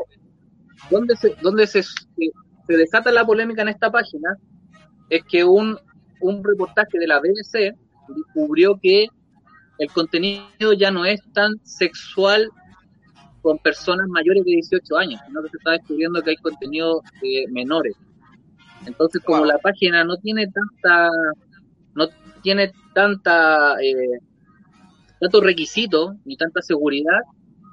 ¿dónde 0.92 1.16
se, 1.16 1.36
dónde 1.42 1.66
se, 1.68 1.84
se 1.84 2.78
desata 2.78 3.12
la 3.12 3.26
polémica 3.26 3.62
en 3.62 3.70
esta 3.70 3.92
página? 3.92 4.38
Es 5.10 5.24
que 5.24 5.44
un 5.44 5.78
un 6.20 6.44
reportaje 6.44 7.00
de 7.00 7.08
la 7.08 7.20
BBC 7.20 7.76
descubrió 8.10 8.80
que 8.82 9.08
el 9.78 9.92
contenido 9.92 10.74
ya 10.78 10.92
no 10.92 11.06
es 11.06 11.22
tan 11.34 11.54
sexual 11.64 12.50
con 13.42 13.58
personas 13.60 14.08
mayores 14.08 14.44
de 14.44 14.52
18 14.52 14.98
años, 14.98 15.22
sino 15.26 15.42
que 15.44 15.50
se 15.50 15.58
está 15.58 15.72
descubriendo 15.72 16.22
que 16.22 16.32
hay 16.32 16.38
contenido 16.38 17.02
de 17.22 17.46
menores. 17.52 17.96
Entonces, 18.86 19.22
como 19.24 19.46
la 19.46 19.58
página 19.60 20.04
no 20.04 20.18
tiene 20.18 20.48
tanta, 20.48 21.10
no 21.94 22.08
tiene 22.42 22.72
tanta, 22.94 23.76
eh, 23.82 24.20
tantos 25.20 25.44
requisitos 25.44 26.16
ni 26.26 26.38
tanta 26.38 26.62
seguridad, 26.62 27.20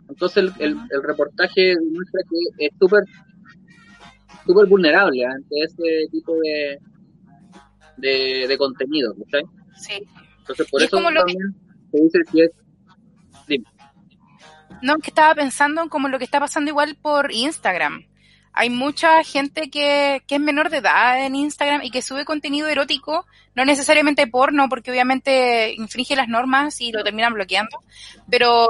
entonces 0.08 0.52
el, 0.58 0.76
el, 0.90 1.02
reportaje 1.02 1.74
muestra 1.92 2.20
que 2.28 2.66
es 2.66 2.72
súper 2.78 3.04
súper 4.46 4.66
vulnerable 4.66 5.24
ante 5.24 5.62
ese 5.62 6.08
tipo 6.10 6.34
de, 6.36 6.78
de, 7.96 8.46
de 8.46 8.58
contenido, 8.58 9.14
¿sabes? 9.30 9.46
Sí. 9.76 10.06
Entonces, 10.40 10.70
por 10.70 10.82
eso 10.82 10.96
también 10.98 11.54
se 11.90 12.02
dice 12.02 12.18
si 12.30 12.40
es... 12.42 12.50
Dime. 13.48 13.64
No, 14.82 14.98
que 14.98 15.08
estaba 15.08 15.34
pensando 15.34 15.82
en 15.82 15.88
como 15.88 16.08
lo 16.08 16.18
que 16.18 16.24
está 16.24 16.40
pasando 16.40 16.70
igual 16.70 16.96
por 17.00 17.32
Instagram. 17.32 18.04
Hay 18.54 18.70
mucha 18.70 19.22
gente 19.24 19.68
que, 19.68 20.22
que 20.26 20.36
es 20.36 20.40
menor 20.40 20.70
de 20.70 20.78
edad 20.78 21.26
en 21.26 21.34
Instagram 21.34 21.82
y 21.82 21.90
que 21.90 22.02
sube 22.02 22.24
contenido 22.24 22.68
erótico, 22.68 23.26
no 23.54 23.64
necesariamente 23.64 24.26
porno, 24.26 24.68
porque 24.68 24.90
obviamente 24.90 25.74
infringe 25.76 26.16
las 26.16 26.28
normas 26.28 26.80
y 26.80 26.92
lo 26.92 27.02
terminan 27.02 27.34
bloqueando, 27.34 27.82
pero 28.30 28.68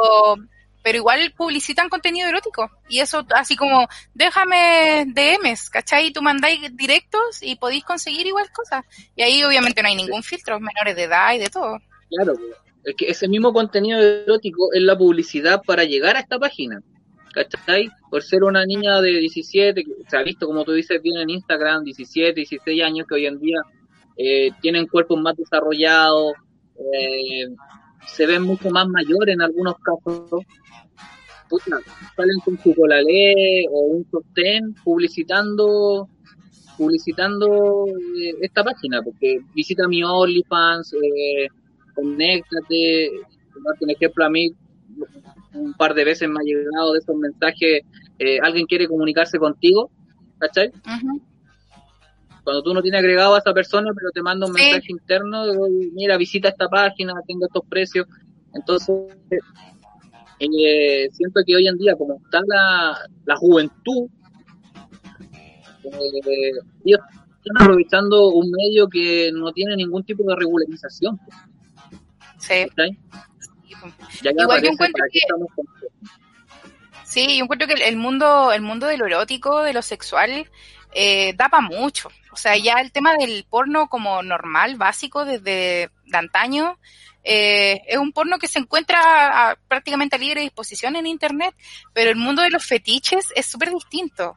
pero 0.85 0.99
igual 0.99 1.33
publicitan 1.35 1.89
contenido 1.89 2.29
erótico. 2.29 2.71
Y 2.91 3.01
eso 3.01 3.27
así 3.35 3.57
como, 3.57 3.89
déjame 4.13 5.07
DMs, 5.07 5.71
¿cachai? 5.71 6.13
Tú 6.13 6.21
mandáis 6.21 6.61
directos 6.77 7.43
y 7.43 7.57
podéis 7.57 7.85
conseguir 7.85 8.27
igual 8.27 8.51
cosas. 8.53 8.85
Y 9.17 9.23
ahí 9.23 9.43
obviamente 9.45 9.81
no 9.81 9.89
hay 9.89 9.97
ningún 9.97 10.23
filtro, 10.23 10.61
menores 10.61 10.95
de 10.95 11.05
edad 11.05 11.35
y 11.35 11.39
de 11.39 11.49
todo. 11.49 11.79
Claro, 12.11 12.35
es 12.85 12.95
que 12.97 13.09
ese 13.09 13.29
mismo 13.29 13.55
contenido 13.55 13.99
erótico 13.99 14.75
es 14.75 14.83
la 14.83 14.97
publicidad 14.97 15.63
para 15.63 15.85
llegar 15.85 16.17
a 16.17 16.21
esta 16.21 16.39
página. 16.39 16.83
¿Cachai? 17.35 17.91
Por 18.11 18.23
ser 18.23 18.45
una 18.45 18.65
niña 18.65 19.01
de 19.01 19.19
17, 19.19 19.85
que 19.85 19.93
se 20.09 20.17
ha 20.17 20.23
visto, 20.23 20.47
como 20.47 20.65
tú 20.65 20.73
dices, 20.73 21.03
bien 21.03 21.17
en 21.19 21.31
Instagram, 21.31 21.83
17, 21.83 22.35
16 22.35 22.83
años, 22.83 23.07
que 23.09 23.15
hoy 23.17 23.27
en 23.27 23.41
día 23.41 23.61
eh, 24.17 24.51
tienen 24.61 24.87
cuerpos 24.87 25.21
más 25.21 25.37
desarrollados, 25.37 26.35
eh, 26.79 27.49
se 28.07 28.27
ven 28.27 28.43
mucho 28.43 28.71
más 28.71 28.87
mayores 28.87 29.35
en 29.35 29.43
algunos 29.43 29.75
casos, 29.79 30.45
salen 32.17 32.39
con 32.45 32.59
su 32.59 32.75
colalé 32.75 33.67
o 33.71 33.81
un 33.81 34.07
sostén 34.11 34.75
publicitando 34.85 36.09
publicitando 36.77 37.87
eh, 37.87 38.35
esta 38.41 38.65
página, 38.65 39.01
porque 39.03 39.39
visita 39.55 39.87
mi 39.87 40.03
OnlyFans, 40.03 40.95
eh, 40.95 41.49
conéctate, 41.95 43.11
por 43.63 43.91
ejemplo 43.91 44.25
a 44.25 44.31
mí 44.31 44.53
un 45.55 45.75
par 45.75 45.95
de 45.95 46.05
veces 46.05 46.29
me 46.29 46.41
ha 46.41 46.43
llegado 46.43 46.93
de 46.93 46.99
esos 46.99 47.17
mensajes, 47.17 47.83
eh, 48.19 48.39
alguien 48.43 48.67
quiere 48.67 48.89
comunicarse 48.89 49.39
contigo, 49.39 49.91
¿cachai? 50.39 50.73
Cuando 52.43 52.63
tú 52.63 52.75
no 52.75 52.83
tienes 52.83 53.01
agregado 53.01 53.35
a 53.35 53.39
esa 53.39 53.55
persona, 53.55 53.91
pero 53.95 54.11
te 54.11 54.23
manda 54.23 54.47
un 54.47 54.53
mensaje 54.53 54.89
interno, 54.89 55.45
mira, 55.93 56.17
visita 56.17 56.49
esta 56.49 56.69
página, 56.69 57.15
tengo 57.27 57.47
estos 57.47 57.65
precios, 57.69 58.07
entonces 58.53 58.97
eh, 60.41 61.09
siento 61.13 61.41
que 61.47 61.57
hoy 61.57 61.67
en 61.67 61.79
día, 61.79 61.97
como 61.97 62.17
está 62.17 62.41
la, 62.47 62.99
la 63.25 63.37
juventud, 63.37 64.09
eh, 65.85 66.53
ellos 66.85 67.01
están 67.45 67.63
aprovechando 67.63 68.31
un 68.31 68.51
medio 68.51 68.89
que 68.89 69.31
no 69.33 69.53
tiene 69.53 69.77
ningún 69.77 70.03
tipo 70.05 70.25
de 70.25 70.37
regularización. 70.37 71.19
Sí. 72.39 72.67
Igual 74.23 74.63
yo 74.63 74.71
encuentro 74.71 75.05
que... 75.13 75.21
Sí, 77.05 77.37
yo 77.37 77.45
encuentro 77.45 77.69
que 77.69 77.75
el 77.75 77.97
mundo, 77.97 78.53
el 78.53 78.63
mundo 78.63 78.87
de 78.87 78.97
lo 78.97 79.07
erótico, 79.07 79.63
de 79.63 79.73
lo 79.73 79.83
sexual, 79.83 80.51
eh, 80.95 81.35
da 81.37 81.49
para 81.49 81.61
mucho. 81.61 82.09
O 82.33 82.37
sea, 82.37 82.57
ya 82.57 82.75
el 82.81 82.93
tema 82.93 83.15
del 83.15 83.45
porno 83.49 83.89
como 83.89 84.23
normal, 84.23 84.77
básico, 84.77 85.25
desde 85.25 85.91
de 86.07 86.17
antaño, 86.17 86.79
eh, 87.23 87.83
es 87.87 87.97
un 87.97 88.13
porno 88.13 88.39
que 88.39 88.49
se 88.49 88.59
encuentra 88.59 89.59
prácticamente 89.69 90.17
a 90.17 90.19
libre 90.19 90.43
disposición 90.43 90.97
en 90.97 91.07
Internet, 91.07 91.55
pero 91.93 92.11
el 92.11 92.17
mundo 92.17 92.43
de 92.43 92.51
los 92.51 92.65
fetiches 92.65 93.33
es 93.35 93.47
súper 93.47 93.71
distinto. 93.71 94.37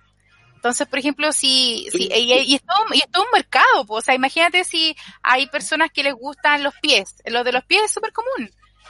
Entonces, 0.56 0.88
por 0.88 1.00
ejemplo, 1.00 1.32
si, 1.32 1.88
si 1.92 2.10
y, 2.12 2.56
es 2.56 2.62
todo, 2.64 2.86
y 2.94 3.00
es 3.00 3.12
todo 3.12 3.24
un 3.24 3.32
mercado, 3.32 3.86
pues, 3.86 4.04
o 4.04 4.06
sea, 4.06 4.16
imagínate 4.16 4.64
si 4.64 4.96
hay 5.22 5.48
personas 5.48 5.92
que 5.92 6.04
les 6.04 6.14
gustan 6.14 6.64
los 6.64 6.74
pies, 6.82 7.16
lo 7.26 7.44
de 7.44 7.52
los 7.52 7.64
pies 7.66 7.84
es 7.84 7.92
súper 7.92 8.12
común. 8.12 8.50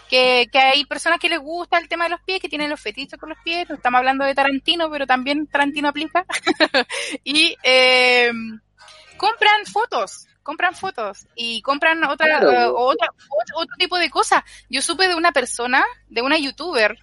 Que, 0.10 0.48
que 0.52 0.60
hay 0.60 0.86
personas 0.86 1.20
que 1.20 1.30
les 1.30 1.40
gusta 1.40 1.78
el 1.78 1.88
tema 1.88 2.06
de 2.06 2.12
los 2.12 2.22
pies, 2.22 2.40
que 2.40 2.50
tienen 2.50 2.70
los 2.70 2.80
fetiches 2.80 3.20
con 3.20 3.30
los 3.30 3.38
pies, 3.44 3.70
estamos 3.70 4.00
hablando 4.00 4.26
de 4.26 4.34
Tarantino, 4.36 4.90
pero 4.90 5.06
también 5.06 5.48
Tarantino 5.48 5.90
aplica, 5.90 6.26
y 7.24 7.56
eh, 7.64 8.32
compran 9.18 9.66
fotos, 9.66 10.28
compran 10.44 10.76
fotos 10.76 11.28
y 11.36 11.62
compran 11.62 12.04
otra, 12.06 12.40
Claro. 12.40 12.52
eh, 12.52 12.66
otra, 12.74 13.08
otro, 13.12 13.58
otro 13.58 13.76
tipo 13.78 13.98
de 13.98 14.10
cosas. 14.10 14.44
Yo 14.70 14.82
supe 14.82 15.08
de 15.08 15.16
una 15.16 15.32
persona, 15.32 15.84
de 16.10 16.22
una 16.22 16.38
youtuber, 16.38 16.98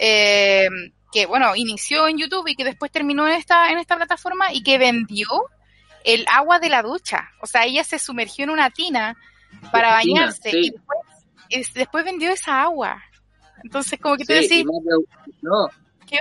eh, 0.00 0.68
que 1.12 1.26
bueno, 1.26 1.54
inició 1.56 2.06
en 2.08 2.18
YouTube 2.18 2.48
y 2.48 2.54
que 2.56 2.64
después 2.64 2.90
terminó 2.90 3.26
en 3.26 3.34
esta, 3.34 3.70
en 3.70 3.78
esta 3.78 3.96
plataforma 3.96 4.52
y 4.52 4.62
que 4.62 4.78
vendió 4.78 5.28
el 6.04 6.26
agua 6.30 6.58
de 6.58 6.68
la 6.68 6.82
ducha. 6.82 7.30
O 7.40 7.46
sea, 7.46 7.64
ella 7.64 7.84
se 7.84 7.98
sumergió 7.98 8.44
en 8.44 8.50
una 8.50 8.70
tina 8.70 9.16
para 9.72 9.90
bañarse 9.92 10.50
sí. 10.50 10.58
y 10.58 10.70
después, 10.70 10.98
es- 11.50 11.72
después 11.74 12.04
vendió 12.04 12.30
esa 12.30 12.62
agua. 12.62 13.02
Entonces, 13.62 13.98
como 14.00 14.16
que 14.16 14.24
tú 14.24 14.32
Sí, 14.32 14.40
decís, 14.42 14.50
y 14.50 14.64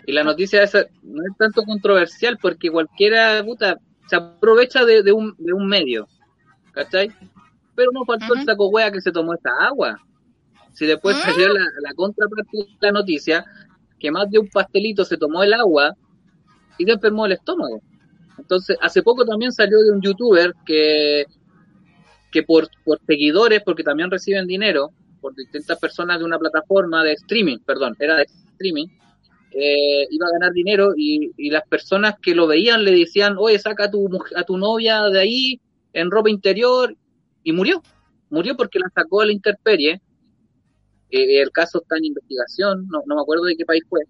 y 0.06 0.12
la 0.14 0.24
noticia 0.24 0.64
esa 0.64 0.86
no 1.02 1.22
es 1.24 1.38
tanto 1.38 1.64
controversial 1.64 2.38
porque 2.42 2.70
cualquiera 2.70 3.44
puta 3.44 3.78
se 4.08 4.16
aprovecha 4.16 4.86
de, 4.86 5.04
de 5.04 5.12
un, 5.12 5.34
de 5.38 5.54
un 5.54 5.68
medio, 5.68 6.08
¿cachai? 6.72 7.12
Pero 7.76 7.92
no 7.92 8.06
faltó 8.06 8.34
el 8.34 8.40
Ujú. 8.40 8.46
saco 8.46 8.70
wea 8.70 8.92
que 8.92 9.02
se 9.02 9.12
tomó 9.12 9.34
esa 9.34 9.50
agua. 9.60 10.00
Si 10.74 10.86
después 10.86 11.18
Mm. 11.18 11.22
salió 11.22 11.48
la, 11.50 11.62
la 11.82 11.94
contraparte 11.94 12.58
de 12.58 12.68
la 12.80 12.92
noticia, 12.92 13.46
que 14.00 14.12
más 14.12 14.30
de 14.30 14.40
un 14.40 14.48
pastelito 14.50 15.04
se 15.04 15.18
tomó 15.18 15.44
el 15.44 15.54
agua 15.54 15.94
y 16.78 16.86
se 16.86 16.92
enfermó 16.92 17.26
el 17.26 17.34
estómago. 17.34 17.82
Entonces, 18.38 18.78
hace 18.82 19.02
poco 19.02 19.26
también 19.26 19.52
salió 19.52 19.80
de 19.80 19.92
un 19.92 20.02
youtuber 20.02 20.54
que, 20.66 21.26
que 22.32 22.44
por, 22.44 22.68
por 22.84 23.00
seguidores, 23.06 23.62
porque 23.64 23.84
también 23.84 24.12
reciben 24.12 24.48
dinero, 24.48 24.92
por 25.20 25.36
distintas 25.36 25.78
personas 25.80 26.20
de 26.20 26.26
una 26.26 26.39
plataforma 26.39 27.03
de 27.03 27.13
streaming, 27.13 27.57
perdón, 27.65 27.95
era 27.99 28.15
de 28.18 28.24
streaming, 28.24 28.88
eh, 29.51 30.07
iba 30.11 30.28
a 30.28 30.32
ganar 30.32 30.51
dinero 30.51 30.93
y, 30.95 31.32
y 31.38 31.49
las 31.49 31.68
personas 31.68 32.15
que 32.22 32.36
lo 32.36 32.47
veían 32.47 32.84
le 32.84 32.91
decían, 32.91 33.36
oye, 33.38 33.57
saca 33.57 33.86
a 33.86 33.91
tu, 33.91 34.07
a 34.36 34.43
tu 34.43 34.57
novia 34.57 35.03
de 35.03 35.20
ahí 35.20 35.61
en 35.93 36.11
ropa 36.11 36.30
interior 36.30 36.95
y 37.43 37.53
murió. 37.53 37.82
Murió 38.30 38.55
porque 38.55 38.80
la 38.80 38.89
sacó 38.93 39.22
a 39.22 39.26
la 39.26 39.32
intemperie. 39.32 40.01
Eh, 41.09 41.41
el 41.41 41.51
caso 41.51 41.82
está 41.82 41.97
en 41.97 42.05
investigación, 42.05 42.86
no, 42.89 43.01
no 43.05 43.15
me 43.15 43.22
acuerdo 43.22 43.45
de 43.45 43.55
qué 43.55 43.65
país 43.65 43.84
fue, 43.89 44.01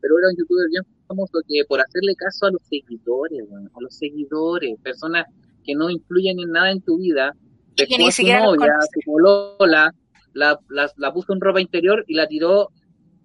pero 0.00 0.18
era 0.18 0.28
un 0.28 0.36
youtuber 0.36 0.68
bien 0.70 0.84
famoso 1.08 1.40
que 1.48 1.64
por 1.68 1.80
hacerle 1.80 2.14
caso 2.14 2.46
a 2.46 2.52
los 2.52 2.62
seguidores, 2.62 3.42
a 3.74 3.80
los 3.80 3.94
seguidores, 3.96 4.78
personas 4.80 5.26
que 5.64 5.74
no 5.74 5.90
influyen 5.90 6.38
en 6.38 6.52
nada 6.52 6.70
en 6.70 6.80
tu 6.80 6.98
vida, 6.98 7.34
que 7.76 7.86
ni 7.98 8.06
a 8.06 8.10
su 8.10 8.18
siquiera 8.18 8.44
los 8.44 8.56
novia, 8.56 8.72
su 8.82 9.00
polola, 9.10 9.92
la, 10.34 10.58
la, 10.68 10.90
la 10.96 11.12
puso 11.12 11.32
en 11.32 11.40
ropa 11.40 11.60
interior 11.60 12.04
y 12.06 12.14
la 12.14 12.26
tiró 12.26 12.70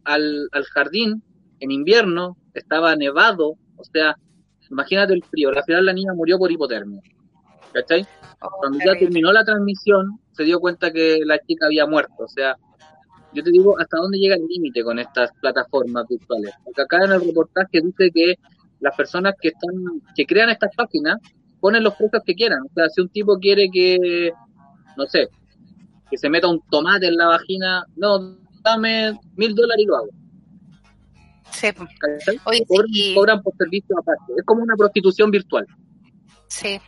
al, 0.04 0.48
al 0.52 0.64
jardín 0.66 1.24
en 1.60 1.72
invierno, 1.72 2.38
estaba 2.54 2.96
nevado, 2.96 3.56
o 3.76 3.84
sea, 3.84 4.16
imagínate 4.70 5.14
el 5.14 5.24
frío, 5.24 5.50
al 5.50 5.64
final 5.64 5.86
la 5.86 5.94
niña 5.94 6.14
murió 6.14 6.38
por 6.38 6.52
hipotermia, 6.52 7.02
¿cachai? 7.74 8.06
Oh, 8.42 8.50
Cuando 8.60 8.80
ya 8.80 8.94
terminó 8.98 9.32
la 9.34 9.44
transmisión, 9.44 10.20
se 10.32 10.44
dio 10.44 10.60
cuenta 10.60 10.92
que 10.92 11.20
la 11.26 11.40
chica 11.40 11.66
había 11.66 11.86
muerto, 11.86 12.24
o 12.24 12.28
sea, 12.28 12.56
yo 13.34 13.44
te 13.44 13.52
digo 13.52 13.80
hasta 13.80 13.98
dónde 13.98 14.18
llega 14.18 14.36
el 14.36 14.46
límite 14.48 14.84
con 14.84 15.00
estas 15.00 15.32
plataformas 15.42 16.06
virtuales, 16.08 16.54
porque 16.64 16.82
acá 16.82 17.04
en 17.04 17.12
el 17.12 17.22
reportaje 17.22 17.82
dice 17.82 18.10
que 18.12 18.36
las 18.80 18.96
personas 18.96 19.34
que 19.40 19.50
están, 19.50 20.02
que 20.16 20.26
crean 20.26 20.50
estas 20.50 20.74
páginas, 20.76 21.18
ponen 21.60 21.84
los 21.84 21.96
precios 21.96 22.24
que 22.26 22.36
quieran, 22.36 22.62
o 22.62 22.74
sea, 22.74 22.90
si 22.90 23.02
un 23.02 23.10
tipo 23.10 23.38
quiere 23.38 23.70
que, 23.72 24.32
no 24.96 25.06
sé, 25.06 25.28
que 26.10 26.18
se 26.18 26.30
meta 26.30 26.48
un 26.48 26.62
tomate 26.70 27.08
en 27.08 27.18
la 27.18 27.28
vagina, 27.28 27.86
no, 27.96 28.38
dame 28.62 29.18
mil 29.36 29.56
dólares 29.56 29.84
y 29.84 29.86
lo 29.86 29.96
hago. 29.98 30.10
Sí, 31.52 31.68
cobran, 31.74 32.88
sí. 32.94 33.14
cobran 33.16 33.42
por 33.42 33.56
servicio 33.58 33.98
aparte. 33.98 34.34
Es 34.38 34.46
como 34.46 34.64
una 34.64 34.76
prostitución 34.76 35.32
virtual. 35.32 35.66
Sí. 36.48 36.80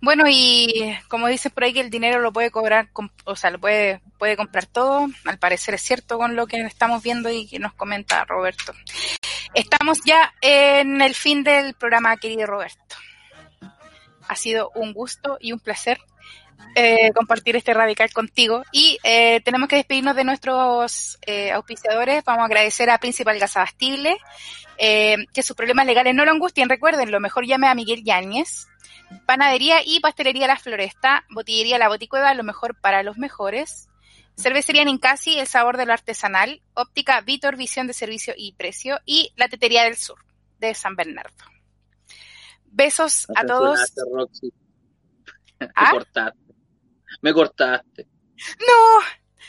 Bueno, 0.00 0.24
y 0.28 0.96
como 1.08 1.26
dicen 1.28 1.52
por 1.52 1.64
ahí 1.64 1.72
que 1.72 1.80
el 1.80 1.90
dinero 1.90 2.20
lo 2.20 2.32
puede 2.32 2.50
cobrar, 2.50 2.90
o 3.24 3.36
sea, 3.36 3.50
lo 3.50 3.58
puede, 3.58 4.00
puede 4.18 4.36
comprar 4.36 4.66
todo, 4.66 5.08
al 5.24 5.38
parecer 5.38 5.74
es 5.74 5.82
cierto 5.82 6.18
con 6.18 6.36
lo 6.36 6.46
que 6.46 6.60
estamos 6.60 7.02
viendo 7.02 7.30
y 7.30 7.46
que 7.46 7.58
nos 7.58 7.72
comenta 7.74 8.24
Roberto. 8.24 8.72
Estamos 9.54 10.00
ya 10.04 10.34
en 10.42 11.00
el 11.00 11.14
fin 11.14 11.42
del 11.42 11.74
programa, 11.74 12.16
querido 12.18 12.46
Roberto. 12.46 12.96
Ha 14.28 14.36
sido 14.36 14.70
un 14.74 14.92
gusto 14.92 15.38
y 15.40 15.52
un 15.52 15.60
placer 15.60 15.98
eh, 16.74 17.10
compartir 17.14 17.56
este 17.56 17.74
radical 17.74 18.12
contigo 18.12 18.62
y 18.70 18.98
eh, 19.02 19.40
tenemos 19.44 19.68
que 19.68 19.76
despedirnos 19.76 20.14
de 20.14 20.24
nuestros 20.24 21.18
eh, 21.26 21.52
auspiciadores. 21.52 22.24
Vamos 22.24 22.42
a 22.42 22.46
agradecer 22.46 22.90
a 22.90 22.98
Principal 22.98 23.38
Gas 23.38 23.56
Abastible, 23.56 24.16
eh, 24.78 25.16
que 25.32 25.42
sus 25.42 25.56
problemas 25.56 25.86
legales 25.86 26.14
no 26.14 26.24
lo 26.24 26.32
angustien. 26.32 26.68
Recuerden, 26.68 27.10
lo 27.10 27.20
mejor 27.20 27.46
llame 27.46 27.68
a 27.68 27.74
Miguel 27.74 28.04
Yáñez. 28.04 28.66
Panadería 29.24 29.82
y 29.84 30.00
Pastelería 30.00 30.48
La 30.48 30.58
Floresta, 30.58 31.24
Botillería 31.30 31.78
La 31.78 31.88
Boticueva, 31.88 32.34
lo 32.34 32.42
mejor 32.42 32.78
para 32.80 33.02
los 33.02 33.16
mejores. 33.16 33.88
Cervecería 34.36 34.84
Nincasi, 34.84 35.38
el 35.38 35.46
sabor 35.46 35.76
de 35.76 35.86
lo 35.86 35.92
artesanal. 35.92 36.60
Óptica 36.74 37.20
Vitor, 37.20 37.56
visión 37.56 37.86
de 37.86 37.94
servicio 37.94 38.34
y 38.36 38.52
precio. 38.52 39.00
Y 39.06 39.32
la 39.36 39.48
Tetería 39.48 39.84
del 39.84 39.96
Sur, 39.96 40.18
de 40.58 40.74
San 40.74 40.96
Bernardo. 40.96 41.44
Besos 42.66 43.26
a 43.34 43.46
todos. 43.46 43.94
Roxy. 44.12 44.52
¿Ah? 45.74 45.92
Me 47.22 47.32
cortaste. 47.32 48.06
No, 48.60 49.00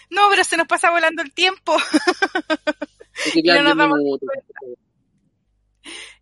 no, 0.09 0.29
pero 0.29 0.43
se 0.43 0.57
nos 0.57 0.67
pasa 0.67 0.91
volando 0.91 1.21
el 1.21 1.33
tiempo. 1.33 1.75
No 3.43 3.63
nos 3.63 3.75
10 3.75 3.77
damos. 3.77 3.99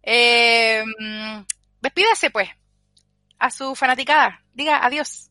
Eh, 0.02 0.84
despídase, 1.82 2.30
pues, 2.30 2.48
a 3.38 3.52
su 3.52 3.76
fanaticada. 3.76 4.42
Diga 4.54 4.84
adiós. 4.86 5.30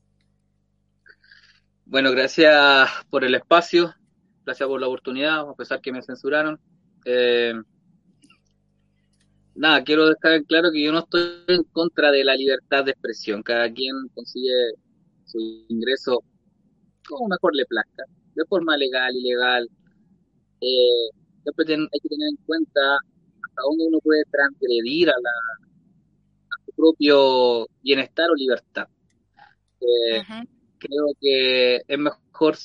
Bueno, 1.86 2.10
gracias 2.10 2.90
por 3.08 3.24
el 3.24 3.34
espacio. 3.34 3.94
Gracias 4.44 4.68
por 4.68 4.80
la 4.80 4.88
oportunidad, 4.88 5.48
a 5.48 5.54
pesar 5.54 5.80
que 5.80 5.92
me 5.92 6.02
censuraron. 6.02 6.60
Eh, 7.04 7.54
nada, 9.54 9.82
quiero 9.84 10.08
dejar 10.08 10.32
en 10.32 10.44
claro 10.44 10.70
que 10.70 10.82
yo 10.82 10.92
no 10.92 11.00
estoy 11.00 11.44
en 11.48 11.62
contra 11.64 12.10
de 12.10 12.24
la 12.24 12.34
libertad 12.34 12.84
de 12.84 12.90
expresión. 12.92 13.42
Cada 13.42 13.72
quien 13.72 14.08
consigue 14.14 14.74
su 15.24 15.38
ingreso 15.68 16.22
como 17.08 17.28
mejor 17.28 17.54
le 17.54 17.66
plazca, 17.66 18.04
de 18.34 18.44
forma 18.46 18.76
legal, 18.76 19.14
ilegal. 19.14 19.68
Eh, 20.60 21.08
siempre 21.42 21.64
ten- 21.66 21.88
hay 21.92 22.00
que 22.00 22.08
tener 22.08 22.28
en 22.30 22.36
cuenta 22.46 22.96
hasta 22.96 23.62
dónde 23.62 23.84
uno 23.86 23.98
puede 24.00 24.24
transgredir 24.30 25.10
a, 25.10 25.14
la, 25.20 25.30
a 26.50 26.64
su 26.64 26.72
propio 26.72 27.66
bienestar 27.82 28.30
o 28.30 28.34
libertad. 28.34 28.88
Eh, 29.80 30.22
creo 30.78 31.06
que 31.20 31.82
es 31.86 31.98
mejor 31.98 32.56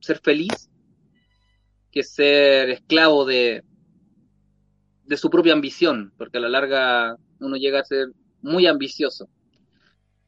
ser 0.00 0.20
feliz 0.20 0.70
que 1.90 2.02
ser 2.04 2.70
esclavo 2.70 3.24
de, 3.24 3.64
de 5.04 5.16
su 5.16 5.28
propia 5.30 5.54
ambición, 5.54 6.12
porque 6.16 6.38
a 6.38 6.40
la 6.40 6.48
larga 6.48 7.16
uno 7.40 7.56
llega 7.56 7.80
a 7.80 7.84
ser 7.84 8.12
muy 8.42 8.66
ambicioso. 8.66 9.28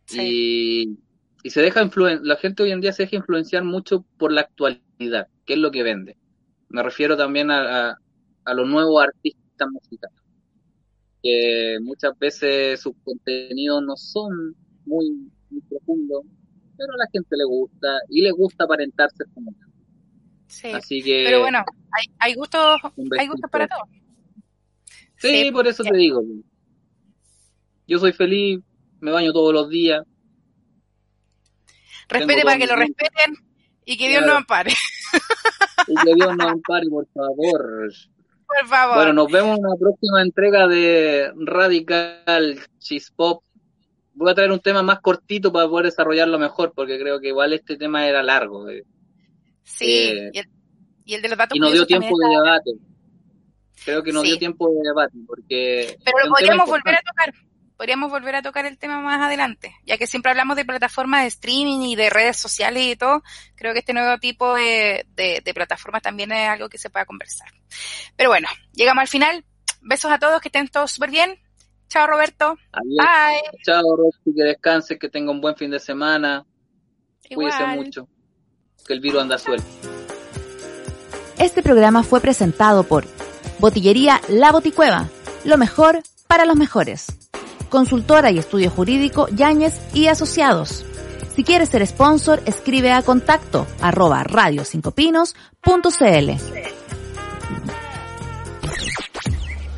Sí. 0.07 0.19
Y, 0.23 0.99
y 1.43 1.51
se 1.51 1.63
deja 1.63 1.83
influen 1.83 2.21
la 2.25 2.37
gente 2.37 2.63
hoy 2.63 2.73
en 2.73 2.81
día 2.81 2.93
se 2.93 3.05
deja 3.05 3.17
influenciar 3.17 3.65
mucho 3.65 4.05
por 4.19 4.33
la 4.33 4.43
actualidad, 4.43 5.29
que 5.47 5.55
es 5.55 5.59
lo 5.59 5.71
que 5.71 5.83
vende. 5.83 6.19
Me 6.69 6.83
refiero 6.83 7.17
también 7.17 7.51
a, 7.51 7.91
a, 7.93 7.99
a 8.45 8.55
los 8.55 8.69
nuevos 8.69 9.03
artistas 9.03 9.69
musicales, 9.71 10.17
que 11.23 11.79
muchas 11.83 12.19
veces 12.19 12.81
sus 12.81 12.95
contenidos 13.05 13.83
no 13.83 13.97
son 13.97 14.55
muy, 14.85 15.31
muy 15.51 15.61
profundos, 15.63 16.25
pero 16.77 16.95
a 16.95 16.97
la 16.97 17.07
gente 17.13 17.37
le 17.37 17.45
gusta 17.45 17.99
y 18.09 18.23
le 18.23 18.31
gusta 18.33 18.65
aparentarse 18.65 19.25
como 19.35 19.53
tal. 19.53 19.69
Sí. 20.47 20.69
Así 20.71 21.03
que 21.03 21.25
Pero 21.25 21.41
bueno, 21.41 21.59
hay, 21.93 22.07
hay 22.19 22.35
gustos, 22.35 22.81
hay 23.19 23.29
gustos 23.29 23.51
para 23.51 23.69
todos. 23.69 23.89
Sí, 25.17 25.45
Sí, 25.45 25.51
por 25.53 25.67
eso 25.69 25.85
ya. 25.85 25.91
te 25.91 25.97
digo. 25.97 26.23
Yo 27.87 27.99
soy 27.99 28.13
feliz, 28.13 28.61
me 29.01 29.11
baño 29.11 29.33
todos 29.33 29.53
los 29.53 29.69
días. 29.69 30.05
Respete 32.11 32.43
para 32.43 32.59
que 32.59 32.67
lo 32.67 32.77
respeten 32.77 33.35
y 33.85 33.97
que 33.97 34.09
Dios 34.09 34.19
Claro. 34.19 34.33
nos 34.35 34.37
ampare. 34.39 34.73
Y 35.89 35.95
que 36.07 36.15
Dios 36.15 36.37
nos 36.37 36.47
ampare, 36.47 36.87
por 36.89 37.07
favor. 37.13 37.91
Por 38.47 38.69
favor. 38.69 38.97
Bueno, 38.97 39.13
nos 39.15 39.33
vemos 39.33 39.59
en 39.59 39.65
una 39.65 39.77
próxima 39.77 40.23
entrega 40.23 40.69
de 40.69 41.33
Radical 41.37 42.61
Chispop. 42.79 43.43
Voy 44.15 44.31
a 44.31 44.35
traer 44.35 44.53
un 44.53 44.61
tema 44.61 44.83
más 44.83 45.01
cortito 45.01 45.53
para 45.53 45.67
poder 45.69 45.87
desarrollarlo 45.87 46.39
mejor, 46.39 46.73
porque 46.75 46.99
creo 46.99 47.19
que 47.21 47.29
igual 47.29 47.53
este 47.55 47.77
tema 47.77 48.07
era 48.07 48.23
largo. 48.23 48.69
eh, 48.69 48.85
sí, 49.63 49.87
eh, 49.91 50.31
y, 50.33 50.39
el, 50.39 50.49
y 51.07 51.15
el 51.15 51.23
de 51.23 51.29
los 51.29 51.39
datos 51.39 51.57
Y 51.57 51.61
no 51.61 51.71
dio 51.71 51.87
tiempo 51.87 52.17
de 52.19 52.29
debate. 52.37 52.71
Creo 53.85 54.03
que 54.03 54.13
no 54.13 54.21
Sí. 54.21 54.29
dio 54.29 54.39
tiempo 54.39 54.69
de 54.69 54.89
debate, 54.89 55.17
porque... 55.27 55.97
Pero 56.05 56.19
lo 56.25 56.31
podríamos 56.33 56.69
volver 56.69 56.95
a 56.97 57.01
tocar. 57.03 57.35
Podríamos 57.81 58.11
volver 58.11 58.37
a 58.37 58.43
tocar 58.43 58.67
el 58.67 58.77
tema 58.77 59.01
más 59.01 59.23
adelante, 59.23 59.75
ya 59.87 59.97
que 59.97 60.07
siempre 60.07 60.31
hablamos 60.31 60.55
de 60.55 60.67
plataformas 60.67 61.23
de 61.23 61.29
streaming 61.29 61.79
y 61.89 61.97
de 61.97 62.11
redes 62.11 62.37
sociales 62.37 62.83
y 62.85 62.95
todo, 62.95 63.23
creo 63.55 63.73
que 63.73 63.79
este 63.79 63.95
nuevo 63.95 64.19
tipo 64.19 64.55
de, 64.55 65.07
de, 65.17 65.55
plataformas 65.55 66.03
también 66.03 66.31
es 66.31 66.47
algo 66.47 66.69
que 66.69 66.77
se 66.77 66.91
pueda 66.91 67.07
conversar. 67.07 67.49
Pero 68.19 68.29
bueno, 68.29 68.49
llegamos 68.75 69.01
al 69.01 69.09
final, 69.09 69.47
besos 69.81 70.13
a 70.13 70.19
todos, 70.19 70.43
que 70.43 70.49
estén 70.49 70.69
todos 70.69 70.91
súper 70.91 71.11
bien, 71.11 71.39
chao 71.89 72.07
Roberto, 72.07 72.59
bye. 72.71 73.63
Chao 73.65 73.97
Roberto, 73.97 74.19
que 74.25 74.43
descanse, 74.43 74.99
que 74.99 75.09
tenga 75.09 75.31
un 75.31 75.41
buen 75.41 75.57
fin 75.57 75.71
de 75.71 75.79
semana, 75.79 76.45
cuídese 77.35 77.65
mucho, 77.65 78.07
que 78.87 78.93
el 78.93 79.01
virus 79.01 79.23
anda 79.23 79.39
suelto. 79.39 79.65
Este 81.39 81.63
programa 81.63 82.03
fue 82.03 82.21
presentado 82.21 82.83
por 82.83 83.07
Botillería 83.59 84.21
La 84.29 84.53
Boticueva, 84.53 85.09
lo 85.47 85.57
mejor 85.57 86.03
para 86.27 86.45
los 86.45 86.57
mejores. 86.57 87.20
Consultora 87.71 88.31
y 88.31 88.39
estudio 88.39 88.71
jurídico 88.71 89.27
Yáñez 89.29 89.81
y 89.95 90.09
Asociados. 90.09 90.85
Si 91.35 91.45
quieres 91.45 91.71
ser 91.71 91.87
sponsor, 91.87 92.43
escribe 92.45 92.93
a 92.93 93.03
contacto 93.03 93.67
arroba 93.81 94.23
radio5pinos.cl. 94.25 96.31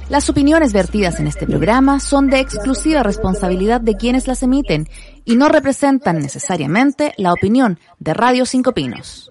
Las 0.08 0.28
opiniones 0.28 0.74
vertidas 0.74 1.20
en 1.20 1.26
este 1.26 1.46
programa 1.46 2.00
son 2.00 2.28
de 2.28 2.40
exclusiva 2.40 3.02
responsabilidad 3.02 3.80
de 3.80 3.96
quienes 3.96 4.26
las 4.26 4.42
emiten 4.42 4.88
y 5.24 5.36
no 5.36 5.48
representan 5.48 6.18
necesariamente 6.18 7.14
la 7.16 7.32
opinión 7.32 7.78
de 7.98 8.12
Radio 8.12 8.44
Cinco 8.44 8.72
Pinos. 8.72 9.30